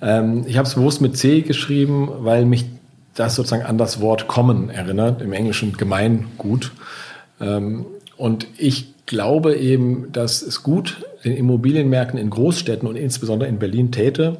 Ähm, 0.00 0.44
ich 0.46 0.58
habe 0.58 0.68
es 0.68 0.74
bewusst 0.74 1.00
mit 1.00 1.16
C 1.16 1.40
geschrieben, 1.40 2.08
weil 2.20 2.44
mich 2.44 2.66
das 3.14 3.36
sozusagen 3.36 3.64
an 3.64 3.78
das 3.78 4.00
Wort 4.00 4.28
Common 4.28 4.70
erinnert, 4.70 5.22
im 5.22 5.32
Englischen 5.32 5.76
Gemeingut. 5.76 6.72
Ähm, 7.40 7.86
und 8.16 8.46
ich 8.58 8.94
glaube 9.06 9.56
eben, 9.56 10.12
dass 10.12 10.42
es 10.42 10.62
gut 10.62 11.04
den 11.24 11.36
Immobilienmärkten 11.36 12.18
in 12.18 12.30
Großstädten 12.30 12.88
und 12.88 12.96
insbesondere 12.96 13.48
in 13.48 13.58
Berlin 13.58 13.92
täte, 13.92 14.38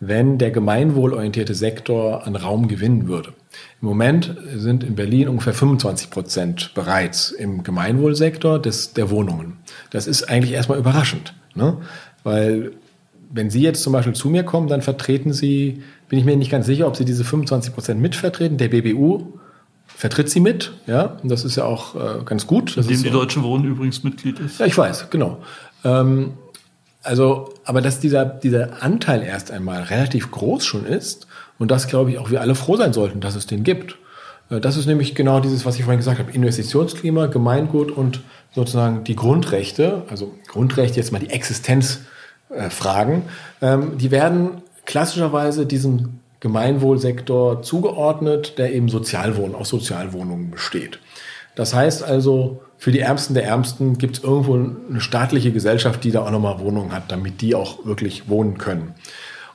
wenn 0.00 0.38
der 0.38 0.50
gemeinwohlorientierte 0.50 1.54
Sektor 1.54 2.26
an 2.26 2.36
Raum 2.36 2.68
gewinnen 2.68 3.08
würde. 3.08 3.32
Im 3.80 3.88
Moment 3.88 4.36
sind 4.54 4.84
in 4.84 4.94
Berlin 4.94 5.28
ungefähr 5.28 5.54
25 5.54 6.10
Prozent 6.10 6.72
bereits 6.74 7.30
im 7.30 7.62
Gemeinwohlsektor 7.62 8.58
des, 8.60 8.92
der 8.92 9.10
Wohnungen. 9.10 9.58
Das 9.90 10.06
ist 10.06 10.24
eigentlich 10.24 10.52
erstmal 10.52 10.78
überraschend, 10.78 11.34
ne? 11.54 11.78
weil 12.24 12.72
wenn 13.30 13.50
Sie 13.50 13.60
jetzt 13.60 13.82
zum 13.82 13.92
Beispiel 13.92 14.14
zu 14.14 14.28
mir 14.28 14.44
kommen, 14.44 14.68
dann 14.68 14.82
vertreten 14.82 15.32
Sie, 15.32 15.82
bin 16.08 16.18
ich 16.18 16.24
mir 16.24 16.36
nicht 16.36 16.50
ganz 16.50 16.66
sicher, 16.66 16.86
ob 16.86 16.96
Sie 16.96 17.04
diese 17.04 17.24
25 17.24 17.74
Prozent 17.74 18.00
mitvertreten. 18.00 18.56
Der 18.56 18.68
BBU 18.68 19.32
vertritt 19.86 20.30
Sie 20.30 20.40
mit, 20.40 20.72
ja, 20.86 21.16
und 21.22 21.30
das 21.30 21.44
ist 21.44 21.56
ja 21.56 21.64
auch 21.64 21.94
äh, 21.94 22.24
ganz 22.24 22.46
gut. 22.46 22.76
In 22.76 22.86
dem 22.86 22.96
so. 22.96 23.04
die 23.04 23.10
Deutsche 23.10 23.42
Wohnen 23.42 23.64
übrigens 23.64 24.04
Mitglied 24.04 24.38
ist. 24.38 24.60
Ja, 24.60 24.66
ich 24.66 24.76
weiß, 24.76 25.10
genau. 25.10 25.38
Ähm, 25.84 26.34
also, 27.06 27.54
aber 27.64 27.80
dass 27.80 28.00
dieser, 28.00 28.24
dieser 28.24 28.82
Anteil 28.82 29.22
erst 29.22 29.50
einmal 29.50 29.82
relativ 29.84 30.30
groß 30.30 30.64
schon 30.64 30.86
ist 30.86 31.26
und 31.58 31.70
das, 31.70 31.86
glaube 31.86 32.10
ich, 32.10 32.18
auch 32.18 32.30
wir 32.30 32.40
alle 32.40 32.54
froh 32.54 32.76
sein 32.76 32.92
sollten, 32.92 33.20
dass 33.20 33.34
es 33.36 33.46
den 33.46 33.62
gibt. 33.62 33.96
Äh, 34.50 34.60
das 34.60 34.76
ist 34.76 34.86
nämlich 34.86 35.14
genau 35.14 35.40
dieses, 35.40 35.64
was 35.64 35.76
ich 35.76 35.84
vorhin 35.84 35.98
gesagt 35.98 36.18
habe, 36.18 36.32
Investitionsklima, 36.32 37.26
Gemeingut 37.26 37.90
und 37.90 38.20
sozusagen 38.54 39.04
die 39.04 39.16
Grundrechte, 39.16 40.02
also 40.08 40.34
Grundrechte, 40.48 40.96
jetzt 40.96 41.12
mal 41.12 41.18
die 41.18 41.30
Existenzfragen, 41.30 43.22
ähm, 43.62 43.98
die 43.98 44.10
werden 44.10 44.62
klassischerweise 44.84 45.66
diesem 45.66 46.20
Gemeinwohlsektor 46.40 47.62
zugeordnet, 47.62 48.58
der 48.58 48.72
eben 48.72 48.88
Sozialwohnen, 48.88 49.54
aus 49.54 49.68
Sozialwohnungen 49.68 50.50
besteht. 50.50 51.00
Das 51.54 51.74
heißt 51.74 52.02
also, 52.02 52.60
für 52.78 52.92
die 52.92 53.00
Ärmsten 53.00 53.34
der 53.34 53.44
Ärmsten 53.44 53.98
gibt 53.98 54.18
es 54.18 54.24
irgendwo 54.24 54.54
eine 54.54 55.00
staatliche 55.00 55.52
Gesellschaft, 55.52 56.04
die 56.04 56.10
da 56.10 56.22
auch 56.22 56.30
nochmal 56.30 56.60
Wohnungen 56.60 56.92
hat, 56.92 57.10
damit 57.10 57.40
die 57.40 57.54
auch 57.54 57.84
wirklich 57.86 58.28
wohnen 58.28 58.58
können. 58.58 58.94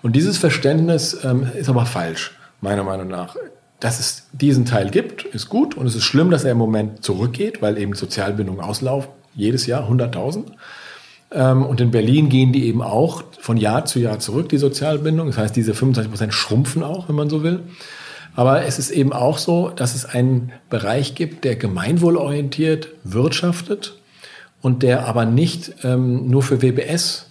Und 0.02 0.16
dieses 0.16 0.38
Verständnis 0.38 1.18
ähm, 1.24 1.48
ist 1.56 1.70
aber 1.70 1.86
falsch, 1.86 2.32
meiner 2.62 2.84
Meinung 2.84 3.08
nach. 3.08 3.36
Dass 3.80 4.00
es 4.00 4.28
diesen 4.32 4.66
Teil 4.66 4.90
gibt, 4.90 5.24
ist 5.24 5.50
gut 5.50 5.76
und 5.76 5.86
es 5.86 5.96
ist 5.96 6.04
schlimm, 6.04 6.32
dass 6.32 6.44
er 6.44 6.52
im 6.52 6.58
Moment 6.58 7.04
zurückgeht, 7.04 7.62
weil 7.62 7.78
eben 7.78 7.94
Sozialbindungen 7.94 8.62
auslaufen, 8.62 9.12
jedes 9.36 9.66
Jahr 9.66 9.90
100.000. 9.90 10.46
Ähm, 11.32 11.64
und 11.64 11.80
in 11.82 11.92
Berlin 11.92 12.30
gehen 12.30 12.52
die 12.52 12.66
eben 12.68 12.82
auch 12.82 13.24
von 13.40 13.58
Jahr 13.58 13.86
zu 13.86 14.00
Jahr 14.00 14.20
zurück, 14.20 14.50
die 14.50 14.58
Sozialbindung. 14.58 15.28
Das 15.28 15.38
heißt, 15.38 15.56
diese 15.56 15.74
25 15.74 16.12
Prozent 16.12 16.34
schrumpfen 16.34 16.84
auch, 16.84 17.08
wenn 17.08 17.16
man 17.16 17.30
so 17.30 17.44
will. 17.44 17.62
Aber 18.36 18.66
es 18.66 18.80
ist 18.80 18.92
eben 18.92 19.14
auch 19.14 19.38
so, 19.38 19.70
dass 19.70 19.96
es 19.96 20.06
einen 20.06 20.52
Bereich 20.70 21.16
gibt, 21.16 21.44
der 21.44 21.56
gemeinwohlorientiert 21.56 22.90
wirtschaftet 23.04 23.96
und 24.62 24.84
der 24.84 25.08
aber 25.08 25.26
nicht 25.26 25.74
ähm, 25.84 26.30
nur 26.30 26.44
für 26.44 26.62
WBS 26.62 27.28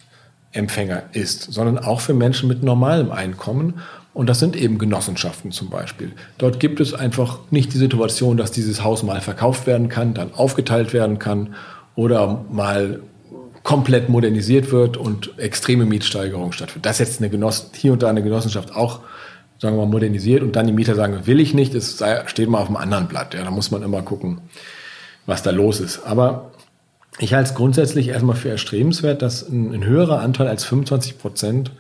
Empfänger 0.52 1.04
ist, 1.12 1.52
sondern 1.52 1.78
auch 1.78 2.00
für 2.00 2.12
Menschen 2.12 2.48
mit 2.48 2.64
normalem 2.64 3.12
Einkommen. 3.12 3.74
Und 4.12 4.28
das 4.28 4.40
sind 4.40 4.56
eben 4.56 4.78
Genossenschaften 4.78 5.52
zum 5.52 5.70
Beispiel. 5.70 6.10
Dort 6.38 6.58
gibt 6.58 6.80
es 6.80 6.92
einfach 6.92 7.38
nicht 7.52 7.72
die 7.72 7.78
Situation, 7.78 8.36
dass 8.36 8.50
dieses 8.50 8.82
Haus 8.82 9.04
mal 9.04 9.20
verkauft 9.20 9.68
werden 9.68 9.88
kann, 9.88 10.12
dann 10.12 10.34
aufgeteilt 10.34 10.92
werden 10.92 11.20
kann 11.20 11.54
oder 11.94 12.44
mal 12.50 13.00
komplett 13.62 14.08
modernisiert 14.08 14.72
wird 14.72 14.96
und 14.96 15.38
extreme 15.38 15.84
Mietsteigerungen 15.84 16.52
stattfindet. 16.52 16.86
Dass 16.86 16.98
jetzt 16.98 17.20
eine 17.20 17.30
Genoss 17.30 17.70
hier 17.74 17.92
und 17.92 18.02
da 18.02 18.08
eine 18.08 18.22
Genossenschaft 18.22 18.74
auch, 18.74 19.00
sagen 19.60 19.76
wir 19.76 19.84
mal, 19.84 19.90
modernisiert 19.90 20.42
und 20.42 20.56
dann 20.56 20.66
die 20.66 20.72
Mieter 20.72 20.94
sagen, 20.94 21.26
will 21.26 21.38
ich 21.38 21.52
nicht, 21.52 21.74
es 21.74 22.02
steht 22.26 22.48
mal 22.48 22.56
auf 22.58 22.68
einem 22.68 22.76
anderen 22.76 23.08
Blatt. 23.08 23.34
Ja, 23.34 23.44
da 23.44 23.50
muss 23.50 23.70
man 23.70 23.82
immer 23.82 24.00
gucken, 24.02 24.40
was 25.26 25.42
da 25.42 25.50
los 25.50 25.80
ist. 25.80 26.06
Aber 26.06 26.52
ich 27.18 27.34
halte 27.34 27.50
es 27.50 27.54
grundsätzlich 27.54 28.08
erstmal 28.08 28.36
für 28.36 28.48
erstrebenswert, 28.48 29.20
dass 29.20 29.46
ein, 29.46 29.74
ein 29.74 29.84
höherer 29.84 30.20
Anteil 30.20 30.48
als 30.48 30.64
25 30.64 31.18
Prozent 31.18 31.72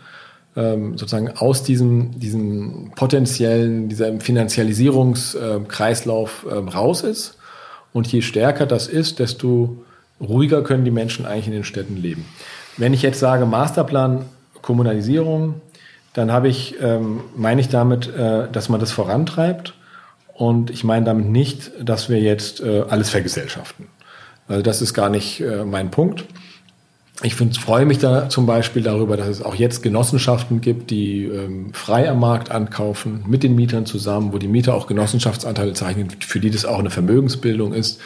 ähm, 0.56 0.98
sozusagen 0.98 1.30
aus 1.30 1.62
diesem, 1.62 2.20
diesem 2.20 2.92
potenziellen, 2.96 3.88
dieser 3.88 4.20
Finanzialisierungskreislauf 4.20 6.46
äh, 6.50 6.54
raus 6.54 7.02
ist. 7.02 7.38
Und 7.94 8.08
je 8.08 8.20
stärker 8.20 8.66
das 8.66 8.88
ist, 8.88 9.20
desto 9.20 9.78
ruhiger 10.20 10.62
können 10.62 10.84
die 10.84 10.90
Menschen 10.90 11.24
eigentlich 11.24 11.46
in 11.46 11.54
den 11.54 11.64
Städten 11.64 11.96
leben. 11.96 12.26
Wenn 12.76 12.92
ich 12.92 13.00
jetzt 13.00 13.20
sage 13.20 13.46
Masterplan 13.46 14.26
Kommunalisierung, 14.60 15.62
dann 16.12 16.32
habe 16.32 16.48
ich, 16.48 16.76
ähm, 16.80 17.20
meine 17.36 17.60
ich 17.60 17.68
damit, 17.68 18.08
äh, 18.08 18.48
dass 18.50 18.68
man 18.68 18.80
das 18.80 18.92
vorantreibt. 18.92 19.74
Und 20.34 20.70
ich 20.70 20.84
meine 20.84 21.04
damit 21.04 21.26
nicht, 21.26 21.70
dass 21.80 22.08
wir 22.08 22.20
jetzt 22.20 22.60
äh, 22.60 22.84
alles 22.88 23.10
vergesellschaften. 23.10 23.86
Also 24.48 24.62
das 24.62 24.82
ist 24.82 24.94
gar 24.94 25.10
nicht 25.10 25.40
äh, 25.40 25.64
mein 25.64 25.90
Punkt. 25.90 26.24
Ich 27.22 27.34
find, 27.34 27.56
freue 27.58 27.84
mich 27.84 27.98
da 27.98 28.30
zum 28.30 28.46
Beispiel 28.46 28.82
darüber, 28.82 29.18
dass 29.18 29.28
es 29.28 29.42
auch 29.42 29.54
jetzt 29.54 29.82
Genossenschaften 29.82 30.62
gibt, 30.62 30.90
die 30.90 31.24
ähm, 31.26 31.74
frei 31.74 32.08
am 32.08 32.18
Markt 32.18 32.50
ankaufen, 32.50 33.22
mit 33.26 33.42
den 33.42 33.54
Mietern 33.54 33.84
zusammen, 33.84 34.32
wo 34.32 34.38
die 34.38 34.48
Mieter 34.48 34.74
auch 34.74 34.86
Genossenschaftsanteile 34.86 35.74
zeichnen, 35.74 36.08
für 36.20 36.40
die 36.40 36.50
das 36.50 36.64
auch 36.64 36.78
eine 36.78 36.90
Vermögensbildung 36.90 37.74
ist 37.74 38.00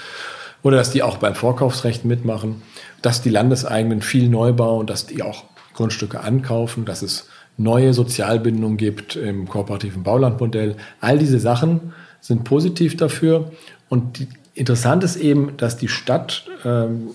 oder 0.65 0.79
dass 0.79 0.91
die 0.91 1.05
auch 1.05 1.19
beim 1.19 1.37
Vorkaufsrecht 1.37 2.05
mitmachen, 2.05 2.63
dass 3.03 3.23
die 3.23 3.31
Landeseigenen 3.31 4.03
viel 4.03 4.29
Neubau 4.29 4.79
und 4.79 4.91
dass 4.91 5.07
die 5.07 5.23
auch 5.23 5.45
Grundstücke 5.75 6.21
ankaufen, 6.21 6.85
dass 6.85 7.03
es 7.03 7.29
neue 7.57 7.95
Sozialbindungen 7.95 8.77
gibt 8.77 9.17
im 9.17 9.49
kooperativen 9.49 10.03
Baulandmodell. 10.03 10.77
All 11.01 11.19
diese 11.19 11.39
Sachen 11.39 11.93
sind 12.21 12.45
positiv 12.45 12.97
dafür. 12.97 13.53
Und 13.89 14.19
die, 14.19 14.29
interessant 14.55 15.05
ist 15.05 15.17
eben, 15.17 15.57
dass 15.57 15.77
die 15.77 15.89
Stadt, 15.89 16.47
ähm, 16.65 17.11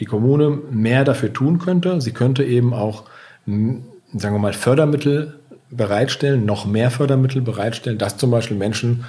die 0.00 0.04
Kommune 0.04 0.50
mehr 0.70 1.04
dafür 1.04 1.32
tun 1.32 1.58
könnte. 1.58 2.00
Sie 2.00 2.12
könnte 2.12 2.44
eben 2.44 2.72
auch, 2.72 3.04
sagen 3.46 3.82
wir 4.12 4.38
mal, 4.38 4.52
Fördermittel 4.52 5.34
bereitstellen, 5.70 6.46
noch 6.46 6.66
mehr 6.66 6.90
Fördermittel 6.90 7.42
bereitstellen, 7.42 7.98
dass 7.98 8.16
zum 8.16 8.30
Beispiel 8.30 8.56
Menschen 8.56 9.04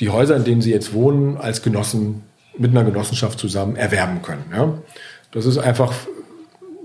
die 0.00 0.08
Häuser, 0.08 0.36
in 0.36 0.44
denen 0.44 0.62
sie 0.62 0.72
jetzt 0.72 0.92
wohnen, 0.92 1.36
als 1.36 1.62
Genossen 1.62 2.22
mit 2.56 2.72
einer 2.72 2.84
Genossenschaft 2.84 3.38
zusammen 3.38 3.76
erwerben 3.76 4.22
können. 4.22 4.44
Ja? 4.52 4.74
Das 5.30 5.46
ist 5.46 5.58
einfach 5.58 5.92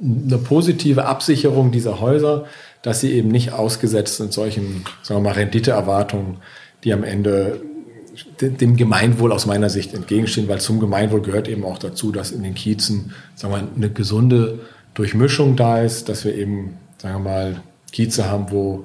eine 0.02 0.38
positive 0.38 1.06
Absicherung 1.06 1.72
dieser 1.72 2.00
Häuser, 2.00 2.46
dass 2.84 3.00
sie 3.00 3.14
eben 3.14 3.30
nicht 3.30 3.54
ausgesetzt 3.54 4.18
sind 4.18 4.32
solchen, 4.32 4.86
sagen 5.02 5.24
wir 5.24 5.30
mal, 5.30 5.36
Renditeerwartungen, 5.36 6.38
die 6.84 6.94
am 6.94 7.04
Ende 7.04 7.62
dem 8.40 8.78
Gemeinwohl 8.78 9.32
aus 9.32 9.48
meiner 9.48 9.70
Sicht 9.72 9.94
entgegenstehen, 9.96 10.48
weil 10.48 10.62
zum 10.62 10.80
Gemeinwohl 10.80 11.22
gehört 11.22 11.48
eben 11.48 11.66
auch 11.66 11.80
dazu, 11.80 12.12
dass 12.12 12.32
in 12.32 12.44
den 12.44 12.54
Kiezen, 12.54 13.14
sagen 13.36 13.54
wir 13.54 13.62
mal, 13.62 13.68
eine 13.76 13.90
gesunde 13.90 14.60
Durchmischung 14.94 15.56
da 15.56 15.82
ist, 15.82 16.10
dass 16.10 16.24
wir 16.26 16.36
eben, 16.36 16.78
sagen 17.00 17.24
wir 17.24 17.32
mal, 17.32 17.62
Kieze 17.92 18.30
haben, 18.30 18.52
wo 18.52 18.84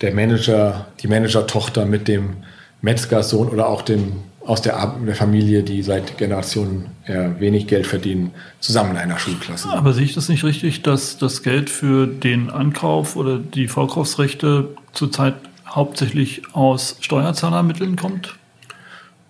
der 0.00 0.14
Manager, 0.14 0.86
die 1.00 1.08
Managertochter 1.08 1.86
mit 1.86 2.08
dem 2.08 2.38
Metzgersohn 2.80 3.48
oder 3.48 3.68
auch 3.68 3.82
dem 3.82 4.12
aus 4.48 4.62
der, 4.62 4.94
der 5.06 5.14
Familie, 5.14 5.62
die 5.62 5.82
seit 5.82 6.16
Generationen 6.16 6.86
ja, 7.06 7.38
wenig 7.38 7.66
Geld 7.66 7.86
verdienen, 7.86 8.30
zusammen 8.60 8.92
in 8.92 8.96
einer 8.96 9.18
Schulklasse. 9.18 9.68
Aber 9.68 9.92
sehe 9.92 10.04
ich 10.04 10.14
das 10.14 10.30
nicht 10.30 10.42
richtig, 10.42 10.80
dass 10.80 11.18
das 11.18 11.42
Geld 11.42 11.68
für 11.68 12.06
den 12.06 12.48
Ankauf 12.48 13.14
oder 13.14 13.38
die 13.38 13.68
Vorkaufsrechte 13.68 14.70
zurzeit 14.94 15.34
hauptsächlich 15.68 16.54
aus 16.54 16.96
Steuerzahlermitteln 17.00 17.96
kommt? 17.96 18.38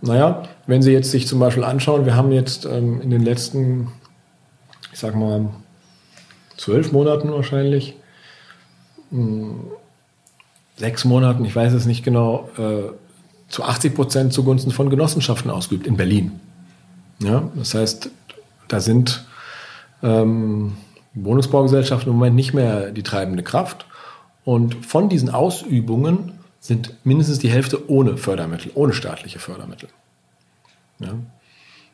Naja, 0.02 0.44
wenn 0.68 0.82
Sie 0.82 0.92
jetzt 0.92 1.10
sich 1.10 1.26
zum 1.26 1.40
Beispiel 1.40 1.64
anschauen, 1.64 2.06
wir 2.06 2.14
haben 2.14 2.30
jetzt 2.30 2.64
ähm, 2.64 3.00
in 3.00 3.10
den 3.10 3.24
letzten, 3.24 3.88
ich 4.92 5.00
sag 5.00 5.16
mal, 5.16 5.48
zwölf 6.56 6.92
Monaten 6.92 7.32
wahrscheinlich, 7.32 7.96
mh, 9.10 9.20
hm, 9.20 9.60
sechs 10.76 11.04
Monaten, 11.04 11.44
ich 11.44 11.56
weiß 11.56 11.72
es 11.72 11.86
nicht 11.86 12.04
genau, 12.04 12.48
äh, 12.56 12.92
zu 13.48 13.64
80 13.64 13.94
Prozent 13.94 14.32
zugunsten 14.32 14.70
von 14.70 14.90
Genossenschaften 14.90 15.50
ausgeübt 15.50 15.86
in 15.86 15.96
Berlin. 15.96 16.40
Ja, 17.20 17.50
das 17.56 17.74
heißt, 17.74 18.10
da 18.68 18.80
sind 18.80 19.24
ähm, 20.02 20.76
Wohnungsbaugesellschaften 21.14 22.12
im 22.12 22.18
Moment 22.18 22.36
nicht 22.36 22.54
mehr 22.54 22.90
die 22.90 23.02
treibende 23.02 23.42
Kraft. 23.42 23.86
Und 24.44 24.86
von 24.86 25.08
diesen 25.08 25.30
Ausübungen 25.30 26.32
sind 26.60 26.94
mindestens 27.04 27.38
die 27.38 27.50
Hälfte 27.50 27.90
ohne 27.90 28.16
Fördermittel, 28.16 28.70
ohne 28.74 28.92
staatliche 28.92 29.38
Fördermittel. 29.38 29.88
Ja. 31.00 31.14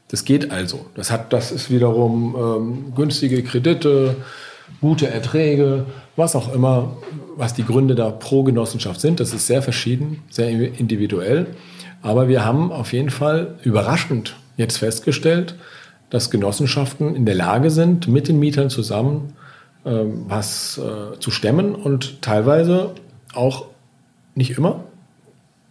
Das 0.09 0.25
geht 0.25 0.51
also. 0.51 0.87
Das, 0.95 1.11
hat, 1.11 1.33
das 1.33 1.51
ist 1.51 1.71
wiederum 1.71 2.37
ähm, 2.37 2.95
günstige 2.95 3.43
Kredite, 3.43 4.17
gute 4.81 5.09
Erträge, 5.09 5.87
was 6.17 6.37
auch 6.37 6.53
immer, 6.55 6.97
was 7.37 7.55
die 7.55 7.64
Gründe 7.64 7.95
da 7.95 8.11
pro 8.11 8.43
Genossenschaft 8.43 9.01
sind. 9.01 9.20
Das 9.20 9.32
ist 9.32 9.47
sehr 9.47 9.62
verschieden, 9.62 10.22
sehr 10.30 10.49
individuell. 10.49 11.47
Aber 12.03 12.28
wir 12.28 12.45
haben 12.45 12.72
auf 12.72 12.93
jeden 12.93 13.11
Fall 13.11 13.59
überraschend 13.62 14.37
jetzt 14.57 14.78
festgestellt, 14.78 15.55
dass 16.11 16.30
Genossenschaften 16.30 17.14
in 17.16 17.26
der 17.26 17.35
Lage 17.35 17.70
sind, 17.70 18.09
mit 18.09 18.28
den 18.28 18.39
Mietern 18.39 18.70
zusammen 18.70 19.32
äh, 19.85 19.91
was 20.26 20.78
äh, 20.78 21.18
zu 21.18 21.30
stemmen 21.30 21.74
und 21.74 22.22
teilweise 22.22 22.93
auch 23.35 23.66
nicht 24.35 24.57
immer 24.57 24.85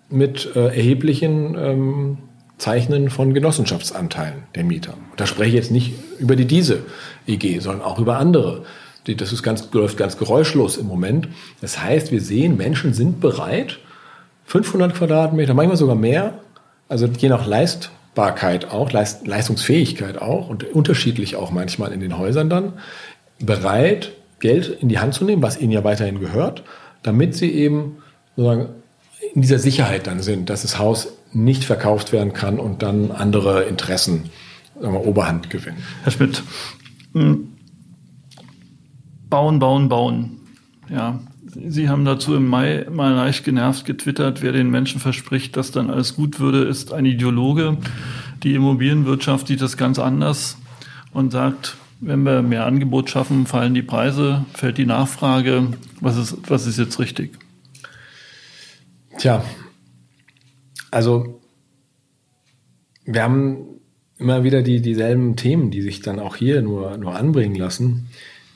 mit 0.09 0.55
äh, 0.55 0.67
erheblichen 0.67 1.55
ähm, 1.57 2.17
Zeichnen 2.57 3.09
von 3.09 3.33
Genossenschaftsanteilen 3.33 4.43
der 4.55 4.63
Mieter. 4.63 4.93
Und 4.93 5.19
da 5.19 5.25
spreche 5.25 5.49
ich 5.49 5.55
jetzt 5.55 5.71
nicht 5.71 5.93
über 6.19 6.35
die 6.35 6.45
diese 6.45 6.79
EG, 7.27 7.59
sondern 7.59 7.81
auch 7.81 7.99
über 7.99 8.17
andere. 8.17 8.63
Das 9.05 9.33
ist 9.33 9.43
ganz, 9.43 9.69
läuft 9.73 9.97
ganz 9.97 10.17
geräuschlos 10.17 10.77
im 10.77 10.87
Moment. 10.87 11.27
Das 11.61 11.81
heißt, 11.81 12.11
wir 12.11 12.21
sehen, 12.21 12.57
Menschen 12.57 12.93
sind 12.93 13.19
bereit, 13.19 13.79
500 14.45 14.95
Quadratmeter, 14.95 15.53
manchmal 15.53 15.77
sogar 15.77 15.95
mehr, 15.95 16.39
also 16.89 17.07
je 17.07 17.29
nach 17.29 17.45
Leistbarkeit 17.45 18.71
auch, 18.71 18.91
Leist, 18.91 19.27
Leistungsfähigkeit 19.27 20.21
auch 20.21 20.49
und 20.49 20.63
unterschiedlich 20.73 21.35
auch 21.35 21.51
manchmal 21.51 21.91
in 21.91 21.99
den 21.99 22.17
Häusern 22.17 22.49
dann, 22.49 22.73
bereit, 23.39 24.11
Geld 24.39 24.67
in 24.81 24.89
die 24.89 24.99
Hand 24.99 25.13
zu 25.13 25.23
nehmen, 25.25 25.41
was 25.41 25.59
ihnen 25.59 25.71
ja 25.71 25.83
weiterhin 25.83 26.19
gehört, 26.19 26.63
damit 27.01 27.35
sie 27.35 27.51
eben 27.51 27.97
sozusagen 28.35 28.69
in 29.33 29.41
dieser 29.41 29.59
Sicherheit 29.59 30.07
dann 30.07 30.21
sind, 30.21 30.49
dass 30.49 30.63
das 30.63 30.77
Haus 30.77 31.13
nicht 31.31 31.63
verkauft 31.63 32.11
werden 32.11 32.33
kann 32.33 32.59
und 32.59 32.83
dann 32.83 33.11
andere 33.11 33.63
Interessen 33.63 34.29
sagen 34.79 34.93
wir, 34.93 35.05
Oberhand 35.05 35.49
gewinnen. 35.49 35.77
Herr 36.03 36.11
Schmidt, 36.11 36.43
hm, 37.13 37.52
bauen, 39.33 39.57
bauen, 39.57 39.89
bauen. 39.89 40.39
Ja, 40.91 41.19
Sie 41.47 41.89
haben 41.89 42.05
dazu 42.05 42.35
im 42.35 42.47
Mai 42.47 42.85
mal 42.91 43.15
leicht 43.15 43.43
genervt 43.43 43.83
getwittert, 43.83 44.43
wer 44.43 44.51
den 44.51 44.69
Menschen 44.69 44.99
verspricht, 44.99 45.57
dass 45.57 45.71
dann 45.71 45.89
alles 45.89 46.15
gut 46.15 46.39
würde, 46.39 46.65
ist 46.65 46.93
ein 46.93 47.07
Ideologe. 47.07 47.77
Die 48.43 48.53
Immobilienwirtschaft 48.53 49.47
sieht 49.47 49.59
das 49.59 49.75
ganz 49.75 49.97
anders 49.97 50.59
und 51.13 51.31
sagt, 51.31 51.77
wenn 51.99 52.21
wir 52.21 52.43
mehr 52.43 52.67
Angebot 52.67 53.09
schaffen, 53.09 53.47
fallen 53.47 53.73
die 53.73 53.81
Preise, 53.81 54.45
fällt 54.53 54.77
die 54.77 54.85
Nachfrage. 54.85 55.65
Was 55.99 56.15
ist, 56.17 56.37
was 56.47 56.67
ist 56.67 56.77
jetzt 56.77 56.99
richtig? 56.99 57.39
Tja, 59.17 59.43
also 60.91 61.41
wir 63.03 63.23
haben 63.23 63.65
immer 64.19 64.43
wieder 64.43 64.61
die, 64.61 64.79
dieselben 64.79 65.35
Themen, 65.37 65.71
die 65.71 65.81
sich 65.81 66.01
dann 66.01 66.19
auch 66.19 66.35
hier 66.35 66.61
nur, 66.61 66.97
nur 66.97 67.15
anbringen 67.15 67.55
lassen. 67.55 68.09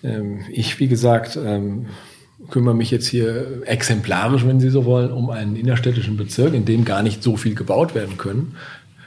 Ähm, 0.08 0.40
ich, 0.52 0.80
wie 0.80 0.88
gesagt, 0.88 1.38
ähm, 1.44 1.88
kümmere 2.50 2.76
mich 2.76 2.92
jetzt 2.92 3.08
hier 3.08 3.64
exemplarisch, 3.66 4.46
wenn 4.46 4.60
Sie 4.60 4.70
so 4.70 4.86
wollen, 4.86 5.12
um 5.12 5.30
einen 5.30 5.56
innerstädtischen 5.56 6.18
Bezirk, 6.18 6.54
in 6.54 6.66
dem 6.66 6.86
gar 6.86 7.04
nicht 7.04 7.24
so 7.24 7.36
viel 7.36 7.56
gebaut 7.56 7.96
werden 7.96 8.18
können, 8.18 8.56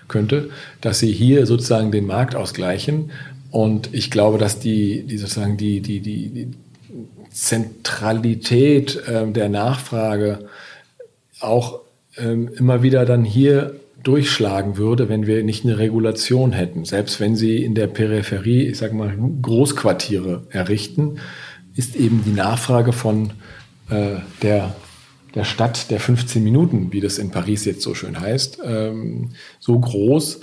könnte, 0.09 0.51
dass 0.81 0.99
Sie 0.99 1.13
hier 1.13 1.47
sozusagen 1.47 1.93
den 1.93 2.07
Markt 2.07 2.35
ausgleichen. 2.35 3.11
Und 3.51 3.95
ich 3.95 4.11
glaube, 4.11 4.39
dass 4.39 4.59
die, 4.59 5.05
die 5.05 5.19
sozusagen 5.19 5.57
die, 5.57 5.81
die, 5.81 6.01
die, 6.01 6.29
die 6.29 6.49
Zentralität 7.31 8.97
äh, 9.07 9.31
der 9.31 9.49
Nachfrage 9.49 10.47
auch 11.41 11.81
ähm, 12.17 12.51
immer 12.57 12.83
wieder 12.83 13.05
dann 13.05 13.25
hier 13.25 13.75
durchschlagen 14.03 14.77
würde, 14.77 15.09
wenn 15.09 15.27
wir 15.27 15.43
nicht 15.43 15.65
eine 15.65 15.79
Regulation 15.79 16.53
hätten. 16.53 16.85
Selbst 16.85 17.21
wenn 17.21 17.37
sie 17.37 17.63
in 17.63 17.75
der 17.75 17.87
Peripherie, 17.87 18.67
ich 18.67 18.79
sage 18.79 18.95
mal, 18.95 19.17
Großquartiere 19.43 20.47
errichten, 20.51 21.19
ist 21.77 21.97
eben 21.97 22.23
die 22.25 22.33
Nachfrage 22.33 22.93
von 22.93 23.33
äh, 23.91 24.17
der, 24.43 24.75
der 25.35 25.45
Stadt 25.45 25.91
der 25.91 26.01
15 26.01 26.43
Minuten, 26.43 26.93
wie 26.93 27.01
das 27.01 27.19
in 27.19 27.31
Paris 27.31 27.65
jetzt 27.65 27.83
so 27.83 27.95
schön 27.95 28.19
heißt, 28.19 28.61
ähm, 28.65 29.31
so 29.59 29.79
groß, 29.79 30.41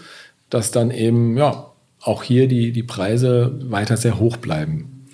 dass 0.49 0.71
dann 0.71 0.91
eben 0.91 1.37
ja 1.37 1.71
auch 2.01 2.23
hier 2.23 2.47
die, 2.47 2.71
die 2.71 2.83
Preise 2.83 3.59
weiter 3.63 3.97
sehr 3.97 4.19
hoch 4.19 4.37
bleiben. 4.37 5.05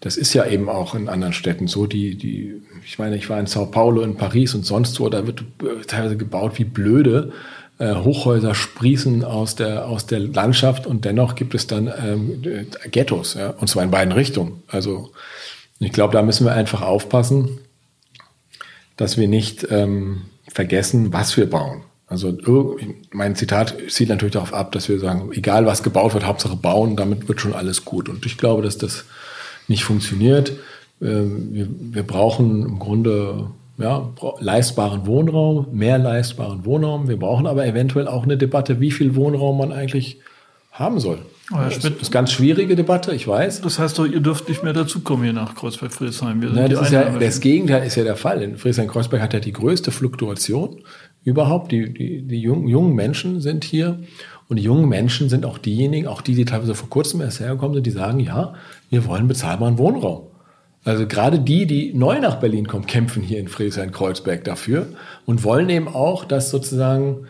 Das 0.00 0.16
ist 0.16 0.32
ja 0.32 0.46
eben 0.46 0.68
auch 0.68 0.94
in 0.94 1.08
anderen 1.08 1.32
Städten 1.32 1.66
so. 1.66 1.86
Die, 1.86 2.14
die, 2.14 2.62
ich 2.84 2.98
meine, 2.98 3.16
ich 3.16 3.28
war 3.28 3.40
in 3.40 3.46
Sao 3.46 3.66
Paulo, 3.66 4.02
in 4.02 4.14
Paris 4.14 4.54
und 4.54 4.64
sonst 4.64 5.00
wo, 5.00 5.08
da 5.08 5.26
wird 5.26 5.44
teilweise 5.88 6.16
gebaut 6.16 6.58
wie 6.58 6.64
blöde. 6.64 7.32
Äh, 7.78 7.94
Hochhäuser 7.94 8.54
sprießen 8.54 9.24
aus 9.24 9.54
der, 9.54 9.86
aus 9.86 10.06
der 10.06 10.18
Landschaft 10.18 10.86
und 10.86 11.04
dennoch 11.04 11.36
gibt 11.36 11.54
es 11.54 11.68
dann 11.68 11.86
ähm, 11.86 12.42
Ghettos, 12.90 13.34
ja, 13.34 13.50
und 13.50 13.68
zwar 13.68 13.84
in 13.84 13.90
beiden 13.90 14.12
Richtungen. 14.12 14.62
Also 14.66 15.12
ich 15.78 15.92
glaube, 15.92 16.12
da 16.12 16.22
müssen 16.22 16.44
wir 16.44 16.54
einfach 16.54 16.82
aufpassen, 16.82 17.58
dass 18.96 19.16
wir 19.16 19.28
nicht 19.28 19.68
ähm, 19.70 20.22
vergessen, 20.48 21.12
was 21.12 21.36
wir 21.36 21.48
bauen. 21.48 21.82
Also 22.08 22.36
mein 23.12 23.36
Zitat 23.36 23.76
zielt 23.88 24.08
natürlich 24.08 24.32
darauf 24.32 24.54
ab, 24.54 24.72
dass 24.72 24.88
wir 24.88 24.98
sagen, 24.98 25.30
egal 25.32 25.66
was 25.66 25.82
gebaut 25.82 26.14
wird, 26.14 26.26
Hauptsache 26.26 26.56
bauen, 26.56 26.96
damit 26.96 27.28
wird 27.28 27.40
schon 27.40 27.52
alles 27.52 27.84
gut. 27.84 28.08
Und 28.08 28.26
ich 28.26 28.38
glaube, 28.38 28.62
dass 28.62 28.78
das 28.78 29.04
nicht 29.68 29.84
funktioniert. 29.84 30.52
Ähm, 31.00 31.52
wir, 31.52 31.68
wir 31.68 32.02
brauchen 32.02 32.62
im 32.64 32.78
Grunde 32.80 33.50
ja, 33.78 34.10
leistbaren 34.40 35.06
Wohnraum, 35.06 35.68
mehr 35.72 35.98
leistbaren 35.98 36.64
Wohnraum. 36.64 37.08
Wir 37.08 37.16
brauchen 37.16 37.46
aber 37.46 37.64
eventuell 37.64 38.08
auch 38.08 38.24
eine 38.24 38.36
Debatte, 38.36 38.80
wie 38.80 38.90
viel 38.90 39.14
Wohnraum 39.14 39.58
man 39.58 39.72
eigentlich 39.72 40.18
haben 40.72 40.98
soll. 41.00 41.18
Oh, 41.52 41.56
das 41.56 41.78
ist 41.78 41.86
eine 41.86 41.96
ganz 42.10 42.32
schwierige 42.32 42.76
Debatte, 42.76 43.14
ich 43.14 43.26
weiß. 43.26 43.62
Das 43.62 43.78
heißt 43.78 43.98
doch, 43.98 44.06
ihr 44.06 44.20
dürft 44.20 44.48
nicht 44.48 44.62
mehr 44.62 44.74
dazukommen 44.74 45.24
hier 45.24 45.32
nach 45.32 45.54
Kreuzberg-Friedrichshain. 45.54 46.42
Ja, 46.54 46.68
das, 46.68 46.90
ja, 46.90 47.18
das 47.18 47.40
Gegenteil 47.40 47.86
ist 47.86 47.94
ja 47.94 48.04
der 48.04 48.16
Fall. 48.16 48.42
In 48.42 48.58
Friedrichshain-Kreuzberg 48.58 49.22
hat 49.22 49.32
ja 49.32 49.40
die 49.40 49.52
größte 49.52 49.90
Fluktuation 49.90 50.82
überhaupt. 51.24 51.72
Die, 51.72 51.92
die, 51.92 52.22
die 52.22 52.40
jungen, 52.40 52.68
jungen 52.68 52.94
Menschen 52.94 53.40
sind 53.40 53.64
hier 53.64 54.00
und 54.48 54.56
die 54.56 54.62
jungen 54.62 54.88
Menschen 54.88 55.28
sind 55.28 55.46
auch 55.46 55.56
diejenigen, 55.56 56.06
auch 56.06 56.20
die, 56.20 56.34
die 56.34 56.44
teilweise 56.44 56.74
vor 56.74 56.90
kurzem 56.90 57.20
erst 57.20 57.40
hergekommen 57.40 57.74
sind, 57.74 57.86
die 57.86 57.92
sagen, 57.92 58.20
ja, 58.20 58.54
wir 58.90 59.06
wollen 59.06 59.28
bezahlbaren 59.28 59.78
Wohnraum. 59.78 60.26
Also 60.88 61.06
gerade 61.06 61.38
die, 61.38 61.66
die 61.66 61.92
neu 61.92 62.18
nach 62.18 62.36
Berlin 62.36 62.66
kommen, 62.66 62.86
kämpfen 62.86 63.22
hier 63.22 63.38
in 63.38 63.48
Friedrichshain-Kreuzberg 63.48 64.42
dafür 64.44 64.86
und 65.26 65.44
wollen 65.44 65.68
eben 65.68 65.86
auch, 65.86 66.24
dass 66.24 66.48
sozusagen 66.48 67.26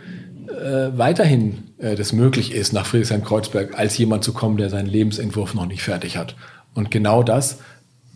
äh, 0.46 0.96
weiterhin 0.96 1.64
äh, 1.78 1.96
das 1.96 2.12
möglich 2.12 2.54
ist, 2.54 2.72
nach 2.72 2.86
Friedrichshain-Kreuzberg 2.86 3.76
als 3.76 3.98
jemand 3.98 4.22
zu 4.22 4.32
kommen, 4.32 4.58
der 4.58 4.70
seinen 4.70 4.86
Lebensentwurf 4.86 5.54
noch 5.54 5.66
nicht 5.66 5.82
fertig 5.82 6.16
hat. 6.16 6.36
Und 6.74 6.92
genau 6.92 7.24
das 7.24 7.58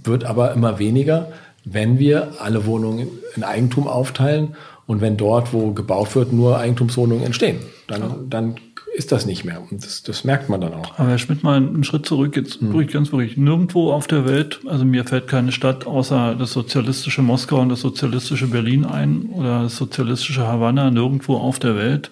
wird 0.04 0.22
aber 0.22 0.52
immer 0.52 0.78
weniger, 0.78 1.32
wenn 1.64 1.98
wir 1.98 2.34
alle 2.38 2.64
Wohnungen 2.64 3.08
in 3.34 3.42
Eigentum 3.42 3.88
aufteilen 3.88 4.54
und 4.86 5.00
wenn 5.00 5.16
dort, 5.16 5.52
wo 5.52 5.72
gebaut 5.72 6.14
wird, 6.14 6.32
nur 6.32 6.58
Eigentumswohnungen 6.58 7.24
entstehen. 7.24 7.58
Dann, 7.88 8.30
dann 8.30 8.54
ist 8.94 9.12
das 9.12 9.26
nicht 9.26 9.44
mehr. 9.44 9.62
Und 9.70 9.84
das, 9.84 10.02
das 10.02 10.24
merkt 10.24 10.48
man 10.48 10.60
dann 10.60 10.74
auch. 10.74 10.98
Aber 10.98 11.08
Herr 11.08 11.18
Schmidt, 11.18 11.42
mal 11.42 11.56
einen 11.56 11.84
Schritt 11.84 12.06
zurück, 12.06 12.36
jetzt 12.36 12.60
hm. 12.60 12.72
ruhig, 12.72 12.88
ganz 12.88 13.12
ruhig. 13.12 13.36
Nirgendwo 13.36 13.92
auf 13.92 14.06
der 14.06 14.26
Welt, 14.26 14.60
also 14.66 14.84
mir 14.84 15.04
fällt 15.04 15.28
keine 15.28 15.52
Stadt 15.52 15.86
außer 15.86 16.34
das 16.34 16.52
sozialistische 16.52 17.22
Moskau 17.22 17.60
und 17.60 17.70
das 17.70 17.80
sozialistische 17.80 18.48
Berlin 18.48 18.84
ein 18.84 19.26
oder 19.26 19.62
das 19.62 19.76
sozialistische 19.76 20.46
Havanna, 20.46 20.90
nirgendwo 20.90 21.36
auf 21.36 21.58
der 21.58 21.76
Welt, 21.76 22.10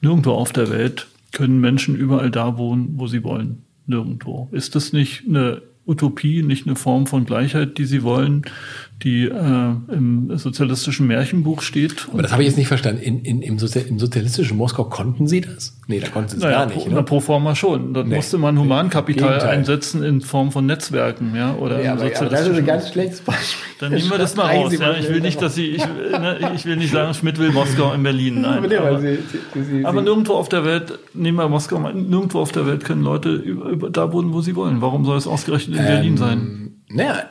nirgendwo 0.00 0.32
auf 0.32 0.52
der 0.52 0.70
Welt 0.70 1.06
können 1.32 1.60
Menschen 1.60 1.96
überall 1.96 2.30
da 2.30 2.58
wohnen, 2.58 2.94
wo 2.96 3.06
sie 3.06 3.24
wollen. 3.24 3.64
Nirgendwo. 3.86 4.48
Ist 4.52 4.74
das 4.74 4.92
nicht 4.92 5.24
eine 5.26 5.62
Utopie, 5.86 6.42
nicht 6.42 6.66
eine 6.66 6.76
Form 6.76 7.06
von 7.06 7.24
Gleichheit, 7.24 7.78
die 7.78 7.84
sie 7.86 8.02
wollen, 8.02 8.42
die 9.02 9.24
äh, 9.24 9.94
im 9.94 10.36
sozialistischen 10.36 11.06
Märchenbuch 11.06 11.62
steht. 11.62 12.08
Aber 12.12 12.22
das 12.22 12.32
habe 12.32 12.42
ich 12.42 12.48
jetzt 12.48 12.56
nicht 12.56 12.68
verstanden. 12.68 13.02
In, 13.02 13.20
in, 13.24 13.42
im, 13.42 13.58
Sozi 13.58 13.80
im, 13.80 13.98
sozialistischen 13.98 14.56
Moskau 14.56 14.84
konnten 14.84 15.26
sie 15.26 15.40
das? 15.40 15.76
Nee, 15.88 16.00
da 16.00 16.08
konnten 16.08 16.30
sie 16.30 16.36
es 16.36 16.42
naja, 16.42 16.58
gar 16.58 16.66
nicht. 16.66 16.86
Pro, 16.86 16.94
ne? 16.94 17.02
pro 17.02 17.20
forma 17.20 17.54
schon. 17.54 17.94
Da 17.94 18.04
nee. 18.04 18.14
musste 18.14 18.38
man 18.38 18.58
Humankapital 18.58 19.38
nee, 19.38 19.44
einsetzen 19.44 20.02
in 20.04 20.20
Form 20.20 20.52
von 20.52 20.66
Netzwerken, 20.66 21.34
ja, 21.34 21.54
oder 21.54 21.82
ja, 21.82 21.92
aber, 21.92 22.02
aber 22.02 22.28
das 22.28 22.46
ist 22.46 22.56
ein 22.56 22.66
ganz 22.66 22.90
schlechtes 22.90 23.20
Beispiel. 23.20 23.74
Dann 23.80 23.92
nehmen 23.92 24.10
wir 24.10 24.18
das 24.18 24.36
mal 24.36 24.54
raus. 24.54 24.72
Ja. 24.78 24.94
Ich 24.94 25.08
will 25.08 25.20
nicht, 25.20 25.42
dass 25.42 25.56
sie, 25.56 25.70
ich, 25.70 25.84
ne, 25.84 26.52
ich 26.54 26.64
will 26.64 26.76
nicht 26.76 26.92
sagen, 26.92 27.12
Schmidt 27.14 27.38
will 27.38 27.50
Moskau 27.50 27.92
in 27.92 28.02
Berlin. 28.02 28.42
Nein, 28.42 28.72
aber, 28.78 29.00
sie, 29.00 29.18
sie, 29.54 29.84
aber 29.84 30.02
nirgendwo 30.02 30.34
auf 30.34 30.48
der 30.48 30.64
Welt, 30.64 30.98
nehmen 31.14 31.38
wir 31.38 31.48
Moskau 31.48 31.78
mal, 31.78 31.92
nirgendwo 31.92 32.38
auf 32.38 32.52
der 32.52 32.66
Welt 32.66 32.84
können 32.84 33.02
Leute 33.02 33.30
über, 33.30 33.68
über, 33.68 33.90
da 33.90 34.12
wohnen, 34.12 34.32
wo 34.32 34.40
sie 34.40 34.54
wollen. 34.54 34.80
Warum 34.80 35.04
soll 35.04 35.18
es 35.18 35.26
ausgerechnet 35.26 35.78
in 35.78 35.82
ähm, 35.82 35.88
Berlin 35.88 36.16
sein? 36.16 36.72
Naja, 36.88 37.24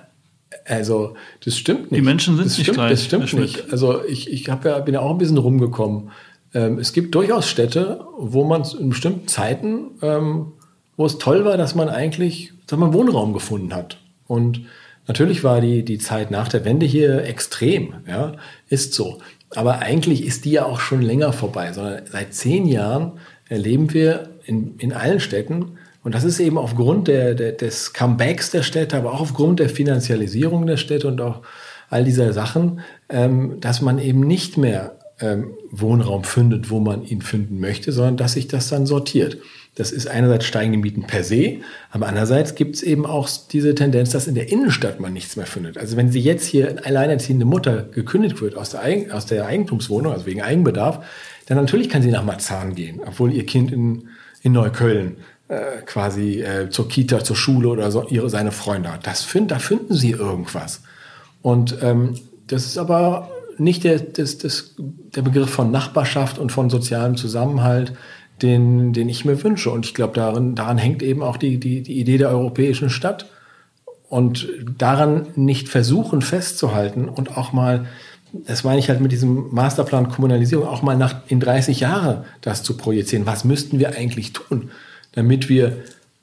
also, 0.71 1.15
das 1.43 1.57
stimmt 1.57 1.91
nicht. 1.91 1.99
Die 1.99 2.05
Menschen 2.05 2.37
sind 2.37 2.45
das 2.45 2.57
nicht 2.57 2.65
stimmt, 2.65 2.77
gleich. 2.77 2.91
Das 2.91 3.03
stimmt 3.03 3.33
nicht. 3.33 3.71
Also, 3.71 4.03
ich, 4.05 4.31
ich 4.31 4.47
ja, 4.47 4.55
bin 4.55 4.93
ja 4.93 5.01
auch 5.01 5.11
ein 5.11 5.17
bisschen 5.17 5.37
rumgekommen. 5.37 6.11
Ähm, 6.53 6.79
es 6.79 6.93
gibt 6.93 7.13
durchaus 7.13 7.49
Städte, 7.49 8.05
wo 8.17 8.45
man 8.45 8.63
in 8.79 8.89
bestimmten 8.89 9.27
Zeiten, 9.27 9.91
ähm, 10.01 10.53
wo 10.95 11.05
es 11.05 11.17
toll 11.17 11.43
war, 11.43 11.57
dass 11.57 11.75
man 11.75 11.89
eigentlich, 11.89 12.53
dass 12.67 12.79
man 12.79 12.93
Wohnraum 12.93 13.33
gefunden 13.33 13.75
hat. 13.75 13.97
Und 14.27 14.61
natürlich 15.07 15.43
war 15.43 15.59
die, 15.59 15.83
die 15.83 15.97
Zeit 15.97 16.31
nach 16.31 16.47
der 16.47 16.63
Wende 16.63 16.85
hier 16.85 17.25
extrem, 17.25 17.95
ja, 18.07 18.33
ist 18.69 18.93
so. 18.93 19.19
Aber 19.53 19.79
eigentlich 19.79 20.25
ist 20.25 20.45
die 20.45 20.51
ja 20.51 20.65
auch 20.65 20.79
schon 20.79 21.01
länger 21.01 21.33
vorbei, 21.33 21.73
sondern 21.73 22.03
seit 22.09 22.33
zehn 22.33 22.65
Jahren 22.65 23.19
erleben 23.49 23.93
wir 23.93 24.29
in, 24.45 24.75
in 24.77 24.93
allen 24.93 25.19
Städten 25.19 25.77
und 26.03 26.15
das 26.15 26.23
ist 26.23 26.39
eben 26.39 26.57
aufgrund 26.57 27.07
der, 27.07 27.35
der, 27.35 27.51
des 27.51 27.93
Comebacks 27.93 28.49
der 28.51 28.63
Städte, 28.63 28.97
aber 28.97 29.13
auch 29.13 29.21
aufgrund 29.21 29.59
der 29.59 29.69
Finanzialisierung 29.69 30.65
der 30.65 30.77
Städte 30.77 31.07
und 31.07 31.21
auch 31.21 31.41
all 31.89 32.03
dieser 32.03 32.33
Sachen, 32.33 32.81
ähm, 33.09 33.59
dass 33.59 33.81
man 33.81 33.99
eben 33.99 34.21
nicht 34.21 34.57
mehr 34.57 34.97
ähm, 35.19 35.53
Wohnraum 35.69 36.23
findet, 36.23 36.69
wo 36.71 36.79
man 36.79 37.03
ihn 37.03 37.21
finden 37.21 37.59
möchte, 37.59 37.91
sondern 37.91 38.17
dass 38.17 38.33
sich 38.33 38.47
das 38.47 38.69
dann 38.69 38.85
sortiert. 38.85 39.37
Das 39.75 39.91
ist 39.91 40.07
einerseits 40.07 40.45
steigende 40.45 40.79
Mieten 40.79 41.03
per 41.03 41.23
se, 41.23 41.59
aber 41.91 42.07
andererseits 42.07 42.55
gibt 42.55 42.75
es 42.75 42.83
eben 42.83 43.05
auch 43.05 43.29
diese 43.51 43.73
Tendenz, 43.73 44.09
dass 44.09 44.27
in 44.27 44.35
der 44.35 44.51
Innenstadt 44.51 44.99
man 44.99 45.13
nichts 45.13 45.37
mehr 45.37 45.45
findet. 45.45 45.77
Also 45.77 45.95
wenn 45.95 46.11
sie 46.11 46.19
jetzt 46.19 46.45
hier 46.45 46.69
eine 46.69 46.85
alleinerziehende 46.85 47.45
Mutter 47.45 47.83
gekündigt 47.83 48.41
wird 48.41 48.57
aus 48.57 48.71
der, 48.71 48.81
Eigen, 48.81 49.11
aus 49.11 49.27
der 49.27 49.45
Eigentumswohnung, 49.45 50.11
also 50.11 50.25
wegen 50.25 50.41
Eigenbedarf, 50.41 51.05
dann 51.45 51.57
natürlich 51.57 51.89
kann 51.89 52.01
sie 52.01 52.11
nach 52.11 52.25
Marzahn 52.25 52.75
gehen, 52.75 52.99
obwohl 53.05 53.31
ihr 53.31 53.45
Kind 53.45 53.71
in, 53.71 54.09
in 54.41 54.51
Neukölln 54.51 55.17
äh, 55.51 55.81
quasi 55.85 56.41
äh, 56.41 56.69
zur 56.69 56.87
Kita, 56.87 57.25
zur 57.25 57.35
Schule 57.35 57.67
oder 57.67 57.91
so 57.91 58.07
ihre, 58.07 58.29
seine 58.29 58.53
Freunde. 58.53 58.91
Das 59.03 59.21
find, 59.23 59.51
da 59.51 59.59
finden 59.59 59.93
sie 59.93 60.11
irgendwas. 60.11 60.81
Und 61.41 61.77
ähm, 61.81 62.15
das 62.47 62.65
ist 62.65 62.77
aber 62.77 63.29
nicht 63.57 63.83
der, 63.83 63.99
das, 63.99 64.37
das, 64.37 64.75
der 64.77 65.23
Begriff 65.23 65.49
von 65.49 65.69
Nachbarschaft 65.69 66.39
und 66.39 66.53
von 66.53 66.69
sozialem 66.69 67.17
Zusammenhalt, 67.17 67.91
den, 68.41 68.93
den 68.93 69.09
ich 69.09 69.25
mir 69.25 69.43
wünsche. 69.43 69.71
Und 69.71 69.85
ich 69.85 69.93
glaube, 69.93 70.13
daran, 70.13 70.55
daran 70.55 70.77
hängt 70.77 71.03
eben 71.03 71.21
auch 71.21 71.35
die, 71.35 71.59
die, 71.59 71.81
die 71.81 71.99
Idee 71.99 72.17
der 72.17 72.29
europäischen 72.29 72.89
Stadt. 72.89 73.25
Und 74.07 74.47
daran 74.77 75.27
nicht 75.35 75.67
versuchen 75.67 76.21
festzuhalten 76.21 77.09
und 77.09 77.35
auch 77.37 77.51
mal, 77.51 77.87
das 78.31 78.63
meine 78.63 78.79
ich 78.79 78.87
halt 78.87 79.01
mit 79.01 79.11
diesem 79.11 79.53
Masterplan 79.53 80.07
Kommunalisierung, 80.07 80.65
auch 80.65 80.81
mal 80.81 80.95
nach, 80.95 81.15
in 81.27 81.41
30 81.41 81.81
Jahre 81.81 82.23
das 82.39 82.63
zu 82.63 82.77
projizieren. 82.77 83.25
Was 83.25 83.43
müssten 83.43 83.79
wir 83.79 83.97
eigentlich 83.97 84.31
tun, 84.31 84.71
damit 85.13 85.49
wir, 85.49 85.77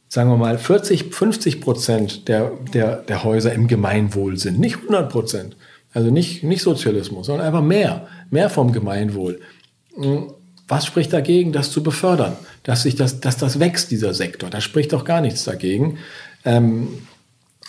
sagen 0.09 0.31
wir 0.31 0.37
mal, 0.37 0.59
40, 0.59 1.15
50 1.15 1.61
Prozent 1.61 2.29
der, 2.29 2.53
der, 2.73 2.97
der 2.97 3.25
Häuser 3.25 3.53
im 3.53 3.69
Gemeinwohl 3.69 4.39
sind, 4.39 4.59
nicht 4.59 4.77
100 4.77 5.11
Prozent. 5.11 5.57
Also 5.93 6.11
nicht, 6.11 6.43
nicht 6.45 6.63
Sozialismus, 6.63 7.27
sondern 7.27 7.47
einfach 7.47 7.63
mehr, 7.63 8.07
mehr 8.31 8.51
vom 8.51 8.73
Gemeinwohl. 8.73 9.41
Was 10.69 10.85
spricht 10.85 11.13
dagegen, 11.13 11.53
das 11.53 11.71
zu 11.71 11.83
befördern? 11.83 12.37
Dass, 12.63 12.83
sich 12.83 12.95
das, 12.95 13.21
dass 13.21 13.39
das 13.39 13.59
wächst, 13.59 13.91
dieser 13.91 14.13
Sektor. 14.13 14.51
Da 14.51 14.61
spricht 14.61 14.93
doch 14.93 15.05
gar 15.05 15.21
nichts 15.21 15.45
dagegen. 15.45 15.99
Ähm, 16.45 16.89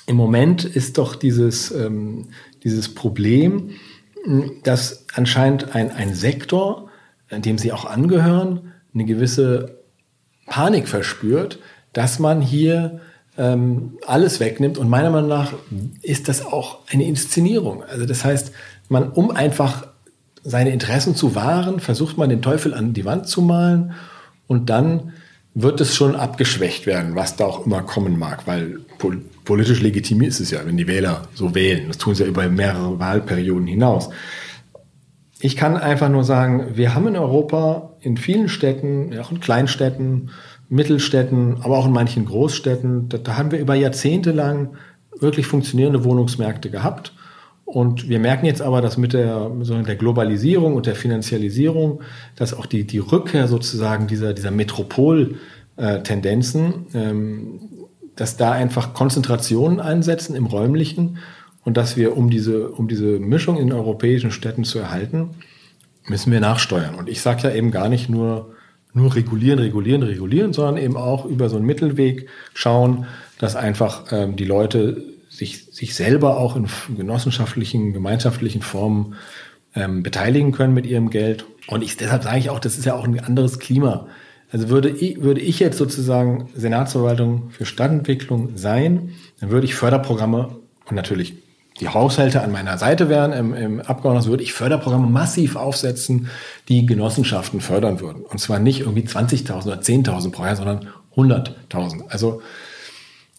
Im 0.05 0.17
Moment 0.17 0.65
ist 0.65 0.97
doch 0.97 1.15
dieses, 1.15 1.71
ähm, 1.71 2.27
dieses 2.63 2.93
Problem, 2.93 3.71
dass 4.63 5.05
anscheinend 5.13 5.73
ein, 5.75 5.91
ein 5.91 6.13
Sektor, 6.13 6.89
dem 7.31 7.57
Sie 7.57 7.71
auch 7.71 7.85
angehören, 7.85 8.73
eine 8.93 9.05
gewisse 9.05 9.78
Panik 10.49 10.87
verspürt, 10.87 11.59
dass 11.93 12.19
man 12.19 12.41
hier 12.41 12.99
ähm, 13.37 13.97
alles 14.05 14.39
wegnimmt. 14.39 14.77
Und 14.77 14.89
meiner 14.89 15.09
Meinung 15.09 15.29
nach 15.29 15.53
ist 16.01 16.27
das 16.27 16.45
auch 16.45 16.79
eine 16.91 17.05
Inszenierung. 17.05 17.83
Also 17.83 18.05
das 18.05 18.25
heißt, 18.25 18.51
man, 18.89 19.11
um 19.11 19.31
einfach 19.31 19.87
seine 20.43 20.71
Interessen 20.71 21.15
zu 21.15 21.35
wahren, 21.35 21.79
versucht 21.79 22.17
man 22.17 22.29
den 22.29 22.41
Teufel 22.41 22.73
an 22.73 22.93
die 22.93 23.05
Wand 23.05 23.27
zu 23.27 23.41
malen 23.41 23.93
und 24.47 24.69
dann 24.69 25.13
wird 25.53 25.81
es 25.81 25.95
schon 25.95 26.15
abgeschwächt 26.15 26.85
werden, 26.85 27.15
was 27.15 27.35
da 27.35 27.45
auch 27.45 27.65
immer 27.65 27.81
kommen 27.81 28.17
mag, 28.17 28.45
weil 28.45 28.79
politisch 29.45 29.81
legitim 29.81 30.21
ist 30.21 30.39
es 30.39 30.51
ja, 30.51 30.59
wenn 30.65 30.77
die 30.77 30.87
Wähler 30.87 31.27
so 31.33 31.55
wählen. 31.55 31.87
Das 31.87 31.97
tun 31.97 32.15
sie 32.15 32.23
ja 32.23 32.29
über 32.29 32.47
mehrere 32.49 32.99
Wahlperioden 32.99 33.67
hinaus. 33.67 34.09
Ich 35.41 35.55
kann 35.55 35.77
einfach 35.77 36.09
nur 36.09 36.25
sagen, 36.25 36.71
wir 36.73 36.93
haben 36.93 37.07
in 37.07 37.15
Europa 37.15 37.93
in 38.01 38.17
vielen 38.17 38.49
Städten, 38.49 39.17
auch 39.19 39.31
in 39.31 39.39
Kleinstädten, 39.39 40.31
Mittelstädten, 40.67 41.61
aber 41.61 41.77
auch 41.77 41.85
in 41.85 41.93
manchen 41.93 42.25
Großstädten, 42.25 43.07
da, 43.09 43.17
da 43.17 43.37
haben 43.37 43.51
wir 43.51 43.59
über 43.59 43.75
Jahrzehnte 43.75 44.31
lang 44.31 44.71
wirklich 45.19 45.47
funktionierende 45.47 46.03
Wohnungsmärkte 46.03 46.69
gehabt. 46.69 47.13
Und 47.63 48.09
wir 48.09 48.19
merken 48.19 48.47
jetzt 48.47 48.61
aber, 48.61 48.81
dass 48.81 48.97
mit 48.97 49.13
der, 49.13 49.49
der 49.49 49.95
Globalisierung 49.95 50.75
und 50.75 50.87
der 50.87 50.95
Finanzialisierung, 50.95 52.01
dass 52.35 52.53
auch 52.53 52.65
die, 52.65 52.85
die 52.85 52.99
Rückkehr 52.99 53.47
sozusagen 53.47 54.07
dieser, 54.07 54.33
dieser 54.33 54.51
Metropol-Tendenzen, 54.51 56.87
ähm, 56.93 57.61
dass 58.15 58.37
da 58.37 58.51
einfach 58.51 58.93
Konzentrationen 58.93 59.79
einsetzen 59.79 60.35
im 60.35 60.47
räumlichen 60.47 61.19
und 61.69 61.77
dass 61.77 61.95
wir, 61.95 62.17
um 62.17 62.31
diese, 62.31 62.69
um 62.69 62.87
diese 62.87 63.19
Mischung 63.19 63.57
in 63.57 63.71
europäischen 63.71 64.31
Städten 64.31 64.63
zu 64.63 64.79
erhalten, 64.79 65.35
müssen 66.07 66.31
wir 66.31 66.39
nachsteuern. 66.39 66.95
Und 66.95 67.07
ich 67.07 67.21
sage 67.21 67.43
ja 67.43 67.53
eben 67.53 67.69
gar 67.69 67.89
nicht 67.89 68.09
nur, 68.09 68.55
nur 68.91 69.15
regulieren, 69.15 69.59
regulieren, 69.59 70.01
regulieren, 70.01 70.51
sondern 70.51 70.83
eben 70.83 70.97
auch 70.97 71.25
über 71.25 71.47
so 71.47 71.57
einen 71.57 71.67
Mittelweg 71.67 72.27
schauen, 72.55 73.05
dass 73.37 73.55
einfach 73.55 74.11
ähm, 74.11 74.35
die 74.35 74.45
Leute 74.45 75.03
sich, 75.29 75.67
sich 75.71 75.93
selber 75.93 76.37
auch 76.37 76.55
in 76.55 76.65
genossenschaftlichen, 76.97 77.93
gemeinschaftlichen 77.93 78.63
Formen 78.63 79.13
ähm, 79.75 80.01
beteiligen 80.01 80.51
können 80.51 80.73
mit 80.73 80.87
ihrem 80.87 81.11
Geld. 81.11 81.45
Und 81.67 81.83
ich, 81.83 81.97
deshalb 81.97 82.23
sage 82.23 82.39
ich 82.39 82.49
auch, 82.49 82.59
das 82.59 82.79
ist 82.79 82.85
ja 82.85 82.95
auch 82.95 83.03
ein 83.03 83.19
anderes 83.19 83.59
Klima. 83.59 84.07
Also 84.51 84.69
würde 84.69 84.89
ich, 84.89 85.21
würde 85.21 85.41
ich 85.41 85.59
jetzt 85.59 85.77
sozusagen 85.77 86.49
Senatsverwaltung 86.55 87.51
für 87.51 87.67
Stadtentwicklung 87.67 88.57
sein, 88.57 89.11
dann 89.39 89.51
würde 89.51 89.65
ich 89.65 89.75
Förderprogramme 89.75 90.55
und 90.87 90.95
natürlich 90.95 91.35
die 91.79 91.89
Haushalte 91.89 92.41
an 92.41 92.51
meiner 92.51 92.77
Seite 92.77 93.09
wären 93.09 93.31
im, 93.31 93.53
im 93.53 93.81
Abgeordneten, 93.81 94.29
würde 94.29 94.43
ich 94.43 94.53
Förderprogramme 94.53 95.07
massiv 95.07 95.55
aufsetzen, 95.55 96.29
die 96.67 96.85
Genossenschaften 96.85 97.61
fördern 97.61 97.99
würden. 97.99 98.23
Und 98.23 98.39
zwar 98.39 98.59
nicht 98.59 98.81
irgendwie 98.81 99.03
20.000 99.03 99.65
oder 99.65 99.79
10.000 99.79 100.31
pro 100.31 100.45
Jahr, 100.45 100.55
sondern 100.55 100.87
100.000. 101.15 102.07
Also 102.09 102.41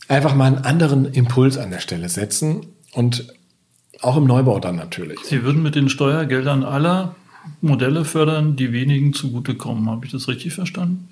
einfach 0.08 0.34
mal 0.34 0.46
einen 0.46 0.64
anderen 0.64 1.06
Impuls 1.06 1.58
an 1.58 1.70
der 1.70 1.80
Stelle 1.80 2.08
setzen 2.08 2.66
und 2.92 3.32
auch 4.00 4.16
im 4.16 4.24
Neubau 4.24 4.58
dann 4.60 4.76
natürlich. 4.76 5.18
Sie 5.20 5.42
würden 5.44 5.62
mit 5.62 5.74
den 5.74 5.88
Steuergeldern 5.88 6.64
aller 6.64 7.14
Modelle 7.60 8.04
fördern, 8.04 8.56
die 8.56 8.72
wenigen 8.72 9.12
zugutekommen. 9.12 9.88
Habe 9.90 10.06
ich 10.06 10.12
das 10.12 10.28
richtig 10.28 10.54
verstanden? 10.54 11.08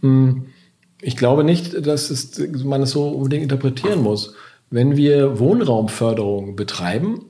Hm, 0.00 0.46
ich 1.00 1.16
glaube 1.16 1.44
nicht, 1.44 1.86
dass 1.86 2.10
es, 2.10 2.38
man 2.64 2.82
es 2.82 2.92
so 2.92 3.08
unbedingt 3.08 3.42
interpretieren 3.42 4.02
muss. 4.02 4.34
Wenn 4.74 4.96
wir 4.96 5.38
Wohnraumförderung 5.38 6.56
betreiben, 6.56 7.26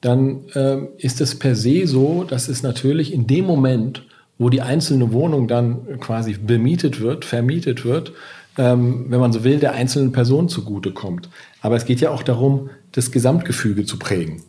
dann 0.00 0.48
äh, 0.54 0.78
ist 0.96 1.20
es 1.20 1.38
per 1.38 1.54
se 1.54 1.86
so, 1.86 2.24
dass 2.24 2.48
es 2.48 2.62
natürlich 2.62 3.12
in 3.12 3.26
dem 3.26 3.44
Moment, 3.44 4.06
wo 4.38 4.48
die 4.48 4.62
einzelne 4.62 5.12
Wohnung 5.12 5.46
dann 5.46 6.00
quasi 6.00 6.32
bemietet 6.32 7.02
wird, 7.02 7.26
vermietet 7.26 7.84
wird, 7.84 8.12
ähm, 8.56 9.04
wenn 9.10 9.20
man 9.20 9.30
so 9.30 9.44
will, 9.44 9.58
der 9.58 9.74
einzelnen 9.74 10.12
Person 10.12 10.48
zugutekommt. 10.48 11.28
Aber 11.60 11.76
es 11.76 11.84
geht 11.84 12.00
ja 12.00 12.10
auch 12.10 12.22
darum, 12.22 12.70
das 12.92 13.10
Gesamtgefüge 13.10 13.84
zu 13.84 13.98
prägen. 13.98 14.40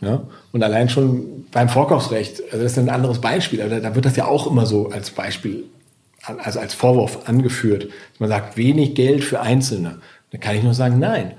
Ja? 0.00 0.24
Und 0.50 0.64
allein 0.64 0.88
schon 0.88 1.44
beim 1.52 1.68
Vorkaufsrecht, 1.68 2.42
also 2.50 2.64
das 2.64 2.72
ist 2.72 2.78
ein 2.80 2.90
anderes 2.90 3.20
Beispiel, 3.20 3.62
aber 3.62 3.78
da 3.78 3.94
wird 3.94 4.06
das 4.06 4.16
ja 4.16 4.26
auch 4.26 4.48
immer 4.48 4.66
so 4.66 4.88
als 4.88 5.12
Beispiel, 5.12 5.66
also 6.24 6.58
als 6.58 6.74
Vorwurf 6.74 7.28
angeführt. 7.28 7.90
Man 8.18 8.28
sagt, 8.28 8.56
wenig 8.56 8.96
Geld 8.96 9.22
für 9.22 9.40
Einzelne. 9.40 10.00
Da 10.32 10.38
kann 10.38 10.56
ich 10.56 10.64
nur 10.64 10.74
sagen, 10.74 10.98
nein. 10.98 11.34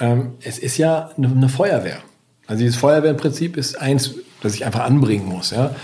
Ähm, 0.00 0.34
es 0.42 0.58
ist 0.58 0.76
ja 0.78 1.10
eine, 1.16 1.28
eine 1.28 1.48
Feuerwehr. 1.48 1.98
Also 2.46 2.60
dieses 2.60 2.76
Feuerwehrprinzip 2.76 3.56
ist 3.56 3.80
eins, 3.80 4.14
das 4.42 4.54
ich 4.54 4.66
einfach 4.66 4.84
anbringen 4.84 5.26
muss. 5.26 5.50
Ja? 5.50 5.74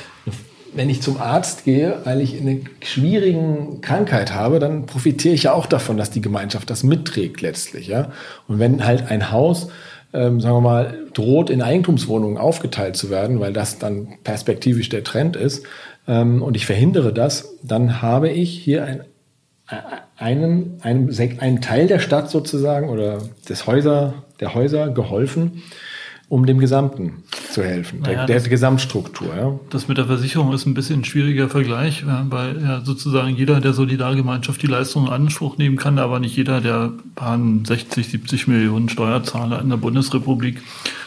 wenn 0.73 0.89
ich 0.89 1.03
zum 1.03 1.21
Arzt 1.21 1.65
gehe, 1.65 1.99
weil 2.05 2.21
ich 2.21 2.41
eine 2.41 2.61
schwierige 2.83 3.79
Krankheit 3.81 4.35
habe, 4.35 4.59
dann 4.59 4.87
profitiere 4.87 5.35
ich 5.35 5.45
ja 5.45 5.53
auch 5.53 5.67
davon, 5.67 5.97
dass 5.97 6.11
die 6.11 6.21
Gemeinschaft 6.21 6.71
das 6.71 6.83
mitträgt 6.83 7.41
letztlich. 7.41 7.89
Ja? 7.89 8.13
Und 8.47 8.59
wenn 8.59 8.85
halt 8.85 9.11
ein 9.11 9.31
Haus, 9.31 9.69
ähm, 10.13 10.41
sagen 10.41 10.57
wir 10.57 10.61
mal, 10.61 10.99
droht 11.13 11.51
in 11.51 11.63
Eigentumswohnungen 11.63 12.39
aufgeteilt 12.39 12.97
zu 12.97 13.11
werden, 13.11 13.41
weil 13.41 13.53
das 13.53 13.79
dann 13.79 14.19
perspektivisch 14.23 14.89
der 14.89 15.05
Trend 15.05 15.37
ist, 15.37 15.65
ähm, 16.07 16.43
und 16.43 16.57
ich 16.57 16.67
verhindere 16.67 17.13
das, 17.13 17.57
dann 17.63 18.01
habe 18.03 18.31
ich 18.31 18.51
hier 18.51 18.85
ein, 18.85 19.05
einen, 20.17 20.81
einen, 20.83 21.17
einen 21.39 21.61
Teil 21.61 21.87
der 21.87 21.99
Stadt 21.99 22.31
sozusagen 22.31 22.89
oder 22.89 23.19
des 23.49 23.67
Häuser, 23.67 24.15
der 24.41 24.55
Häuser 24.55 24.89
geholfen, 24.89 25.63
um 26.29 26.47
dem 26.47 26.59
Gesamten 26.61 27.25
zu 27.51 27.65
helfen, 27.65 28.01
naja, 28.01 28.25
der, 28.25 28.39
der 28.39 28.49
Gesamtstruktur. 28.49 29.35
Ja. 29.37 29.59
Das 29.71 29.89
mit 29.89 29.99
der 29.99 30.05
Versicherung 30.05 30.53
ist 30.53 30.65
ein 30.65 30.75
bisschen 30.75 31.01
ein 31.01 31.05
schwieriger 31.05 31.49
Vergleich, 31.49 32.05
weil 32.07 32.63
ja 32.63 32.83
sozusagen 32.85 33.35
jeder 33.35 33.61
der 33.61 33.73
Solidargemeinschaft 33.73 34.63
die 34.63 34.69
Leistung 34.69 35.07
in 35.07 35.13
Anspruch 35.13 35.59
nehmen 35.59 35.77
kann, 35.77 35.99
aber 35.99 36.21
nicht 36.21 36.37
jeder 36.37 36.61
der 36.61 36.93
paar 37.17 37.37
60, 37.65 38.09
70 38.09 38.47
Millionen 38.47 38.89
Steuerzahler 38.89 39.61
in 39.61 39.71
der 39.71 39.77
Bundesrepublik 39.77 40.63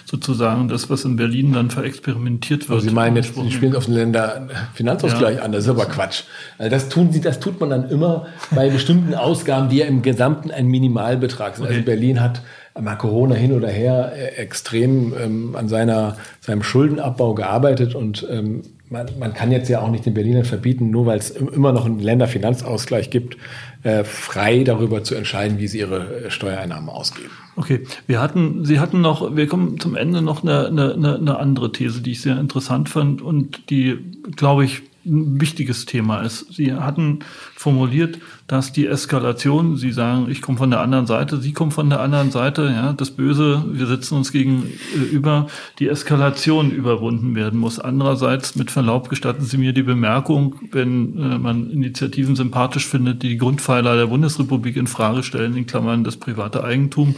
sozusagen 0.06 0.68
das, 0.68 0.90
was 0.90 1.06
in 1.06 1.16
Berlin 1.16 1.54
dann 1.54 1.70
verexperimentiert 1.70 2.70
wird. 2.70 2.78
Also 2.78 2.88
Sie 2.88 2.94
meinen 2.94 3.16
jetzt, 3.16 3.36
Sie 3.36 3.52
spielen 3.52 3.76
auf 3.76 3.86
den 3.86 3.96
Länder 3.96 4.48
Finanzausgleich 4.74 5.38
ja. 5.38 5.44
an, 5.44 5.52
das 5.52 5.64
ist 5.64 5.70
aber 5.70 5.86
Quatsch. 5.86 6.24
Also 6.58 6.70
das 6.70 6.90
tun 6.90 7.12
Sie, 7.12 7.22
das 7.22 7.40
tut 7.40 7.60
man 7.60 7.70
dann 7.70 7.90
immer 7.90 8.28
bei 8.52 8.70
bestimmten 8.70 9.16
Ausgaben, 9.16 9.70
die 9.70 9.78
ja 9.78 9.86
im 9.86 10.02
Gesamten 10.02 10.52
ein 10.52 10.68
Minimalbetrag 10.68 11.56
sind. 11.56 11.66
Also 11.66 11.80
okay. 11.80 11.82
Also 11.82 11.86
Berlin 11.86 12.22
hat 12.22 12.42
mal 12.80 12.96
Corona 12.96 13.36
hin 13.36 13.54
oder 13.54 13.68
her 13.68 14.14
äh, 14.16 14.36
extrem 14.36 15.14
ähm, 15.20 15.56
an 15.56 15.68
seiner, 15.68 16.18
seinem 16.42 16.64
Schuldenabbau 16.64 17.34
gearbeitet 17.34 17.96
und 17.96 18.26
ähm, 18.30 18.64
man, 18.94 19.08
man 19.20 19.34
kann 19.34 19.52
jetzt 19.52 19.68
ja 19.70 19.82
auch 19.82 19.90
nicht 19.90 20.06
den 20.06 20.14
Berlinern 20.14 20.46
verbieten, 20.46 20.92
nur 20.92 21.08
weil 21.08 21.18
es 21.18 21.32
immer 21.32 21.74
noch 21.74 21.86
einen 21.86 22.00
Länderfinanzausgleich 22.00 23.10
gibt, 23.10 23.38
äh, 23.82 24.04
frei 24.06 24.64
darüber 24.64 25.04
zu 25.04 25.16
entscheiden, 25.16 25.58
wie 25.58 25.68
sie 25.68 25.80
ihre 25.80 26.26
äh, 26.26 26.32
Steuereinnahmen 26.32 26.90
ausgeben. 26.90 27.32
Okay, 27.56 27.86
wir 28.08 28.22
hatten, 28.22 28.64
Sie 28.64 28.80
hatten 28.80 29.02
noch, 29.02 29.36
wir 29.36 29.48
kommen 29.48 29.80
zum 29.80 29.96
Ende 29.96 30.22
noch 30.22 30.44
eine, 30.44 30.68
eine, 30.68 31.16
eine 31.16 31.38
andere 31.38 31.72
These, 31.72 32.02
die 32.02 32.12
ich 32.12 32.22
sehr 32.22 32.40
interessant 32.40 32.88
fand 32.88 33.22
und 33.22 33.70
die, 33.70 33.98
glaube 34.36 34.64
ich, 34.64 34.84
ein 35.06 35.42
wichtiges 35.42 35.86
Thema 35.86 36.22
ist. 36.22 36.54
Sie 36.54 36.74
hatten 36.74 37.20
formuliert, 37.56 38.20
dass 38.54 38.72
die 38.72 38.86
Eskalation, 38.86 39.78
Sie 39.78 39.92
sagen, 39.92 40.28
ich 40.30 40.42
komme 40.42 40.60
von 40.60 40.70
der 40.70 40.80
anderen 40.80 41.08
Seite, 41.08 41.38
Sie 41.38 41.54
kommen 41.54 41.72
von 41.72 41.90
der 41.90 42.02
anderen 42.02 42.30
Seite, 42.30 42.72
ja, 42.74 42.94
das 42.94 43.10
Böse, 43.10 43.66
wir 43.68 43.88
sitzen 43.88 44.16
uns 44.16 44.32
gegenüber, 44.32 45.48
die 45.80 45.88
Eskalation 45.88 46.70
überwunden 46.70 47.34
werden 47.36 47.60
muss. 47.60 47.80
Andererseits, 47.80 48.56
mit 48.56 48.70
Verlaub, 48.70 49.10
gestatten 49.10 49.44
Sie 49.44 49.58
mir 49.58 49.74
die 49.74 49.82
Bemerkung, 49.82 50.56
wenn 50.72 51.18
äh, 51.18 51.40
man 51.40 51.72
Initiativen 51.72 52.36
sympathisch 52.36 52.86
findet, 52.88 53.24
die 53.24 53.30
die 53.30 53.38
Grundpfeiler 53.38 53.96
der 53.96 54.06
Bundesrepublik 54.06 54.78
in 54.78 54.86
Frage 54.86 55.24
stellen, 55.24 55.58
in 55.58 55.66
Klammern 55.66 56.04
das 56.04 56.18
private 56.18 56.64
Eigentum, 56.64 57.16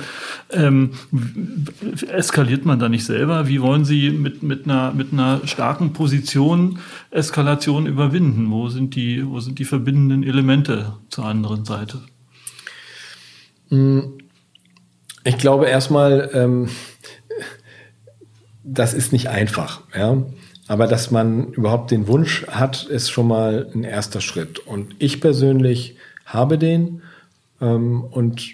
ähm, 0.51 0.91
eskaliert 2.07 2.65
man 2.65 2.79
da 2.79 2.87
nicht 2.87 3.03
selber? 3.03 3.49
Wie 3.49 3.61
wollen 3.61 3.83
Sie 3.83 4.09
mit, 4.09 4.41
mit, 4.41 4.63
einer, 4.63 4.93
mit 4.93 5.11
einer 5.11 5.41
starken 5.43 5.91
Position 5.91 6.79
Eskalation 7.11 7.87
überwinden? 7.87 8.49
Wo 8.51 8.69
sind 8.69 8.95
die, 8.95 9.27
wo 9.27 9.41
sind 9.41 9.59
die 9.59 9.65
verbindenden 9.65 10.23
Elemente 10.23 10.93
zur 11.25 11.31
anderen 11.31 11.65
Seite? 11.65 12.01
Hm, 13.69 14.17
ich 15.23 15.37
glaube 15.37 15.65
erstmal, 15.67 16.29
ähm, 16.33 16.69
das 18.63 18.93
ist 18.93 19.11
nicht 19.11 19.29
einfach, 19.29 19.81
ja. 19.95 20.21
Aber 20.67 20.87
dass 20.87 21.11
man 21.11 21.51
überhaupt 21.53 21.91
den 21.91 22.07
Wunsch 22.07 22.47
hat, 22.47 22.85
ist 22.85 23.11
schon 23.11 23.27
mal 23.27 23.69
ein 23.73 23.83
erster 23.83 24.19
Schritt. 24.19 24.59
Und 24.59 24.95
ich 24.97 25.21
persönlich 25.21 25.95
habe 26.25 26.57
den 26.57 27.03
ähm, 27.61 28.03
und 28.03 28.47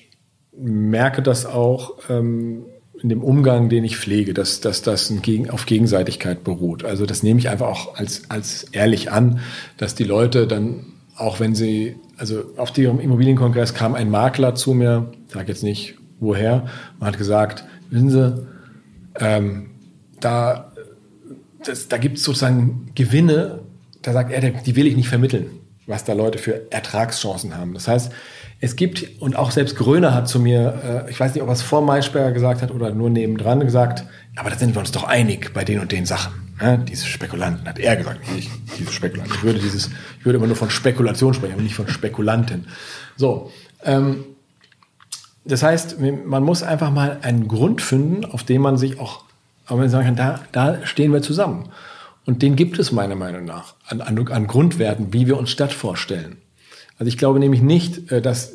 merke 0.52 1.22
das 1.22 1.46
auch 1.46 1.94
ähm, 2.10 2.66
in 3.02 3.08
dem 3.08 3.24
Umgang, 3.24 3.70
den 3.70 3.86
ich 3.86 3.98
pflege, 3.98 4.34
dass, 4.34 4.60
dass 4.60 4.82
das 4.82 5.10
ein 5.10 5.50
auf 5.50 5.66
Gegenseitigkeit 5.66 6.44
beruht. 6.44 6.84
Also 6.84 7.06
das 7.06 7.24
nehme 7.24 7.40
ich 7.40 7.50
einfach 7.50 7.68
auch 7.68 7.96
als, 7.96 8.30
als 8.30 8.64
ehrlich 8.74 9.10
an, 9.10 9.40
dass 9.78 9.96
die 9.96 10.04
Leute 10.04 10.48
dann 10.48 10.92
auch 11.22 11.40
wenn 11.40 11.56
sie, 11.56 11.96
also 12.22 12.44
auf 12.56 12.72
dem 12.72 13.00
Immobilienkongress 13.00 13.74
kam 13.74 13.96
ein 13.96 14.12
Makler 14.12 14.54
zu 14.54 14.76
mir, 14.76 15.12
sag 15.28 15.48
jetzt 15.48 15.64
nicht 15.64 15.96
woher, 16.20 16.68
und 17.00 17.08
hat 17.08 17.18
gesagt, 17.18 17.66
wissen 17.90 18.12
Sie, 18.12 18.48
ähm, 19.20 19.72
da, 20.20 20.72
da 21.90 21.98
gibt 21.98 22.18
es 22.18 22.24
sozusagen 22.24 22.92
Gewinne, 22.94 23.62
da 24.04 24.14
sagt 24.14 24.32
er, 24.32 24.52
die 24.52 24.76
will 24.76 24.86
ich 24.86 24.96
nicht 24.96 25.10
vermitteln, 25.10 25.48
was 25.88 26.04
da 26.04 26.14
Leute 26.14 26.38
für 26.38 26.72
Ertragschancen 26.72 27.58
haben. 27.58 27.74
Das 27.74 27.88
heißt, 27.88 28.12
es 28.60 28.76
gibt, 28.76 29.20
und 29.20 29.36
auch 29.36 29.50
selbst 29.50 29.76
Gröner 29.76 30.14
hat 30.14 30.28
zu 30.28 30.40
mir, 30.40 31.06
äh, 31.08 31.10
ich 31.10 31.20
weiß 31.20 31.34
nicht, 31.34 31.42
ob 31.42 31.50
er 31.50 31.54
es 31.54 31.64
vor 31.64 31.82
Maischberger 31.82 32.34
gesagt 32.34 32.62
hat 32.62 32.70
oder 32.70 32.94
nur 32.94 33.10
nebendran 33.10 33.62
gesagt, 33.62 34.06
aber 34.36 34.52
da 34.52 34.58
sind 34.60 34.76
wir 34.76 34.80
uns 34.80 34.92
doch 34.92 35.06
einig 35.06 35.56
bei 35.56 35.64
den 35.64 35.80
und 35.80 35.92
den 35.92 36.06
Sachen. 36.06 36.51
Ja, 36.62 36.78
diese 36.78 37.08
Spekulanten, 37.08 37.68
hat 37.68 37.80
er 37.80 37.96
gesagt, 37.96 38.32
nicht 38.34 38.52
diese 38.78 38.92
Spekulanten. 38.92 39.36
Ich 39.36 39.44
würde, 39.44 39.60
dieses, 39.60 39.90
ich 40.20 40.26
würde 40.26 40.38
immer 40.38 40.48
nur 40.48 40.56
von 40.56 40.70
Spekulation 40.70 41.34
sprechen, 41.34 41.54
aber 41.54 41.62
nicht 41.62 41.76
von 41.76 41.88
Spekulanten. 41.88 42.68
So, 43.18 43.52
ähm, 43.84 44.26
das 45.44 45.64
heißt, 45.64 45.98
man 46.00 46.44
muss 46.44 46.62
einfach 46.62 46.92
mal 46.92 47.20
einen 47.24 47.48
Grund 47.48 47.82
finden, 47.82 48.26
auf 48.26 48.44
dem 48.44 48.62
man 48.62 48.78
sich 48.78 49.00
auch, 49.00 49.24
wenn 49.68 49.78
man 49.78 49.90
sagen 49.90 50.06
kann, 50.06 50.16
da, 50.16 50.42
da 50.52 50.86
stehen 50.86 51.12
wir 51.12 51.22
zusammen. 51.22 51.70
Und 52.26 52.44
den 52.44 52.56
gibt 52.56 52.78
es 52.78 52.92
meiner 52.92 53.16
Meinung 53.16 53.46
nach 53.46 53.74
an, 53.88 54.02
an, 54.02 54.28
an 54.28 54.48
Grundwerten, 54.48 55.14
wie 55.14 55.26
wir 55.26 55.38
uns 55.38 55.50
Stadt 55.50 55.74
vorstellen. 55.74 56.38
Also 57.00 57.08
ich 57.08 57.18
glaube 57.18 57.40
nämlich 57.40 57.62
nicht, 57.62 58.12
äh, 58.12 58.22
dass 58.22 58.54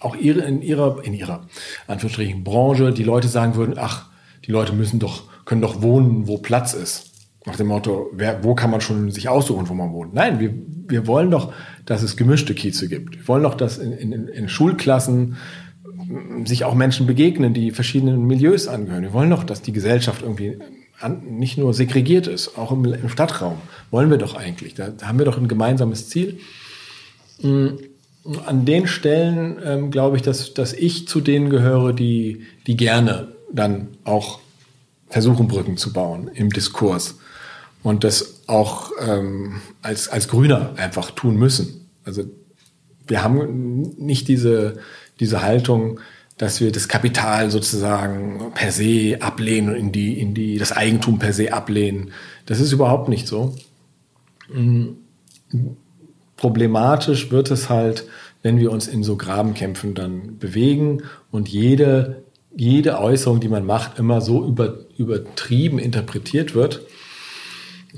auch 0.00 0.16
ihre, 0.16 0.40
in 0.40 0.62
ihrer, 0.62 1.02
in 1.04 1.14
ihrer, 1.14 1.46
Anführungsstrichen, 1.86 2.44
Branche 2.44 2.92
die 2.92 3.04
Leute 3.04 3.28
sagen 3.28 3.54
würden, 3.54 3.76
ach, 3.78 4.06
die 4.46 4.50
Leute 4.50 4.72
müssen 4.72 4.98
doch, 4.98 5.24
können 5.44 5.60
doch 5.60 5.82
wohnen, 5.82 6.26
wo 6.26 6.38
Platz 6.38 6.74
ist. 6.74 7.09
Nach 7.46 7.56
dem 7.56 7.68
Motto, 7.68 8.10
wer, 8.12 8.44
wo 8.44 8.54
kann 8.54 8.70
man 8.70 8.80
schon 8.80 9.10
sich 9.10 9.28
aussuchen, 9.28 9.68
wo 9.68 9.74
man 9.74 9.92
wohnt? 9.92 10.12
Nein, 10.12 10.40
wir, 10.40 10.52
wir 10.88 11.06
wollen 11.06 11.30
doch, 11.30 11.52
dass 11.86 12.02
es 12.02 12.16
gemischte 12.16 12.54
Kieze 12.54 12.88
gibt. 12.88 13.16
Wir 13.16 13.28
wollen 13.28 13.44
doch, 13.44 13.54
dass 13.54 13.78
in, 13.78 13.92
in, 13.92 14.28
in 14.28 14.48
Schulklassen 14.48 15.36
sich 16.44 16.64
auch 16.64 16.74
Menschen 16.74 17.06
begegnen, 17.06 17.54
die 17.54 17.70
verschiedenen 17.70 18.26
Milieus 18.26 18.68
angehören. 18.68 19.02
Wir 19.02 19.12
wollen 19.12 19.30
doch, 19.30 19.44
dass 19.44 19.62
die 19.62 19.72
Gesellschaft 19.72 20.22
irgendwie 20.22 20.58
an, 21.00 21.22
nicht 21.38 21.56
nur 21.56 21.72
segregiert 21.72 22.26
ist, 22.26 22.58
auch 22.58 22.72
im, 22.72 22.84
im 22.84 23.08
Stadtraum. 23.08 23.58
Wollen 23.90 24.10
wir 24.10 24.18
doch 24.18 24.34
eigentlich. 24.34 24.74
Da, 24.74 24.88
da, 24.88 25.08
haben 25.08 25.18
wir 25.18 25.24
doch 25.24 25.38
ein 25.38 25.48
gemeinsames 25.48 26.08
Ziel. 26.08 26.38
Mm, 27.40 27.68
an 28.44 28.64
den 28.66 28.86
Stellen 28.86 29.56
ähm, 29.64 29.90
glaube 29.90 30.16
ich, 30.16 30.22
dass, 30.22 30.52
dass 30.52 30.72
ich 30.74 31.08
zu 31.08 31.20
denen 31.20 31.48
gehöre, 31.48 31.94
die, 31.94 32.42
die 32.66 32.76
gerne 32.76 33.28
dann 33.52 33.88
auch 34.04 34.40
versuchen, 35.08 35.48
Brücken 35.48 35.76
zu 35.76 35.92
bauen 35.92 36.30
im 36.34 36.50
Diskurs 36.50 37.18
und 37.82 38.04
das 38.04 38.42
auch 38.46 38.92
ähm, 39.00 39.60
als, 39.82 40.08
als 40.08 40.28
Grüner 40.28 40.74
einfach 40.76 41.10
tun 41.10 41.36
müssen. 41.36 41.88
Also 42.04 42.24
wir 43.06 43.22
haben 43.24 43.94
nicht 43.98 44.28
diese, 44.28 44.78
diese 45.18 45.42
Haltung, 45.42 46.00
dass 46.36 46.60
wir 46.60 46.72
das 46.72 46.88
Kapital 46.88 47.50
sozusagen 47.50 48.52
per 48.54 48.72
se 48.72 49.18
ablehnen 49.20 49.70
und 49.70 49.76
in 49.76 49.92
die, 49.92 50.18
in 50.18 50.32
die, 50.32 50.58
das 50.58 50.72
Eigentum 50.72 51.18
per 51.18 51.32
se 51.32 51.52
ablehnen. 51.52 52.12
Das 52.46 52.60
ist 52.60 52.72
überhaupt 52.72 53.08
nicht 53.08 53.26
so. 53.26 53.54
Mhm. 54.52 54.96
Problematisch 56.36 57.30
wird 57.30 57.50
es 57.50 57.68
halt, 57.68 58.06
wenn 58.42 58.58
wir 58.58 58.72
uns 58.72 58.88
in 58.88 59.02
so 59.02 59.16
Grabenkämpfen 59.16 59.94
dann 59.94 60.38
bewegen 60.38 61.02
und 61.30 61.48
jede, 61.48 62.22
jede 62.56 62.98
Äußerung, 62.98 63.40
die 63.40 63.48
man 63.48 63.66
macht, 63.66 63.98
immer 63.98 64.22
so 64.22 64.46
über, 64.46 64.78
übertrieben 64.96 65.78
interpretiert 65.78 66.54
wird, 66.54 66.86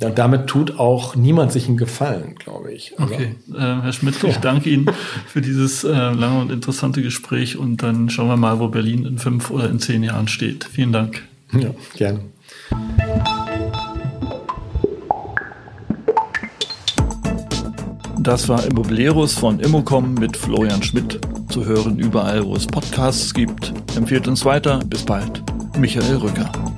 und 0.01 0.19
damit 0.19 0.47
tut 0.47 0.79
auch 0.79 1.17
niemand 1.17 1.53
sich 1.53 1.69
einen 1.69 1.77
Gefallen, 1.77 2.35
glaube 2.37 2.73
ich. 2.73 2.99
Also, 2.99 3.15
okay, 3.15 3.35
äh, 3.53 3.59
Herr 3.59 3.93
Schmidt, 3.93 4.23
ich 4.25 4.39
danke 4.39 4.71
Ihnen 4.71 4.91
für 5.27 5.41
dieses 5.41 5.85
äh, 5.85 5.91
lange 5.91 6.41
und 6.41 6.51
interessante 6.51 7.03
Gespräch 7.03 7.57
und 7.57 7.83
dann 7.83 8.09
schauen 8.09 8.29
wir 8.29 8.37
mal, 8.37 8.59
wo 8.59 8.69
Berlin 8.69 9.05
in 9.05 9.19
fünf 9.19 9.51
oder 9.51 9.69
in 9.69 9.79
zehn 9.79 10.03
Jahren 10.03 10.29
steht. 10.29 10.65
Vielen 10.65 10.93
Dank. 10.93 11.23
Ja, 11.53 11.71
gerne. 11.95 12.21
Das 18.19 18.49
war 18.49 18.65
Immobilieros 18.65 19.35
von 19.35 19.59
Immocom 19.59 20.15
mit 20.15 20.37
Florian 20.37 20.83
Schmidt. 20.83 21.21
Zu 21.49 21.67
hören 21.67 21.99
überall, 21.99 22.45
wo 22.45 22.55
es 22.55 22.67
Podcasts 22.67 23.35
gibt. 23.35 23.75
Empfehlt 23.97 24.29
uns 24.29 24.45
weiter. 24.45 24.79
Bis 24.87 25.03
bald. 25.03 25.43
Michael 25.77 26.17
Rücker. 26.17 26.72